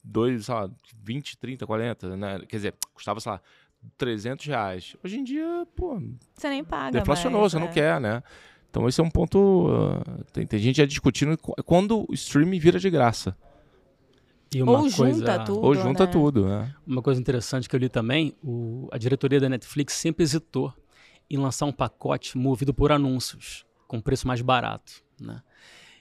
2, 0.02 0.46
sei 0.46 0.54
lá, 0.54 0.70
20, 1.02 1.38
30, 1.38 1.66
40, 1.66 2.16
né? 2.16 2.38
Quer 2.48 2.56
dizer, 2.56 2.74
custava, 2.92 3.20
sei 3.20 3.32
lá, 3.32 3.40
300 3.96 4.46
reais. 4.46 4.96
Hoje 5.04 5.18
em 5.18 5.24
dia, 5.24 5.66
pô. 5.76 6.00
Você 6.34 6.48
nem 6.48 6.64
paga. 6.64 6.98
Deflacionou, 6.98 7.42
mais, 7.42 7.52
você 7.52 7.58
é. 7.58 7.60
não 7.60 7.68
quer, 7.68 8.00
né? 8.00 8.22
Então 8.70 8.88
esse 8.88 9.00
é 9.00 9.04
um 9.04 9.10
ponto. 9.10 9.38
Uh, 9.38 10.24
tem, 10.32 10.46
tem, 10.46 10.58
gente 10.58 10.76
já 10.76 10.86
discutindo 10.86 11.36
quando 11.38 12.06
o 12.08 12.14
streaming 12.14 12.58
vira 12.58 12.78
de 12.78 12.88
graça. 12.88 13.36
Ou 14.58 14.90
coisa, 14.90 14.96
junta 14.96 15.44
tudo. 15.44 15.60
Ou 15.60 15.74
junta 15.74 16.06
né? 16.06 16.12
tudo, 16.12 16.46
né? 16.46 16.74
Uma 16.86 17.02
coisa 17.02 17.20
interessante 17.20 17.68
que 17.68 17.76
eu 17.76 17.78
li 17.78 17.88
também, 17.88 18.34
o, 18.42 18.88
a 18.90 18.98
diretoria 18.98 19.38
da 19.38 19.48
Netflix 19.48 19.94
sempre 19.94 20.24
hesitou 20.24 20.74
em 21.30 21.36
lançar 21.36 21.66
um 21.66 21.72
pacote 21.72 22.36
movido 22.36 22.74
por 22.74 22.90
anúncios, 22.90 23.64
com 23.86 24.00
preço 24.00 24.26
mais 24.26 24.42
barato. 24.42 25.02
Né? 25.20 25.40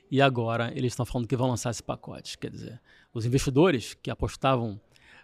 E 0.09 0.21
agora 0.21 0.71
eles 0.75 0.93
estão 0.93 1.05
falando 1.05 1.27
que 1.27 1.35
vão 1.35 1.47
lançar 1.47 1.69
esse 1.69 1.83
pacote. 1.83 2.37
Quer 2.37 2.49
dizer, 2.49 2.81
os 3.13 3.25
investidores 3.25 3.93
que 3.93 4.09
apostavam 4.09 4.81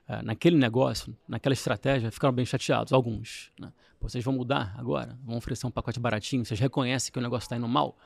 uh, 0.08 0.24
naquele 0.24 0.58
negócio, 0.58 1.18
naquela 1.28 1.54
estratégia, 1.54 2.12
ficaram 2.12 2.34
bem 2.34 2.46
chateados, 2.46 2.94
alguns. 2.94 3.52
Né? 3.60 3.74
Pô, 4.00 4.08
vocês 4.08 4.24
vão 4.24 4.36
mudar 4.36 4.76
agora? 4.78 5.18
Vão 5.24 5.38
oferecer 5.38 5.66
um 5.66 5.72
pacote 5.72 6.00
baratinho? 6.00 6.46
Vocês 6.46 6.60
reconhecem 6.60 7.12
que 7.12 7.18
o 7.18 7.22
negócio 7.22 7.46
está 7.46 7.58
indo 7.58 7.68
mal? 7.68 7.98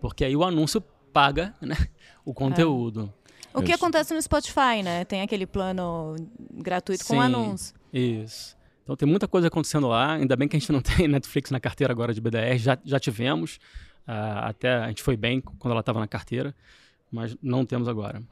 Porque 0.00 0.24
aí 0.24 0.36
o 0.36 0.42
anúncio 0.42 0.80
paga 1.12 1.54
né, 1.60 1.76
o 2.24 2.34
conteúdo. 2.34 3.12
É. 3.54 3.58
O 3.58 3.62
que 3.62 3.72
acontece 3.72 4.12
no 4.12 4.20
Spotify, 4.20 4.82
né? 4.82 5.04
Tem 5.04 5.22
aquele 5.22 5.46
plano 5.46 6.16
gratuito 6.52 7.04
Sim, 7.04 7.14
com 7.14 7.20
anúncio. 7.20 7.74
Isso. 7.92 8.57
Então 8.88 8.96
tem 8.96 9.06
muita 9.06 9.28
coisa 9.28 9.48
acontecendo 9.48 9.86
lá. 9.86 10.14
Ainda 10.14 10.34
bem 10.34 10.48
que 10.48 10.56
a 10.56 10.58
gente 10.58 10.72
não 10.72 10.80
tem 10.80 11.06
Netflix 11.06 11.50
na 11.50 11.60
carteira 11.60 11.92
agora 11.92 12.14
de 12.14 12.22
BDR. 12.22 12.56
Já, 12.56 12.78
já 12.82 12.98
tivemos. 12.98 13.56
Uh, 14.08 14.40
até 14.44 14.72
a 14.76 14.88
gente 14.88 15.02
foi 15.02 15.14
bem 15.14 15.42
quando 15.42 15.72
ela 15.72 15.80
estava 15.80 16.00
na 16.00 16.08
carteira, 16.08 16.56
mas 17.12 17.36
não 17.42 17.66
temos 17.66 17.86
agora. 17.86 18.22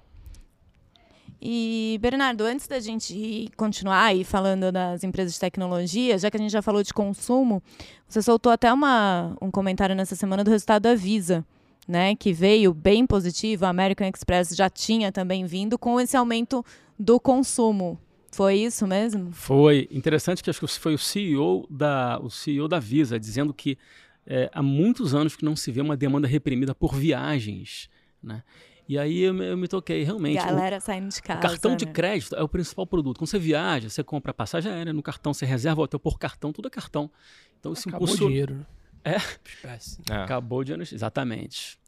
E, 1.43 1.99
Bernardo, 2.01 2.45
antes 2.45 2.67
da 2.67 2.81
gente 2.81 3.51
continuar 3.55 4.05
aí 4.05 4.25
falando 4.25 4.73
das 4.73 5.05
empresas 5.05 5.35
de 5.35 5.41
tecnologia, 5.41 6.17
já 6.17 6.31
que 6.31 6.39
a 6.39 6.41
gente 6.41 6.53
já 6.53 6.63
falou 6.63 6.83
de 6.83 6.95
consumo, 6.95 7.63
você 8.09 8.23
soltou 8.23 8.51
até 8.51 8.73
uma, 8.73 9.37
um 9.43 9.51
comentário 9.51 9.95
nessa 9.95 10.17
semana 10.17 10.43
do 10.43 10.51
resultado 10.51 10.85
da 10.85 10.95
Visa, 10.95 11.45
né, 11.87 12.17
que 12.17 12.33
veio 12.33 12.73
bem 12.73 13.07
positivo. 13.07 13.67
A 13.67 13.69
American 13.69 14.09
Express 14.09 14.57
já 14.57 14.71
tinha 14.71 15.13
também 15.13 15.45
vindo 15.45 15.79
com 15.79 16.01
esse 16.01 16.17
aumento 16.17 16.65
do 16.99 17.21
consumo. 17.21 18.01
Foi 18.37 18.57
isso 18.57 18.87
mesmo? 18.87 19.33
Foi 19.33 19.89
interessante 19.91 20.43
que 20.43 20.51
acho 20.51 20.61
que 20.61 20.67
foi 20.67 20.93
o 20.93 20.99
CEO 20.99 21.67
da, 21.71 22.19
o 22.23 22.29
CEO 22.29 22.69
da 22.69 22.79
Visa 22.79 23.19
dizendo 23.19 23.55
que 23.55 23.79
é, 24.27 24.51
há 24.53 24.63
muitos 24.63 25.15
anos 25.15 25.35
que 25.35 25.45
não 25.45 25.57
se 25.57 25.73
vê 25.73 25.81
uma 25.81 25.97
demanda 25.97 26.29
reprimida 26.29 26.75
por 26.75 26.95
viagens, 26.95 27.89
né? 28.23 28.43
E 28.89 28.99
aí 28.99 29.21
eu, 29.21 29.35
eu 29.43 29.57
me 29.57 29.67
toquei, 29.67 30.03
realmente. 30.03 30.37
Galera 30.37 30.77
o, 30.77 30.81
saindo 30.81 31.09
de 31.09 31.23
casa. 31.23 31.39
O 31.39 31.43
cartão 31.43 31.71
né? 31.73 31.77
de 31.79 31.87
crédito 31.87 32.37
é 32.37 32.43
o 32.43 32.49
principal 32.49 32.87
produto. 32.87 33.19
Quando 33.19 33.29
você 33.29 33.39
viaja, 33.39 33.89
você 33.89 34.05
compra 34.05 34.35
passagem 34.35 34.71
aérea 34.71 34.93
no 34.93 35.03
cartão, 35.03 35.33
você 35.33 35.47
reserva 35.47 35.81
o 35.81 35.85
hotel 35.85 35.99
por 35.99 36.19
cartão, 36.19 36.53
tudo 36.53 36.69
é 36.69 36.71
cartão. 36.71 37.11
Então 37.59 37.73
isso 37.73 37.89
Acabou 37.89 38.09
o 38.09 38.17
dinheiro. 38.17 38.67
É. 39.03 39.17
é. 39.65 40.15
Acabou 40.15 40.61
o 40.61 40.65
dinheiro, 40.65 40.83
exatamente. 40.93 41.79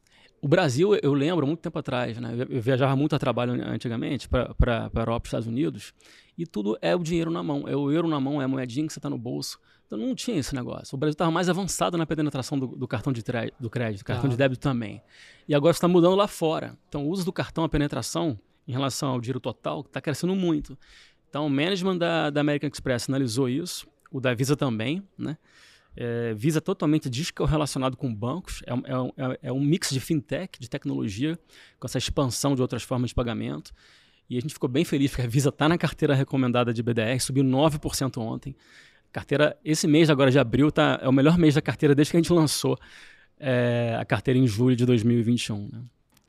O 0.41 0.49
Brasil, 0.49 0.95
eu 1.03 1.13
lembro, 1.13 1.47
muito 1.47 1.61
tempo 1.61 1.79
atrás, 1.79 2.17
né? 2.19 2.33
Eu 2.49 2.63
viajava 2.63 2.95
muito 2.95 3.15
a 3.15 3.19
trabalho 3.19 3.53
antigamente 3.69 4.29
para 4.29 4.91
a 4.95 4.99
Europa, 4.99 5.27
Estados 5.27 5.49
Unidos, 5.49 5.93
e 6.39 6.47
tudo 6.47 6.79
é 6.81 6.95
o 6.95 7.01
dinheiro 7.01 7.33
na 7.33 7.43
mão, 7.43 7.67
é 7.67 7.77
o 7.77 7.91
euro 7.91 8.07
na 8.07 8.21
mão, 8.21 8.41
é 8.41 8.45
a 8.45 8.49
moedinha 8.49 8.87
que 8.87 8.93
você 8.93 9.01
está 9.01 9.11
no 9.11 9.19
bolso. 9.19 9.59
Então 9.85 9.99
não 9.99 10.15
tinha 10.15 10.39
esse 10.39 10.55
negócio. 10.55 10.95
O 10.95 10.99
Brasil 10.99 11.13
estava 11.13 11.31
mais 11.31 11.49
avançado 11.49 11.99
na 11.99 12.07
penetração 12.07 12.59
do, 12.59 12.69
do 12.69 12.87
cartão 12.87 13.13
de 13.13 13.23
do 13.59 13.69
crédito, 13.69 14.05
cartão 14.05 14.27
ah. 14.27 14.31
de 14.31 14.37
débito 14.37 14.61
também. 14.61 15.03
E 15.49 15.55
agora 15.55 15.73
está 15.73 15.89
mudando 15.89 16.15
lá 16.15 16.29
fora. 16.29 16.79
Então 16.89 17.07
o 17.07 17.11
uso 17.11 17.25
do 17.25 17.33
cartão, 17.33 17.65
a 17.65 17.69
penetração 17.69 18.39
em 18.69 18.73
relação 18.73 19.11
ao 19.11 19.21
dinheiro 19.21 19.41
total, 19.41 19.81
está 19.81 20.01
crescendo 20.01 20.37
muito. 20.37 20.79
Então 21.29 21.47
o 21.47 21.51
management 21.51 21.99
da, 21.99 22.31
da 22.31 22.41
American 22.41 22.71
Express 22.73 23.09
analisou 23.09 23.49
isso, 23.49 23.87
o 24.13 24.21
da 24.21 24.33
Visa 24.33 24.57
também, 24.57 25.03
né? 25.17 25.37
É, 25.97 26.33
Visa 26.35 26.61
totalmente 26.61 27.11
descorrelacionado 27.11 27.97
com 27.97 28.15
bancos, 28.15 28.63
é, 28.67 28.73
é, 28.73 29.33
é, 29.33 29.39
é 29.45 29.53
um 29.53 29.61
mix 29.61 29.91
de 29.91 29.99
fintech, 29.99 30.61
de 30.61 30.71
tecnologia, 30.71 31.37
com 31.81 31.87
essa 31.87 31.99
expansão 31.99 32.55
de 32.55 32.63
outras 32.63 32.85
formas 32.85 33.11
de 33.11 33.15
pagamento. 33.15 33.73
E 34.29 34.37
a 34.37 34.41
gente 34.41 34.53
ficou 34.53 34.69
bem 34.69 34.85
feliz 34.85 35.11
porque 35.11 35.23
a 35.23 35.27
Visa 35.27 35.49
está 35.49 35.69
na 35.69 35.79
carteira 35.79 36.15
recomendada 36.15 36.73
de 36.73 36.83
BDR, 36.83 37.19
subiu 37.21 37.43
9% 37.43 38.19
ontem. 38.19 38.55
Carteira, 39.11 39.57
esse 39.65 39.87
mês 39.87 40.11
agora 40.11 40.31
de 40.31 40.39
abril 40.39 40.71
tá, 40.71 40.99
é 41.03 41.09
o 41.09 41.13
melhor 41.13 41.39
mês 41.39 41.55
da 41.55 41.63
carteira 41.63 41.95
desde 41.95 42.11
que 42.11 42.19
a 42.19 42.21
gente 42.21 42.33
lançou 42.33 42.79
é, 43.41 43.97
a 43.99 44.05
carteira 44.05 44.39
em 44.39 44.47
julho 44.47 44.77
de 44.77 44.85
2021. 44.85 45.69
Né? 45.73 45.81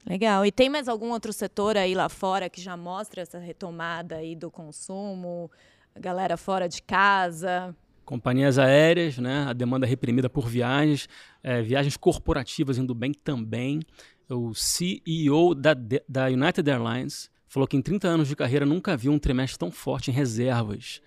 Legal. 0.05 0.45
E 0.45 0.51
tem 0.51 0.69
mais 0.69 0.87
algum 0.87 1.11
outro 1.11 1.33
setor 1.33 1.75
aí 1.75 1.93
lá 1.93 2.07
fora 2.07 2.49
que 2.49 2.61
já 2.61 2.77
mostra 2.77 3.21
essa 3.21 3.37
retomada 3.37 4.15
aí 4.15 4.33
do 4.33 4.49
consumo? 4.49 5.51
A 5.93 5.99
galera 5.99 6.37
fora 6.37 6.69
de 6.69 6.81
casa? 6.81 7.75
Companhias 8.05 8.57
aéreas, 8.57 9.17
né? 9.17 9.45
a 9.49 9.53
demanda 9.53 9.85
reprimida 9.85 10.29
por 10.29 10.47
viagens, 10.47 11.09
é, 11.43 11.61
viagens 11.61 11.97
corporativas 11.97 12.77
indo 12.77 12.95
bem 12.95 13.11
também. 13.11 13.81
O 14.29 14.53
CEO 14.53 15.53
da, 15.53 15.75
da 16.07 16.27
United 16.27 16.69
Airlines 16.69 17.29
falou 17.49 17.67
que 17.67 17.75
em 17.75 17.81
30 17.81 18.07
anos 18.07 18.27
de 18.27 18.35
carreira 18.35 18.65
nunca 18.65 18.95
viu 18.95 19.11
um 19.11 19.19
trimestre 19.19 19.59
tão 19.59 19.71
forte 19.71 20.11
em 20.11 20.13
reservas. 20.13 21.01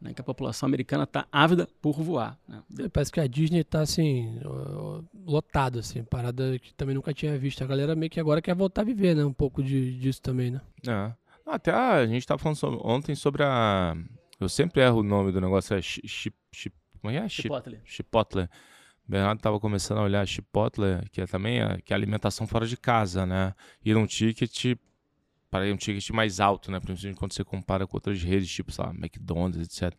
Né, 0.00 0.14
que 0.14 0.20
a 0.20 0.24
população 0.24 0.68
americana 0.68 1.02
está 1.02 1.26
ávida 1.32 1.68
por 1.82 2.00
voar. 2.00 2.38
Né? 2.46 2.62
Parece 2.92 3.10
que 3.10 3.18
a 3.18 3.26
Disney 3.26 3.62
está 3.62 3.80
assim, 3.80 4.40
lotado, 5.26 5.80
assim, 5.80 6.04
parada 6.04 6.56
que 6.60 6.72
também 6.72 6.94
nunca 6.94 7.12
tinha 7.12 7.36
visto. 7.36 7.64
A 7.64 7.66
galera 7.66 7.96
meio 7.96 8.08
que 8.08 8.20
agora 8.20 8.40
quer 8.40 8.54
voltar 8.54 8.82
a 8.82 8.84
viver, 8.84 9.16
né? 9.16 9.24
Um 9.24 9.32
pouco 9.32 9.60
de, 9.60 9.98
disso 9.98 10.22
também, 10.22 10.52
né? 10.52 10.60
É. 10.86 11.12
Até 11.44 11.72
a 11.72 12.06
gente 12.06 12.18
estava 12.18 12.38
falando 12.38 12.56
sobre, 12.56 12.78
ontem 12.84 13.16
sobre 13.16 13.42
a. 13.42 13.96
Eu 14.38 14.48
sempre 14.48 14.82
erro 14.82 15.00
o 15.00 15.02
nome 15.02 15.32
do 15.32 15.40
negócio, 15.40 15.74
é 15.74 15.82
chip. 15.82 16.36
chip 16.52 16.76
como 17.00 17.12
é? 17.12 17.28
Chipotle. 17.28 17.80
Chipotle. 17.84 18.48
Bernardo 19.06 19.38
estava 19.38 19.58
começando 19.58 19.98
a 19.98 20.02
olhar 20.02 20.20
a 20.20 20.26
Chipotle, 20.26 21.00
que 21.10 21.22
é 21.22 21.26
também 21.26 21.62
a, 21.62 21.80
que 21.80 21.92
é 21.92 21.96
alimentação 21.96 22.46
fora 22.46 22.66
de 22.66 22.76
casa, 22.76 23.24
né? 23.24 23.54
Ir 23.82 23.96
um 23.96 24.06
ticket 24.06 24.76
para 25.50 25.64
um 25.72 25.76
ticket 25.76 26.10
mais 26.10 26.40
alto, 26.40 26.70
né? 26.70 26.78
Principalmente 26.78 27.18
quando 27.18 27.32
você 27.32 27.44
compara 27.44 27.86
com 27.86 27.96
outras 27.96 28.22
redes, 28.22 28.50
tipo, 28.50 28.70
sei 28.70 28.84
lá, 28.84 28.90
McDonald's, 28.90 29.60
etc. 29.60 29.98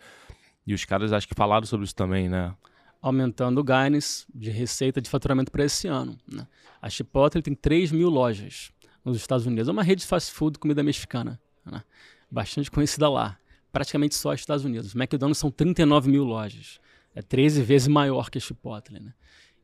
E 0.66 0.74
os 0.74 0.86
caras 0.86 1.12
acho 1.12 1.28
que 1.28 1.34
falaram 1.34 1.66
sobre 1.66 1.86
isso 1.86 1.96
também, 1.96 2.30
né? 2.30 2.56
Aumentando 3.02 3.60
o 3.60 3.64
guidance 3.64 4.26
de 4.34 4.50
receita 4.50 5.02
de 5.02 5.10
faturamento 5.10 5.52
para 5.52 5.64
esse 5.64 5.88
ano. 5.88 6.18
Né? 6.32 6.46
A 6.82 6.90
Chipotle 6.90 7.42
tem 7.42 7.56
3 7.56 7.92
mil 7.92 8.10
lojas 8.10 8.72
nos 9.04 9.18
Estados 9.18 9.46
Unidos. 9.46 9.70
É 9.70 9.72
uma 9.72 9.84
rede 9.84 10.02
de 10.02 10.08
fast 10.08 10.32
food 10.32 10.60
comida 10.60 10.84
mexicana, 10.84 11.40
né? 11.66 11.82
bastante 12.30 12.70
conhecida 12.70 13.10
lá. 13.10 13.38
Praticamente 13.72 14.16
só 14.16 14.32
nos 14.32 14.42
Estados 14.42 14.66
Unidos. 14.66 14.94
McDonald's 14.96 15.38
são 15.38 15.50
39 15.50 16.12
mil 16.12 16.24
lojas. 16.24 16.80
É 17.16 17.22
13 17.22 17.64
vezes 17.64 17.88
maior 17.88 18.30
que 18.30 18.38
a 18.38 18.42
Chipotle. 18.42 19.00
Né? 19.00 19.14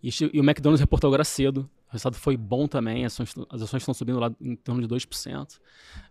E, 0.02 0.10
e 0.10 0.40
o 0.40 0.44
McDonald's 0.44 0.80
reportou 0.80 1.10
agora 1.10 1.24
cedo 1.24 1.70
resultado 1.96 2.16
foi 2.16 2.38
bom 2.38 2.68
também, 2.68 3.06
as 3.06 3.14
ações, 3.14 3.82
estão 3.82 3.94
subindo 3.94 4.20
lá 4.20 4.32
em 4.42 4.56
torno 4.56 4.86
de 4.86 4.88
2%. 4.88 5.60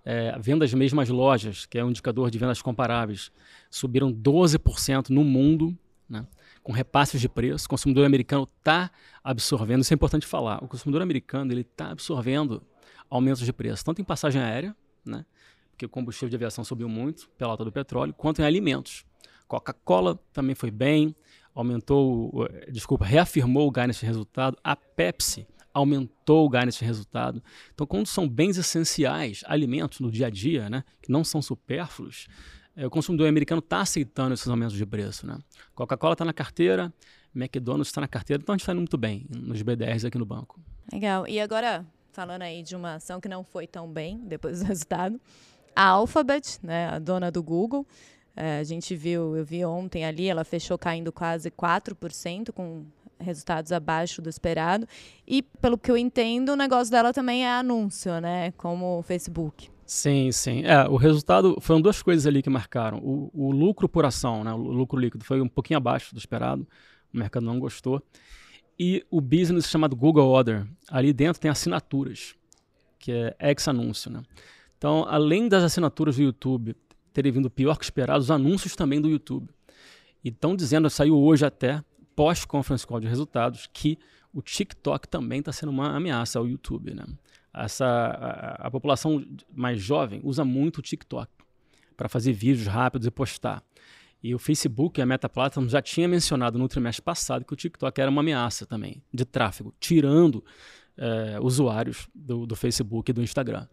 É, 0.05 0.37
vendas 0.39 0.72
mesmas 0.74 1.09
lojas, 1.09 1.66
que 1.66 1.78
é 1.78 1.85
um 1.85 1.91
indicador 1.91 2.30
de 2.30 2.39
vendas 2.39 2.61
comparáveis, 2.61 3.30
subiram 3.70 4.12
12% 4.12 5.11
no 5.11 5.22
mundo, 5.22 5.76
né, 6.09 6.26
com 6.62 6.72
repasses 6.72 7.20
de 7.20 7.28
preço. 7.28 7.66
O 7.66 7.68
consumidor 7.68 8.05
americano 8.05 8.49
está 8.59 8.91
absorvendo, 9.22 9.82
isso 9.82 9.93
é 9.93 9.97
importante 9.97 10.26
falar, 10.26 10.62
o 10.62 10.68
consumidor 10.68 11.03
americano 11.03 11.53
está 11.59 11.91
absorvendo 11.91 12.62
aumentos 13.09 13.45
de 13.45 13.53
preço, 13.53 13.85
tanto 13.85 14.01
em 14.01 14.05
passagem 14.05 14.41
aérea, 14.41 14.74
né, 15.05 15.24
porque 15.70 15.87
o 15.87 15.89
combustível 15.89 16.28
de 16.30 16.37
aviação 16.37 16.64
subiu 16.64 16.89
muito 16.89 17.28
pela 17.37 17.53
alta 17.53 17.64
do 17.64 17.72
petróleo, 17.72 18.14
quanto 18.14 18.41
em 18.41 18.45
alimentos. 18.45 19.05
Coca-Cola 19.47 20.18
também 20.32 20.55
foi 20.55 20.70
bem, 20.70 21.14
aumentou, 21.55 22.49
desculpa, 22.70 23.05
reafirmou 23.05 23.68
o 23.68 23.70
guidance 23.70 24.01
de 24.01 24.07
resultado. 24.07 24.57
A 24.64 24.74
Pepsi 24.74 25.47
aumentou 25.75 26.47
o 26.47 26.49
guidance 26.49 26.79
de 26.79 26.85
resultado. 26.85 27.43
Então, 27.75 27.87
quando 27.87 28.07
são 28.07 28.29
bens 28.29 28.57
essenciais, 28.57 29.43
alimentos 29.47 29.99
no 29.99 30.11
dia 30.11 30.29
a 30.29 30.31
dia, 30.31 30.70
né, 30.70 30.85
que 31.03 31.11
não 31.11 31.25
são 31.25 31.43
supérfluos, 31.43 32.29
é, 32.77 32.87
o 32.87 32.91
consumidor 32.91 33.29
americano 33.29 33.59
está 33.59 33.81
aceitando 33.81 34.33
esses 34.35 34.47
aumentos 34.49 34.77
de 34.77 34.87
preço. 34.87 35.27
Né? 35.27 35.37
Coca-Cola 35.75 36.14
está 36.14 36.25
na 36.25 36.33
carteira, 36.33 36.93
McDonald's 37.35 37.89
está 37.89 38.01
na 38.01 38.09
carteira, 38.09 38.41
então 38.41 38.53
a 38.53 38.57
gente 38.57 38.62
está 38.62 38.72
indo 38.72 38.79
muito 38.79 38.97
bem 38.97 39.27
nos 39.29 39.61
BDRs 39.61 40.05
aqui 40.05 40.16
no 40.16 40.25
banco. 40.25 40.61
Legal. 40.93 41.27
E 41.27 41.41
agora, 41.41 41.85
falando 42.12 42.43
aí 42.43 42.62
de 42.62 42.77
uma 42.77 42.95
ação 42.95 43.20
que 43.20 43.29
não 43.29 43.43
foi 43.43 43.66
tão 43.66 43.91
bem 43.91 44.18
depois 44.25 44.61
do 44.61 44.66
resultado, 44.66 45.20
a 45.75 45.89
Alphabet, 45.89 46.59
né, 46.62 46.89
a 46.89 47.01
dona 47.01 47.33
do 47.33 47.43
Google, 47.43 47.85
é, 48.37 48.59
a 48.59 48.64
gente 48.64 48.95
viu, 48.95 49.37
eu 49.37 49.45
vi 49.45 49.64
ontem 49.64 50.05
ali, 50.05 50.29
ela 50.29 50.45
fechou 50.45 50.79
caindo 50.79 51.12
quase 51.12 51.51
4%, 51.51 52.53
com 52.53 52.85
resultados 53.19 53.73
abaixo 53.73 54.21
do 54.21 54.29
esperado. 54.29 54.87
E, 55.27 55.43
pelo 55.43 55.79
que 55.79 55.91
eu 55.91 55.97
entendo, 55.97 56.51
o 56.51 56.57
negócio 56.57 56.91
dela 56.91 57.12
também 57.12 57.45
é 57.45 57.51
anúncio, 57.51 58.21
né? 58.21 58.53
Como 58.53 58.99
o 58.99 59.03
Facebook. 59.03 59.69
Sim, 59.87 60.33
sim. 60.33 60.62
É, 60.65 60.89
o 60.89 60.97
resultado 60.97 61.59
foram 61.61 61.81
duas 61.81 62.03
coisas 62.03 62.27
ali 62.27 62.43
que 62.43 62.51
marcaram. 62.51 62.99
O, 62.99 63.31
o 63.35 63.51
lucro 63.51 63.89
por 63.89 64.05
ação, 64.05 64.43
né? 64.43 64.53
O 64.53 64.57
lucro 64.57 64.99
líquido 64.99 65.25
foi 65.25 65.41
um 65.41 65.49
pouquinho 65.49 65.77
abaixo 65.77 66.15
do 66.15 66.19
esperado. 66.19 66.67
O 67.12 67.19
mercado 67.19 67.45
não 67.45 67.59
gostou. 67.59 68.03
E 68.79 69.05
o 69.11 69.21
business 69.21 69.69
chamado 69.69 69.95
Google 69.95 70.29
Order. 70.29 70.67
Ali 70.89 71.12
dentro 71.12 71.41
tem 71.41 71.51
assinaturas, 71.51 72.35
que 72.99 73.12
é 73.12 73.37
ex-anúncio, 73.41 74.11
né? 74.11 74.23
Então, 74.77 75.07
além 75.09 75.49
das 75.49 75.62
assinaturas 75.62 76.17
do 76.17 76.23
YouTube 76.23 76.75
terem 77.12 77.31
vindo 77.31 77.49
pior 77.49 77.79
que 77.79 77.85
esperado, 77.85 78.21
os 78.21 78.31
anúncios 78.31 78.75
também 78.75 79.01
do 79.01 79.09
YouTube. 79.09 79.49
E 80.23 80.29
estão 80.31 80.57
dizendo, 80.57 80.91
saiu 80.91 81.17
hoje 81.17 81.47
até, 81.47 81.83
pós-conference 82.15 82.87
call 82.87 83.01
de 83.01 83.09
resultados, 83.09 83.69
que 83.73 83.99
o 84.33 84.43
TikTok 84.43 85.09
também 85.09 85.39
está 85.39 85.53
sendo 85.53 85.71
uma 85.71 85.97
ameaça 85.97 86.39
ao 86.39 86.47
YouTube. 86.47 86.95
Né? 86.95 87.05
Essa, 87.53 87.87
a, 87.87 88.67
a 88.67 88.71
população 88.71 89.25
mais 89.55 89.81
jovem 89.81 90.21
usa 90.25 90.45
muito 90.45 90.79
o 90.79 90.83
TikTok 90.83 91.31
para 91.97 92.09
fazer 92.09 92.33
vídeos 92.33 92.67
rápidos 92.67 93.07
e 93.07 93.11
postar. 93.11 93.62
E 94.23 94.35
o 94.35 94.39
Facebook 94.39 94.99
e 94.99 95.03
a 95.03 95.07
Meta 95.07 95.29
Platform 95.29 95.69
já 95.69 95.83
tinha 95.83 96.09
mencionado 96.09 96.59
no 96.59 96.67
trimestre 96.67 97.03
passado 97.03 97.45
que 97.45 97.53
o 97.53 97.57
TikTok 97.57 98.01
era 98.01 98.11
uma 98.11 98.23
ameaça 98.23 98.65
também 98.65 99.03
de 99.12 99.25
tráfego, 99.25 99.75
tirando 99.79 100.43
é, 100.97 101.39
usuários 101.41 102.09
do, 102.15 102.47
do 102.47 102.57
Facebook 102.57 103.11
e 103.11 103.15
do 103.15 103.23
Instagram. 103.23 103.69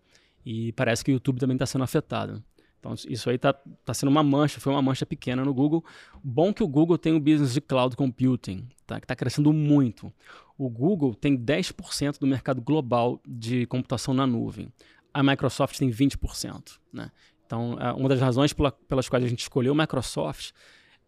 E 0.46 0.74
parece 0.74 1.06
que 1.06 1.12
o 1.12 1.14
YouTube 1.14 1.39
também 1.39 1.56
está 1.56 1.66
sendo 1.66 1.84
afetado. 1.84 2.44
Então, 2.82 2.95
isso 3.07 3.29
aí 3.29 3.36
está 3.36 3.53
tá 3.86 3.93
sendo 3.93 4.09
uma 4.09 4.23
mancha, 4.23 4.59
foi 4.59 4.73
uma 4.73 4.82
mancha 4.82 5.05
pequena 5.05 5.45
no 5.45 5.53
Google. 5.53 5.86
Bom 6.23 6.51
que 6.51 6.63
o 6.63 6.67
Google 6.67 6.97
tem 6.97 7.13
o 7.13 7.19
business 7.19 7.53
de 7.53 7.61
cloud 7.61 7.95
computing, 7.95 8.67
tá? 8.88 8.99
que 8.99 9.05
está 9.05 9.15
crescendo 9.15 9.53
muito. 9.53 10.11
O 10.57 10.67
Google 10.67 11.13
tem 11.13 11.38
10% 11.38 12.17
do 12.17 12.25
mercado 12.25 12.59
global 12.59 13.21
de 13.25 13.67
computação 13.67 14.15
na 14.15 14.25
nuvem. 14.25 14.73
A 15.13 15.21
Microsoft 15.21 15.77
tem 15.77 15.91
20%. 15.91 16.79
Né? 16.91 17.11
Então, 17.45 17.77
é, 17.79 17.93
uma 17.93 18.09
das 18.09 18.19
razões 18.19 18.51
pela, 18.51 18.71
pelas 18.71 19.07
quais 19.07 19.23
a 19.23 19.27
gente 19.27 19.41
escolheu 19.41 19.73
a 19.73 19.75
Microsoft 19.75 20.51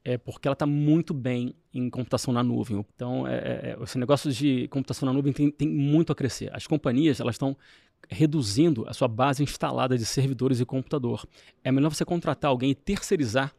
é 0.06 0.18
porque 0.18 0.48
ela 0.48 0.54
está 0.54 0.68
muito 0.68 1.14
bem 1.14 1.56
em 1.74 1.90
computação 1.90 2.34
na 2.34 2.44
nuvem. 2.44 2.86
Então, 2.94 3.28
é, 3.28 3.36
é, 3.36 3.78
é, 3.80 3.84
esse 3.84 3.98
negócio 3.98 4.32
de 4.32 4.68
computação 4.68 5.08
na 5.08 5.14
nuvem 5.14 5.34
tem, 5.34 5.50
tem 5.50 5.68
muito 5.68 6.12
a 6.12 6.16
crescer. 6.16 6.54
As 6.54 6.68
companhias 6.68 7.20
elas 7.20 7.36
estão 7.36 7.58
reduzindo 8.10 8.86
a 8.88 8.94
sua 8.94 9.08
base 9.08 9.44
instalada 9.44 9.98
de 9.98 10.06
servidores 10.06 10.60
e 10.60 10.66
computador. 10.66 11.26
É 11.64 11.72
melhor 11.72 11.94
você 11.94 12.06
contratar 12.06 12.50
alguém 12.50 12.72
e 12.72 12.76
terceirizar 12.76 13.54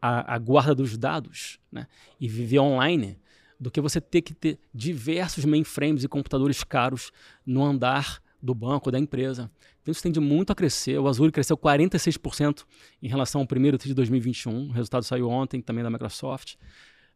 a, 0.00 0.34
a 0.34 0.38
guarda 0.38 0.74
dos 0.74 0.96
dados 0.96 1.58
né, 1.70 1.86
e 2.20 2.28
viver 2.28 2.58
online 2.58 3.18
do 3.58 3.70
que 3.70 3.80
você 3.80 4.00
ter 4.00 4.22
que 4.22 4.32
ter 4.32 4.58
diversos 4.72 5.44
mainframes 5.44 6.02
e 6.02 6.08
computadores 6.08 6.64
caros 6.64 7.12
no 7.44 7.62
andar 7.62 8.22
do 8.42 8.54
banco, 8.54 8.90
da 8.90 8.98
empresa. 8.98 9.50
Então 9.82 9.92
isso 9.92 10.02
tende 10.02 10.18
muito 10.18 10.50
a 10.50 10.54
crescer. 10.54 10.98
O 10.98 11.06
Azure 11.06 11.30
cresceu 11.30 11.58
46% 11.58 12.64
em 13.02 13.08
relação 13.08 13.42
ao 13.42 13.46
primeiro 13.46 13.76
TRI 13.76 13.88
de 13.88 13.94
2021. 13.94 14.68
O 14.68 14.72
resultado 14.72 15.02
saiu 15.02 15.28
ontem 15.28 15.60
também 15.60 15.84
da 15.84 15.90
Microsoft. 15.90 16.54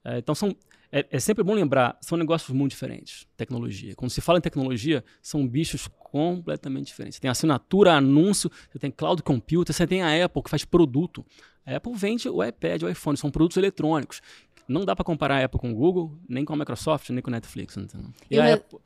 É, 0.04 0.18
então 0.18 0.34
são 0.34 0.54
é, 0.92 1.06
é, 1.10 1.18
sempre 1.18 1.42
bom 1.42 1.54
lembrar, 1.54 1.98
são 2.00 2.16
negócios 2.16 2.54
muito 2.54 2.70
diferentes, 2.70 3.26
tecnologia. 3.36 3.96
Quando 3.96 4.12
se 4.12 4.20
fala 4.20 4.38
em 4.38 4.42
tecnologia, 4.42 5.02
são 5.20 5.44
bichos 5.44 5.88
completamente 6.14 6.86
diferentes. 6.86 7.16
Você 7.16 7.22
tem 7.22 7.28
assinatura, 7.28 7.94
anúncio, 7.94 8.48
você 8.70 8.78
tem 8.78 8.88
cloud 8.88 9.20
computer, 9.20 9.74
você 9.74 9.84
tem 9.84 10.00
a 10.00 10.24
Apple 10.24 10.44
que 10.44 10.48
faz 10.48 10.64
produto. 10.64 11.26
A 11.66 11.74
Apple 11.74 11.92
vende 11.92 12.28
o 12.28 12.44
iPad, 12.44 12.84
o 12.84 12.88
iPhone, 12.88 13.16
são 13.16 13.32
produtos 13.32 13.56
eletrônicos. 13.56 14.22
Não 14.68 14.84
dá 14.84 14.94
para 14.94 15.04
comparar 15.04 15.40
a 15.40 15.44
Apple 15.44 15.58
com 15.58 15.72
o 15.72 15.74
Google, 15.74 16.16
nem 16.28 16.44
com 16.44 16.52
a 16.52 16.56
Microsoft, 16.56 17.10
nem 17.10 17.20
com 17.20 17.30
a 17.30 17.32
Netflix. 17.32 17.76
Entendeu? 17.76 18.10
E, 18.30 18.36
e 18.36 18.38
a 18.38 18.54
Apple, 18.54 18.78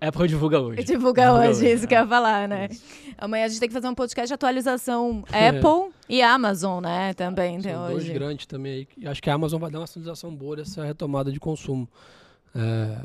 Apple 0.00 0.28
divulga 0.28 0.60
hoje. 0.60 0.84
Divulga, 0.86 1.22
divulga 1.22 1.32
hoje, 1.40 1.48
hoje, 1.48 1.72
isso 1.72 1.84
é. 1.86 1.88
que 1.88 1.94
eu 1.94 1.98
ia 1.98 2.06
falar, 2.06 2.46
né? 2.46 2.68
Amanhã 3.18 3.46
a 3.46 3.48
gente 3.48 3.58
tem 3.58 3.68
que 3.68 3.74
fazer 3.74 3.88
um 3.88 3.94
podcast 3.94 4.28
de 4.28 4.34
atualização 4.34 5.24
é. 5.32 5.48
Apple 5.48 5.92
e 6.08 6.22
Amazon, 6.22 6.84
né? 6.84 7.14
Também 7.14 7.60
tem 7.60 7.72
São 7.72 7.82
hoje. 7.86 7.94
dois 7.94 8.08
grandes 8.10 8.46
também 8.46 8.86
aí. 8.96 9.08
Acho 9.08 9.20
que 9.20 9.28
a 9.28 9.34
Amazon 9.34 9.60
vai 9.60 9.72
dar 9.72 9.80
uma 9.80 9.86
atualização 9.86 10.32
boa 10.32 10.54
dessa 10.54 10.84
retomada 10.84 11.32
de 11.32 11.40
consumo 11.40 11.88
é, 12.54 12.96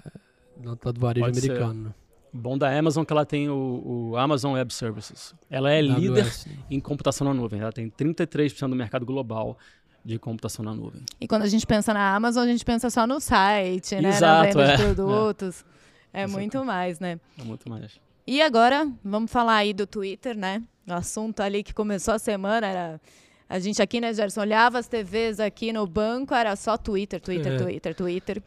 do 0.58 1.00
varejo 1.00 1.26
Pode 1.26 1.40
americano. 1.40 1.88
Ser. 1.88 2.05
Bom 2.38 2.58
da 2.58 2.78
Amazon 2.78 3.06
que 3.06 3.14
ela 3.14 3.26
tem 3.26 3.50
o, 3.50 4.10
o 4.12 4.18
Amazon 4.18 4.54
Web 4.54 4.74
Services. 4.74 5.34
Ela 5.50 5.72
é 5.72 5.80
AWS. 5.80 6.00
líder 6.00 6.34
em 6.70 6.80
computação 6.82 7.26
na 7.26 7.34
nuvem. 7.34 7.62
Ela 7.62 7.72
tem 7.72 7.90
33% 7.90 8.68
do 8.68 8.76
mercado 8.76 9.06
global 9.06 9.58
de 10.04 10.20
computação 10.20 10.64
na 10.64 10.74
nuvem. 10.74 11.02
E 11.20 11.28
quando 11.28 11.44
a 11.44 11.48
gente 11.48 11.66
pensa 11.66 11.94
na 11.94 12.14
Amazon, 12.14 12.44
a 12.44 12.48
gente 12.48 12.66
pensa 12.66 12.90
só 12.90 13.08
no 13.08 13.22
site, 13.22 13.96
né? 13.96 14.10
Exato, 14.10 14.58
na 14.58 14.66
venda 14.66 14.66
de 14.66 14.82
é. 14.84 14.86
produtos. 14.86 15.66
É. 16.14 16.24
É 16.24 16.28
muito 16.28 16.64
mais, 16.64 17.00
né? 17.00 17.20
É 17.40 17.44
muito 17.44 17.70
mais. 17.70 18.00
E 18.28 18.42
agora, 18.42 18.92
vamos 19.04 19.32
falar 19.32 19.56
aí 19.56 19.74
do 19.74 19.88
Twitter, 19.88 20.38
né? 20.38 20.62
O 20.88 20.94
assunto 20.94 21.42
ali 21.42 21.64
que 21.64 21.74
começou 21.74 22.14
a 22.14 22.20
semana 22.20 22.68
era. 22.68 23.02
A 23.48 23.60
gente 23.60 23.82
aqui, 23.82 24.02
né, 24.02 24.12
Gerson, 24.14 24.42
olhava 24.42 24.80
as 24.80 24.88
TVs 24.88 25.40
aqui 25.40 25.72
no 25.72 25.86
banco, 25.86 26.34
era 26.34 26.56
só 26.56 26.78
Twitter, 26.78 27.22
Twitter, 27.22 27.54
é. 27.54 27.58
Twitter, 27.58 27.96
Twitter. 27.96 28.44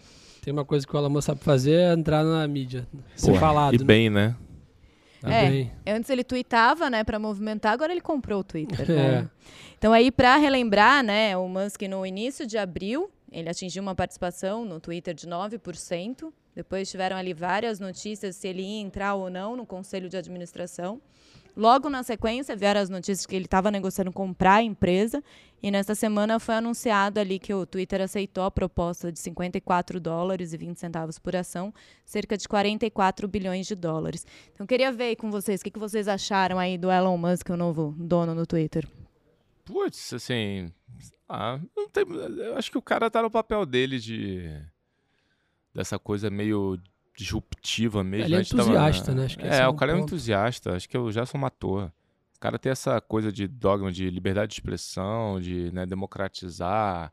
Tem 0.48 0.52
uma 0.54 0.64
coisa 0.64 0.86
que 0.86 0.96
o 0.96 0.98
Alamã 0.98 1.20
sabe 1.20 1.44
fazer 1.44 1.74
é 1.74 1.92
entrar 1.92 2.24
na 2.24 2.48
mídia. 2.48 2.88
Ser 3.14 3.32
Pô, 3.32 3.38
falado. 3.38 3.74
E 3.74 3.78
né? 3.78 3.84
bem, 3.84 4.08
né? 4.08 4.34
É, 5.22 5.50
bem. 5.50 5.72
antes 5.86 6.08
ele 6.08 6.24
tweetava, 6.24 6.88
né, 6.88 7.04
para 7.04 7.18
movimentar, 7.18 7.74
agora 7.74 7.92
ele 7.92 8.00
comprou 8.00 8.40
o 8.40 8.44
Twitter. 8.44 8.78
Né? 8.88 9.18
É. 9.18 9.28
Então 9.76 9.92
aí 9.92 10.10
para 10.10 10.38
relembrar, 10.38 11.04
né, 11.04 11.36
o 11.36 11.46
Musk 11.46 11.82
no 11.82 12.06
início 12.06 12.46
de 12.46 12.56
abril, 12.56 13.10
ele 13.30 13.50
atingiu 13.50 13.82
uma 13.82 13.94
participação 13.94 14.64
no 14.64 14.80
Twitter 14.80 15.12
de 15.12 15.26
9%. 15.28 16.32
Depois 16.56 16.90
tiveram 16.90 17.18
ali 17.18 17.34
várias 17.34 17.78
notícias 17.78 18.34
se 18.34 18.48
ele 18.48 18.62
ia 18.62 18.80
entrar 18.80 19.16
ou 19.16 19.28
não 19.28 19.54
no 19.54 19.66
conselho 19.66 20.08
de 20.08 20.16
administração. 20.16 20.98
Logo 21.58 21.90
na 21.90 22.04
sequência, 22.04 22.54
vieram 22.54 22.80
as 22.80 22.88
notícias 22.88 23.26
que 23.26 23.34
ele 23.34 23.46
estava 23.46 23.68
negociando 23.68 24.12
comprar 24.12 24.54
a 24.54 24.62
empresa. 24.62 25.20
E 25.60 25.72
nesta 25.72 25.92
semana 25.92 26.38
foi 26.38 26.54
anunciado 26.54 27.18
ali 27.18 27.36
que 27.40 27.52
o 27.52 27.66
Twitter 27.66 28.00
aceitou 28.00 28.44
a 28.44 28.50
proposta 28.50 29.10
de 29.10 29.18
54 29.18 29.98
dólares 29.98 30.52
e 30.52 30.56
20 30.56 30.78
centavos 30.78 31.18
por 31.18 31.34
ação, 31.34 31.74
cerca 32.04 32.36
de 32.36 32.46
44 32.46 33.26
bilhões 33.26 33.66
de 33.66 33.74
dólares. 33.74 34.24
Então, 34.54 34.64
queria 34.68 34.92
ver 34.92 35.16
com 35.16 35.32
vocês, 35.32 35.60
o 35.60 35.64
que, 35.64 35.72
que 35.72 35.80
vocês 35.80 36.06
acharam 36.06 36.60
aí 36.60 36.78
do 36.78 36.92
Elon 36.92 37.18
Musk, 37.18 37.50
o 37.50 37.56
novo 37.56 37.92
dono 37.98 38.36
do 38.36 38.46
Twitter? 38.46 38.88
Putz, 39.64 40.12
assim. 40.12 40.72
Ah, 41.28 41.58
tem, 41.92 42.04
eu 42.38 42.56
acho 42.56 42.70
que 42.70 42.78
o 42.78 42.82
cara 42.82 43.10
tá 43.10 43.20
no 43.20 43.32
papel 43.32 43.66
dele 43.66 43.98
de 43.98 44.48
dessa 45.74 45.98
coisa 45.98 46.30
meio 46.30 46.78
disruptiva 47.18 48.04
mesmo. 48.04 48.26
Ele 48.26 48.36
é 48.36 48.40
entusiasta, 48.40 49.06
tava... 49.06 49.18
né? 49.18 49.24
Acho 49.24 49.38
que 49.38 49.46
é, 49.46 49.58
é 49.58 49.68
o 49.68 49.74
cara 49.74 49.92
ponto. 49.92 49.98
é 49.98 50.02
um 50.02 50.04
entusiasta. 50.04 50.76
Acho 50.76 50.88
que 50.88 50.96
eu 50.96 51.10
já 51.10 51.26
sou 51.26 51.40
matou. 51.40 51.84
O 51.84 52.40
cara 52.40 52.58
tem 52.58 52.70
essa 52.70 53.00
coisa 53.00 53.32
de 53.32 53.48
dogma 53.48 53.90
de 53.90 54.08
liberdade 54.08 54.50
de 54.50 54.54
expressão, 54.54 55.40
de 55.40 55.72
né, 55.72 55.84
democratizar 55.84 57.12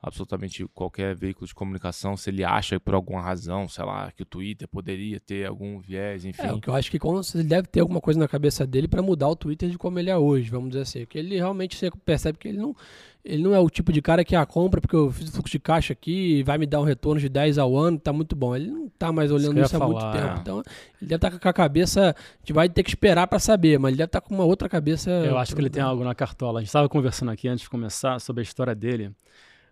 absolutamente 0.00 0.64
qualquer 0.72 1.14
veículo 1.14 1.46
de 1.46 1.54
comunicação 1.54 2.16
se 2.16 2.30
ele 2.30 2.44
acha 2.44 2.78
por 2.78 2.94
alguma 2.94 3.20
razão, 3.20 3.68
sei 3.68 3.84
lá, 3.84 4.12
que 4.12 4.22
o 4.22 4.26
Twitter 4.26 4.68
poderia 4.68 5.18
ter 5.18 5.46
algum 5.46 5.80
viés, 5.80 6.24
enfim. 6.24 6.42
É, 6.42 6.52
o 6.52 6.60
que 6.60 6.68
eu 6.68 6.74
acho 6.74 6.90
que 6.90 6.98
ele 7.34 7.44
deve 7.44 7.66
ter 7.66 7.80
alguma 7.80 8.00
coisa 8.00 8.18
na 8.18 8.28
cabeça 8.28 8.64
dele 8.64 8.86
para 8.86 9.02
mudar 9.02 9.28
o 9.28 9.34
Twitter 9.34 9.68
de 9.68 9.76
como 9.76 9.98
ele 9.98 10.08
é 10.08 10.16
hoje, 10.16 10.50
vamos 10.50 10.68
dizer 10.70 10.82
assim. 10.82 11.00
Porque 11.00 11.18
ele 11.18 11.34
realmente 11.36 11.76
você 11.76 11.90
percebe 12.04 12.38
que 12.38 12.46
ele 12.46 12.58
não, 12.58 12.76
ele 13.24 13.42
não 13.42 13.52
é 13.52 13.58
o 13.58 13.68
tipo 13.68 13.92
de 13.92 14.00
cara 14.00 14.24
que 14.24 14.36
a 14.36 14.42
ah, 14.42 14.46
compra 14.46 14.80
porque 14.80 14.94
eu 14.94 15.10
fiz 15.10 15.30
o 15.30 15.32
fluxo 15.32 15.50
de 15.50 15.58
caixa 15.58 15.92
aqui 15.92 16.38
e 16.38 16.42
vai 16.44 16.58
me 16.58 16.66
dar 16.66 16.80
um 16.80 16.84
retorno 16.84 17.20
de 17.20 17.28
10 17.28 17.58
ao 17.58 17.76
ano, 17.76 17.98
tá 17.98 18.12
muito 18.12 18.36
bom. 18.36 18.54
Ele 18.54 18.70
não 18.70 18.88
tá 18.88 19.10
mais 19.10 19.32
olhando 19.32 19.60
isso, 19.60 19.74
há 19.74 19.78
falar, 19.80 19.92
muito 19.92 20.16
tempo. 20.16 20.38
É. 20.38 20.40
Então, 20.40 20.58
ele 20.58 21.08
deve 21.08 21.16
estar 21.16 21.30
tá 21.32 21.38
com 21.40 21.48
a 21.48 21.52
cabeça, 21.52 22.10
a 22.10 22.38
gente 22.38 22.52
vai 22.52 22.68
ter 22.68 22.84
que 22.84 22.90
esperar 22.90 23.26
para 23.26 23.40
saber, 23.40 23.80
mas 23.80 23.88
ele 23.88 23.98
deve 23.98 24.06
estar 24.06 24.20
tá 24.20 24.26
com 24.28 24.32
uma 24.32 24.44
outra 24.44 24.68
cabeça. 24.68 25.10
Eu 25.10 25.36
acho 25.36 25.56
que 25.56 25.60
ele 25.60 25.70
tem 25.70 25.82
algo 25.82 26.04
na 26.04 26.14
cartola. 26.14 26.60
A 26.60 26.62
gente 26.62 26.68
estava 26.68 26.88
conversando 26.88 27.32
aqui 27.32 27.48
antes 27.48 27.64
de 27.64 27.70
começar 27.70 28.20
sobre 28.20 28.42
a 28.42 28.44
história 28.44 28.76
dele 28.76 29.10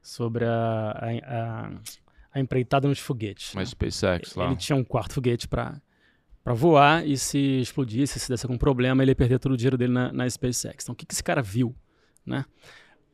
sobre 0.06 0.44
a, 0.44 0.92
a, 1.24 1.70
a 2.32 2.40
empreitada 2.40 2.86
nos 2.86 3.00
foguetes. 3.00 3.52
Mas 3.54 3.70
né? 3.70 3.72
SpaceX 3.72 4.34
lá. 4.36 4.46
Ele 4.46 4.56
tinha 4.56 4.76
um 4.76 4.84
quarto 4.84 5.14
foguete 5.14 5.48
para 5.48 5.80
para 6.44 6.54
voar 6.54 7.04
e 7.04 7.18
se 7.18 7.60
explodisse, 7.60 8.20
se 8.20 8.28
desse 8.28 8.46
algum 8.46 8.56
problema, 8.56 9.02
ele 9.02 9.10
ia 9.10 9.16
perder 9.16 9.40
todo 9.40 9.50
o 9.50 9.56
dinheiro 9.56 9.76
dele 9.76 9.92
na, 9.92 10.12
na 10.12 10.30
SpaceX. 10.30 10.84
Então, 10.84 10.92
o 10.92 10.96
que, 10.96 11.04
que 11.04 11.12
esse 11.12 11.24
cara 11.24 11.42
viu, 11.42 11.74
né, 12.24 12.44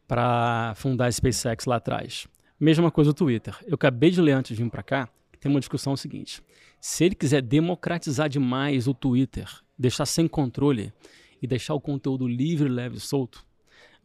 para 0.07 0.75
fundar 0.77 1.07
a 1.07 1.11
SpaceX 1.11 1.65
lá 1.65 1.77
atrás? 1.77 2.29
Mesma 2.61 2.91
coisa 2.91 3.11
o 3.11 3.15
Twitter. 3.15 3.57
Eu 3.67 3.77
acabei 3.77 4.11
de 4.11 4.21
ler 4.21 4.33
antes 4.33 4.55
de 4.55 4.63
vir 4.63 4.69
para 4.69 4.83
cá, 4.83 5.09
tem 5.41 5.51
uma 5.51 5.61
discussão 5.61 5.97
seguinte. 5.97 6.43
Se 6.79 7.05
ele 7.05 7.15
quiser 7.15 7.41
democratizar 7.41 8.29
demais 8.29 8.87
o 8.87 8.93
Twitter, 8.93 9.49
deixar 9.79 10.05
sem 10.05 10.29
controle 10.29 10.93
e 11.41 11.47
deixar 11.47 11.73
o 11.73 11.81
conteúdo 11.81 12.29
livre, 12.29 12.69
leve 12.69 12.99
e 12.99 13.01
solto, 13.01 13.47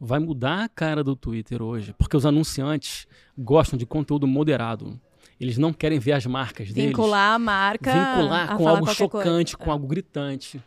vai 0.00 0.18
mudar 0.18 0.64
a 0.64 0.68
cara 0.68 1.02
do 1.02 1.16
Twitter 1.16 1.62
hoje, 1.62 1.94
porque 1.98 2.16
os 2.16 2.24
anunciantes 2.24 3.06
gostam 3.36 3.78
de 3.78 3.86
conteúdo 3.86 4.26
moderado. 4.26 5.00
Eles 5.40 5.56
não 5.56 5.72
querem 5.72 5.98
ver 5.98 6.12
as 6.12 6.26
marcas 6.26 6.72
deles. 6.72 6.90
Vincular 6.90 7.34
a 7.34 7.38
marca. 7.38 7.92
Vincular 7.92 8.56
com 8.56 8.68
algo 8.68 8.86
chocante, 8.92 9.56
coisa. 9.56 9.64
com 9.64 9.72
algo 9.72 9.86
gritante, 9.86 10.62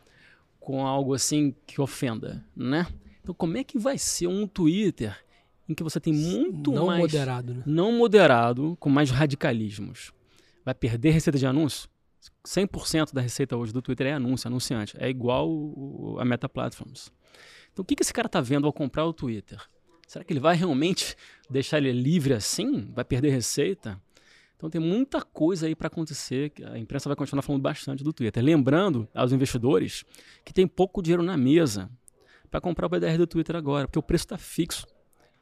com 0.60 0.86
algo 0.86 1.14
assim 1.14 1.54
que 1.66 1.82
ofenda, 1.82 2.44
né? 2.56 2.88
Então, 3.22 3.36
como 3.36 3.58
é 3.58 3.64
que 3.64 3.78
vai 3.78 3.98
ser 3.98 4.28
um 4.28 4.48
Twitter 4.48 5.16
em 5.68 5.74
que 5.74 5.84
você 5.84 6.00
tem 6.00 6.14
muito 6.14 6.72
não 6.72 6.86
mais. 6.86 7.00
Não 7.00 7.06
moderado, 7.08 7.54
né? 7.54 7.64
Não 7.66 7.92
moderado, 7.92 8.78
com 8.80 8.90
mais 8.90 9.10
radicalismos. 9.10 10.12
Vai 10.64 10.74
perder 10.74 11.12
receita 11.12 11.40
de 11.40 11.46
anúncio? 11.46 11.90
100% 12.46 13.14
da 13.14 13.22
receita 13.22 13.58
hoje 13.58 13.74
do 13.74 13.82
Twitter 13.82 14.08
é 14.08 14.14
anúncio, 14.14 14.48
anunciante. 14.48 14.96
É 15.00 15.10
igual 15.10 15.50
a 16.20 16.26
Meta 16.26 16.48
Platforms. 16.48 17.12
Então, 17.72 17.84
o 17.84 17.86
que, 17.86 17.96
que 17.96 18.04
esse 18.04 18.14
cara 18.14 18.28
está 18.28 18.42
vendo 18.42 18.68
ao 18.68 18.74
comprar 18.74 19.06
o 19.06 19.14
Twitter? 19.14 19.60
Será 20.08 20.26
que 20.26 20.34
ele 20.34 20.40
vai 20.40 20.56
realmente 20.56 21.16
deixar 21.50 21.78
ele 21.78 21.92
livre 21.94 22.34
assim? 22.34 22.92
Vai 22.94 23.06
perder 23.06 23.30
receita? 23.30 24.00
Então 24.62 24.70
tem 24.70 24.80
muita 24.80 25.22
coisa 25.22 25.66
aí 25.66 25.74
para 25.74 25.88
acontecer. 25.88 26.52
A 26.72 26.78
imprensa 26.78 27.10
vai 27.10 27.16
continuar 27.16 27.42
falando 27.42 27.64
bastante 27.64 28.04
do 28.04 28.14
Twitter. 28.14 28.44
Lembrando 28.44 29.08
aos 29.16 29.32
investidores 29.32 30.04
que 30.46 30.54
tem 30.54 30.68
pouco 30.68 31.02
dinheiro 31.02 31.24
na 31.24 31.36
mesa 31.36 31.90
para 32.52 32.62
comprar 32.62 32.86
o 32.86 32.90
BDR 32.90 33.18
do 33.18 33.26
Twitter 33.26 33.56
agora, 33.56 33.88
porque 33.88 33.98
o 33.98 34.04
preço 34.04 34.26
está 34.26 34.38
fixo. 34.38 34.86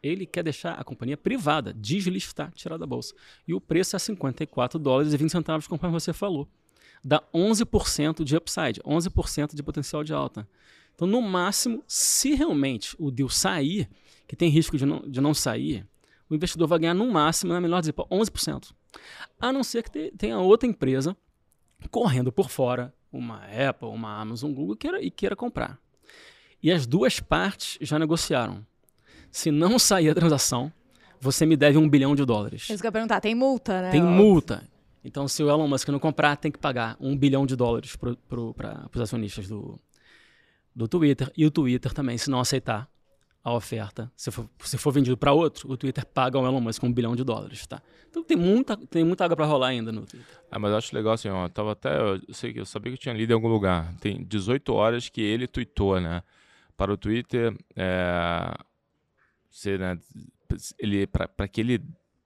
Ele 0.02 0.26
quer 0.26 0.44
deixar 0.44 0.74
a 0.74 0.84
companhia 0.86 1.18
privada, 1.18 1.74
deslistar, 1.74 2.52
tirar 2.54 2.78
da 2.78 2.86
bolsa. 2.86 3.14
E 3.46 3.54
o 3.54 3.60
preço 3.60 3.96
é 3.96 4.00
54 4.00 4.80
dólares 4.80 5.12
e 5.12 5.18
20 5.18 5.32
centavos, 5.32 5.68
conforme 5.68 6.00
você 6.00 6.14
falou. 6.14 6.48
Dá 7.04 7.22
11% 7.34 8.24
de 8.24 8.38
upside, 8.38 8.82
11% 8.86 9.56
de 9.56 9.64
potencial 9.64 10.02
de 10.04 10.14
alta. 10.14 10.48
Então, 11.00 11.08
no 11.08 11.22
máximo, 11.22 11.82
se 11.88 12.36
realmente 12.36 12.94
o 13.00 13.10
deal 13.10 13.30
sair, 13.30 13.90
que 14.28 14.36
tem 14.36 14.50
risco 14.50 14.78
de 14.78 14.86
não, 14.86 15.00
de 15.00 15.22
não 15.22 15.34
sair, 15.34 15.88
o 16.30 16.36
investidor 16.36 16.68
vai 16.68 16.78
ganhar 16.78 16.94
no 16.94 17.10
máximo, 17.10 17.54
na 17.54 17.62
melhor 17.62 17.80
dizer, 17.80 17.94
11%. 17.94 18.74
A 19.40 19.54
não 19.54 19.64
ser 19.64 19.82
que 19.82 20.12
tenha 20.18 20.38
outra 20.40 20.68
empresa 20.68 21.16
correndo 21.90 22.34
por 22.34 22.50
fora, 22.50 22.94
uma 23.14 23.38
Apple, 23.46 23.88
uma 23.88 24.20
Amazon, 24.20 24.52
Google, 24.52 24.76
queira, 24.76 25.02
e 25.02 25.10
queira 25.10 25.38
comprar. 25.38 25.80
E 26.62 26.70
as 26.70 26.86
duas 26.86 27.22
partes 27.22 27.78
já 27.80 27.98
negociaram. 27.98 28.68
Se 29.32 29.52
não 29.52 29.80
sair 29.80 30.10
a 30.10 30.14
transação, 30.14 30.70
você 31.22 31.46
me 31.46 31.56
deve 31.56 31.78
um 31.78 31.88
bilhão 31.88 32.14
de 32.14 32.26
dólares. 32.26 32.64
Isso 32.64 32.82
que 32.82 32.88
eu 32.88 32.90
ia 32.90 32.92
perguntar, 32.92 33.22
tem 33.22 33.34
multa, 33.34 33.84
né? 33.84 33.92
Tem 33.92 34.04
multa. 34.04 34.68
Então, 35.02 35.30
se 35.30 35.42
o 35.42 35.50
Elon 35.50 35.66
Musk 35.66 35.88
não 35.88 35.98
comprar, 35.98 36.36
tem 36.36 36.52
que 36.52 36.60
pagar 36.60 36.98
um 37.00 37.16
bilhão 37.16 37.46
de 37.46 37.56
dólares 37.56 37.96
para 37.96 38.90
os 38.94 39.02
acionistas 39.02 39.48
do, 39.48 39.80
do 40.80 40.88
Twitter. 40.88 41.32
E 41.36 41.46
o 41.46 41.52
Twitter 41.52 41.94
também, 41.94 42.18
se 42.18 42.30
não 42.30 42.40
aceitar 42.40 42.90
a 43.44 43.54
oferta, 43.54 44.12
se 44.16 44.32
for, 44.32 44.50
se 44.60 44.78
for 44.78 44.92
vendido 44.92 45.18
para 45.18 45.34
outro, 45.34 45.70
o 45.70 45.78
Twitter 45.78 46.06
paga 46.06 46.38
ao 46.38 46.46
Elon 46.46 46.62
Musk 46.62 46.84
um 46.84 46.92
bilhão 46.92 47.16
de 47.16 47.24
dólares, 47.24 47.68
tá? 47.68 47.82
Então 48.10 48.24
tem 48.24 48.38
muita, 48.38 48.78
tem 48.78 49.04
muita 49.04 49.26
água 49.26 49.36
para 49.36 49.46
rolar 49.46 49.68
ainda 49.68 49.92
no 49.92 50.06
Twitter. 50.06 50.38
Ah, 50.50 50.58
mas 50.58 50.72
eu 50.72 50.78
acho 50.78 50.96
legal 50.96 51.14
assim, 51.14 51.30
ó, 51.30 51.46
eu 51.46 51.50
tava 51.50 51.74
até, 51.74 52.00
eu, 52.00 52.22
sei, 52.34 52.54
eu 52.56 52.66
sabia 52.66 52.92
que 52.92 52.98
eu 52.98 53.02
tinha 53.02 53.14
lido 53.14 53.32
em 53.32 53.34
algum 53.34 53.48
lugar, 53.48 53.94
tem 54.00 54.24
18 54.24 54.74
horas 54.74 55.10
que 55.10 55.22
ele 55.22 55.48
tweetou, 55.48 56.00
né? 56.00 56.22
Para 56.76 56.94
o 56.94 56.98
Twitter, 56.98 57.56
é, 57.76 58.54
ser, 59.50 59.80
né, 59.80 59.98
ele, 60.78 61.08
para 61.08 61.48
que 61.48 61.62
ele 61.62 61.82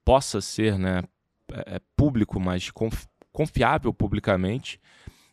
possa 0.06 0.41
ser, 0.41 0.78
né, 0.78 1.04
é, 1.51 1.76
é 1.76 1.82
público, 1.95 2.39
mas 2.39 2.72
confiável 3.32 3.93
publicamente, 3.93 4.80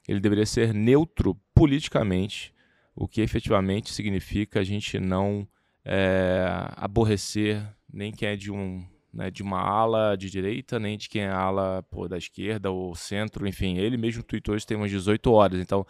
ele 0.07 0.21
deveria 0.21 0.47
ser 0.47 0.75
neutro 0.75 1.35
politicamente, 1.55 2.53
o 3.01 3.09
que 3.09 3.23
efetivamente 3.23 3.91
significa 3.95 4.61
a 4.61 4.63
gente 4.63 5.01
não 5.01 5.49
é, 5.83 6.45
aborrecer 6.77 7.67
nem 7.91 8.13
quem 8.13 8.29
é 8.29 8.37
de 8.37 8.53
um 8.53 8.87
né, 9.11 9.31
de 9.31 9.43
uma 9.43 9.59
ala 9.59 10.17
de 10.17 10.29
direita, 10.31 10.79
nem 10.79 10.99
de 10.99 11.09
quem 11.09 11.23
é 11.23 11.31
ala 11.31 11.83
pô, 11.85 12.07
da 12.07 12.19
esquerda 12.19 12.71
ou 12.71 12.95
centro, 12.95 13.49
enfim, 13.49 13.79
ele 13.79 13.97
mesmo 13.97 14.23
tweetou 14.23 14.55
hoje 14.55 14.67
tem 14.67 14.77
umas 14.77 14.91
18 14.91 15.33
horas, 15.33 15.59
então 15.59 15.87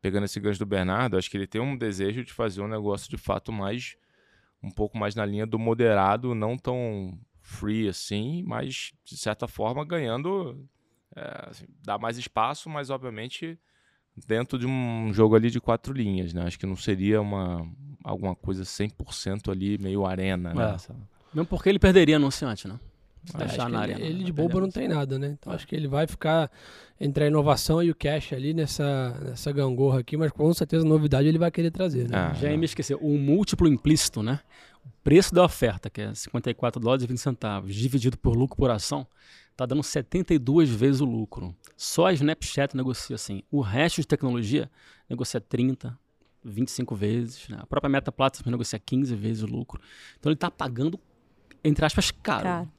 pegando 0.00 0.24
esse 0.24 0.40
gancho 0.40 0.58
do 0.58 0.64
Bernardo, 0.64 1.18
acho 1.18 1.30
que 1.30 1.36
ele 1.36 1.46
tem 1.46 1.60
um 1.60 1.76
desejo 1.76 2.24
de 2.24 2.32
fazer 2.32 2.62
um 2.62 2.68
negócio 2.68 3.10
de 3.10 3.18
fato 3.18 3.52
mais 3.52 3.96
um 4.62 4.70
pouco 4.70 4.96
mais 4.96 5.14
na 5.14 5.26
linha 5.26 5.46
do 5.46 5.58
moderado, 5.58 6.34
não 6.34 6.56
tão 6.56 7.20
free 7.42 7.88
assim, 7.88 8.42
mas 8.42 8.94
de 9.04 9.18
certa 9.18 9.46
forma 9.46 9.84
ganhando 9.84 10.66
é, 11.14 11.50
assim, 11.50 11.66
dá 11.84 11.98
mais 11.98 12.16
espaço, 12.16 12.70
mas 12.70 12.88
obviamente 12.88 13.58
dentro 14.26 14.58
de 14.58 14.66
um 14.66 15.12
jogo 15.12 15.34
ali 15.34 15.50
de 15.50 15.60
quatro 15.60 15.92
linhas, 15.92 16.32
né? 16.32 16.42
Acho 16.46 16.58
que 16.58 16.66
não 16.66 16.76
seria 16.76 17.20
uma 17.20 17.66
alguma 18.02 18.34
coisa 18.34 18.64
100% 18.64 19.50
ali 19.50 19.78
meio 19.78 20.04
arena, 20.04 20.52
né? 20.52 20.76
É. 20.76 20.92
Mesmo 21.32 21.46
porque 21.46 21.68
ele 21.68 21.78
perderia 21.78 22.16
anunciante, 22.16 22.68
né? 22.68 22.78
deixar 23.32 23.68
na 23.70 23.88
ele, 23.88 24.02
ele 24.02 24.24
de 24.24 24.32
bobo 24.32 24.60
não 24.60 24.70
tem 24.70 24.86
nada, 24.86 25.18
né? 25.18 25.36
Então 25.38 25.52
é. 25.52 25.56
acho 25.56 25.66
que 25.66 25.74
ele 25.74 25.88
vai 25.88 26.06
ficar 26.06 26.50
entre 27.00 27.24
a 27.24 27.26
inovação 27.26 27.82
e 27.82 27.90
o 27.90 27.94
cash 27.94 28.32
ali 28.32 28.52
nessa, 28.52 29.18
nessa 29.22 29.50
gangorra 29.50 30.00
aqui, 30.00 30.16
mas 30.16 30.30
com 30.30 30.52
certeza 30.52 30.84
novidade 30.84 31.26
ele 31.26 31.38
vai 31.38 31.50
querer 31.50 31.70
trazer, 31.70 32.08
né? 32.08 32.16
Ah, 32.16 32.34
Já 32.34 32.50
ia 32.50 32.58
me 32.58 32.66
esquecer, 32.66 32.96
o 33.00 33.18
múltiplo 33.18 33.66
implícito, 33.66 34.22
né? 34.22 34.40
O 34.84 34.90
preço 35.02 35.34
da 35.34 35.42
oferta, 35.42 35.88
que 35.88 36.02
é 36.02 36.14
54 36.14 36.80
dólares 36.80 37.04
e 37.04 37.06
20 37.06 37.18
centavos, 37.18 37.74
dividido 37.74 38.18
por 38.18 38.36
lucro 38.36 38.56
por 38.56 38.70
ação, 38.70 39.06
tá 39.56 39.66
dando 39.66 39.82
72 39.82 40.70
vezes 40.70 41.00
o 41.00 41.04
lucro. 41.04 41.54
Só 41.76 42.06
a 42.06 42.12
Snapchat 42.12 42.76
negocia 42.76 43.16
assim. 43.16 43.42
O 43.50 43.60
resto 43.60 44.00
de 44.00 44.06
tecnologia 44.06 44.70
negocia 45.08 45.40
30, 45.40 45.98
25 46.44 46.94
vezes. 46.94 47.48
Né? 47.48 47.58
A 47.60 47.66
própria 47.66 47.88
Meta 47.88 48.12
Platform 48.12 48.50
negocia 48.50 48.78
15 48.78 49.14
vezes 49.14 49.42
o 49.42 49.46
lucro. 49.46 49.80
Então 50.18 50.30
ele 50.30 50.36
está 50.36 50.50
pagando, 50.50 50.98
entre 51.62 51.84
aspas, 51.84 52.10
caro. 52.10 52.44
caro. 52.44 52.72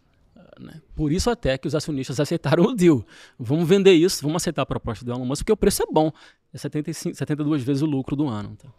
Né? 0.59 0.81
Por 0.95 1.11
isso 1.11 1.29
até 1.29 1.57
que 1.57 1.67
os 1.67 1.75
acionistas 1.75 2.19
aceitaram 2.19 2.63
o 2.63 2.73
deal. 2.73 3.05
Vamos 3.37 3.67
vender 3.67 3.93
isso, 3.93 4.21
vamos 4.21 4.41
aceitar 4.41 4.61
a 4.61 4.65
proposta 4.65 5.03
do 5.03 5.11
Elon 5.11 5.25
Musk, 5.25 5.41
porque 5.41 5.51
o 5.51 5.57
preço 5.57 5.83
é 5.83 5.85
bom. 5.91 6.11
É 6.53 6.57
75, 6.57 7.15
72 7.15 7.63
vezes 7.63 7.81
o 7.81 7.85
lucro 7.85 8.15
do 8.15 8.27
ano. 8.27 8.51
Então. 8.53 8.71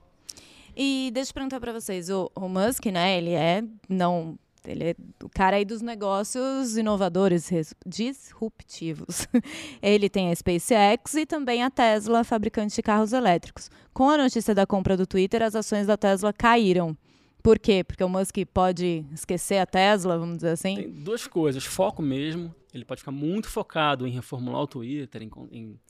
E 0.74 1.10
deixa 1.12 1.30
eu 1.30 1.34
perguntar 1.34 1.60
para 1.60 1.72
vocês, 1.72 2.08
o, 2.10 2.30
o 2.34 2.48
Musk, 2.48 2.86
né, 2.86 3.18
ele 3.18 3.30
é 3.30 3.62
não 3.88 4.38
ele 4.66 4.84
é 4.84 4.96
o 5.22 5.28
cara 5.28 5.56
aí 5.56 5.64
dos 5.64 5.80
negócios 5.80 6.76
inovadores, 6.76 7.50
disruptivos. 7.86 9.28
Ele 9.80 10.08
tem 10.08 10.30
a 10.30 10.34
SpaceX 10.34 11.14
e 11.14 11.24
também 11.24 11.62
a 11.62 11.70
Tesla, 11.70 12.24
fabricante 12.24 12.74
de 12.74 12.82
carros 12.82 13.12
elétricos. 13.12 13.70
Com 13.94 14.10
a 14.10 14.18
notícia 14.18 14.54
da 14.54 14.66
compra 14.66 14.96
do 14.96 15.06
Twitter, 15.06 15.42
as 15.42 15.54
ações 15.54 15.86
da 15.86 15.96
Tesla 15.96 16.32
caíram. 16.32 16.96
Por 17.42 17.58
quê? 17.58 17.84
Porque 17.84 18.02
o 18.02 18.08
Musk 18.08 18.36
pode 18.52 19.06
esquecer 19.12 19.58
a 19.58 19.66
Tesla, 19.66 20.18
vamos 20.18 20.36
dizer 20.36 20.50
assim? 20.50 20.74
Tem 20.74 20.90
duas 20.90 21.26
coisas. 21.28 21.64
Foco 21.64 22.02
mesmo. 22.02 22.52
Ele 22.74 22.84
pode 22.84 23.00
ficar 23.00 23.12
muito 23.12 23.48
focado 23.48 24.06
em 24.06 24.10
reformular 24.10 24.62
o 24.62 24.66
Twitter, 24.66 25.22
em, 25.22 25.30
em 25.52 25.80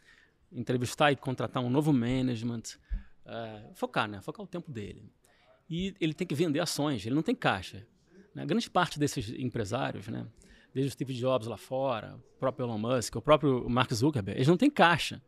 entrevistar 0.52 1.10
e 1.12 1.16
contratar 1.16 1.62
um 1.62 1.70
novo 1.70 1.92
management. 1.92 2.62
Uh, 3.24 3.74
focar, 3.74 4.06
né? 4.06 4.20
Focar 4.20 4.44
o 4.44 4.46
tempo 4.46 4.70
dele. 4.70 5.10
E 5.68 5.94
ele 6.00 6.12
tem 6.12 6.26
que 6.26 6.34
vender 6.34 6.60
ações. 6.60 7.04
Ele 7.06 7.14
não 7.14 7.22
tem 7.22 7.34
caixa. 7.34 7.86
Né? 8.36 8.44
Grande 8.44 8.68
parte 8.68 8.98
desses 8.98 9.30
empresários, 9.30 10.08
né? 10.08 10.26
desde 10.74 10.90
o 10.90 10.92
Steve 10.92 11.14
Jobs 11.14 11.48
lá 11.48 11.56
fora, 11.56 12.16
o 12.16 12.38
próprio 12.38 12.66
Elon 12.66 12.76
Musk, 12.76 13.16
o 13.16 13.22
próprio 13.22 13.66
Mark 13.66 13.90
Zuckerberg, 13.94 14.38
eles 14.38 14.46
não 14.46 14.58
têm 14.58 14.70
caixa. 14.70 15.22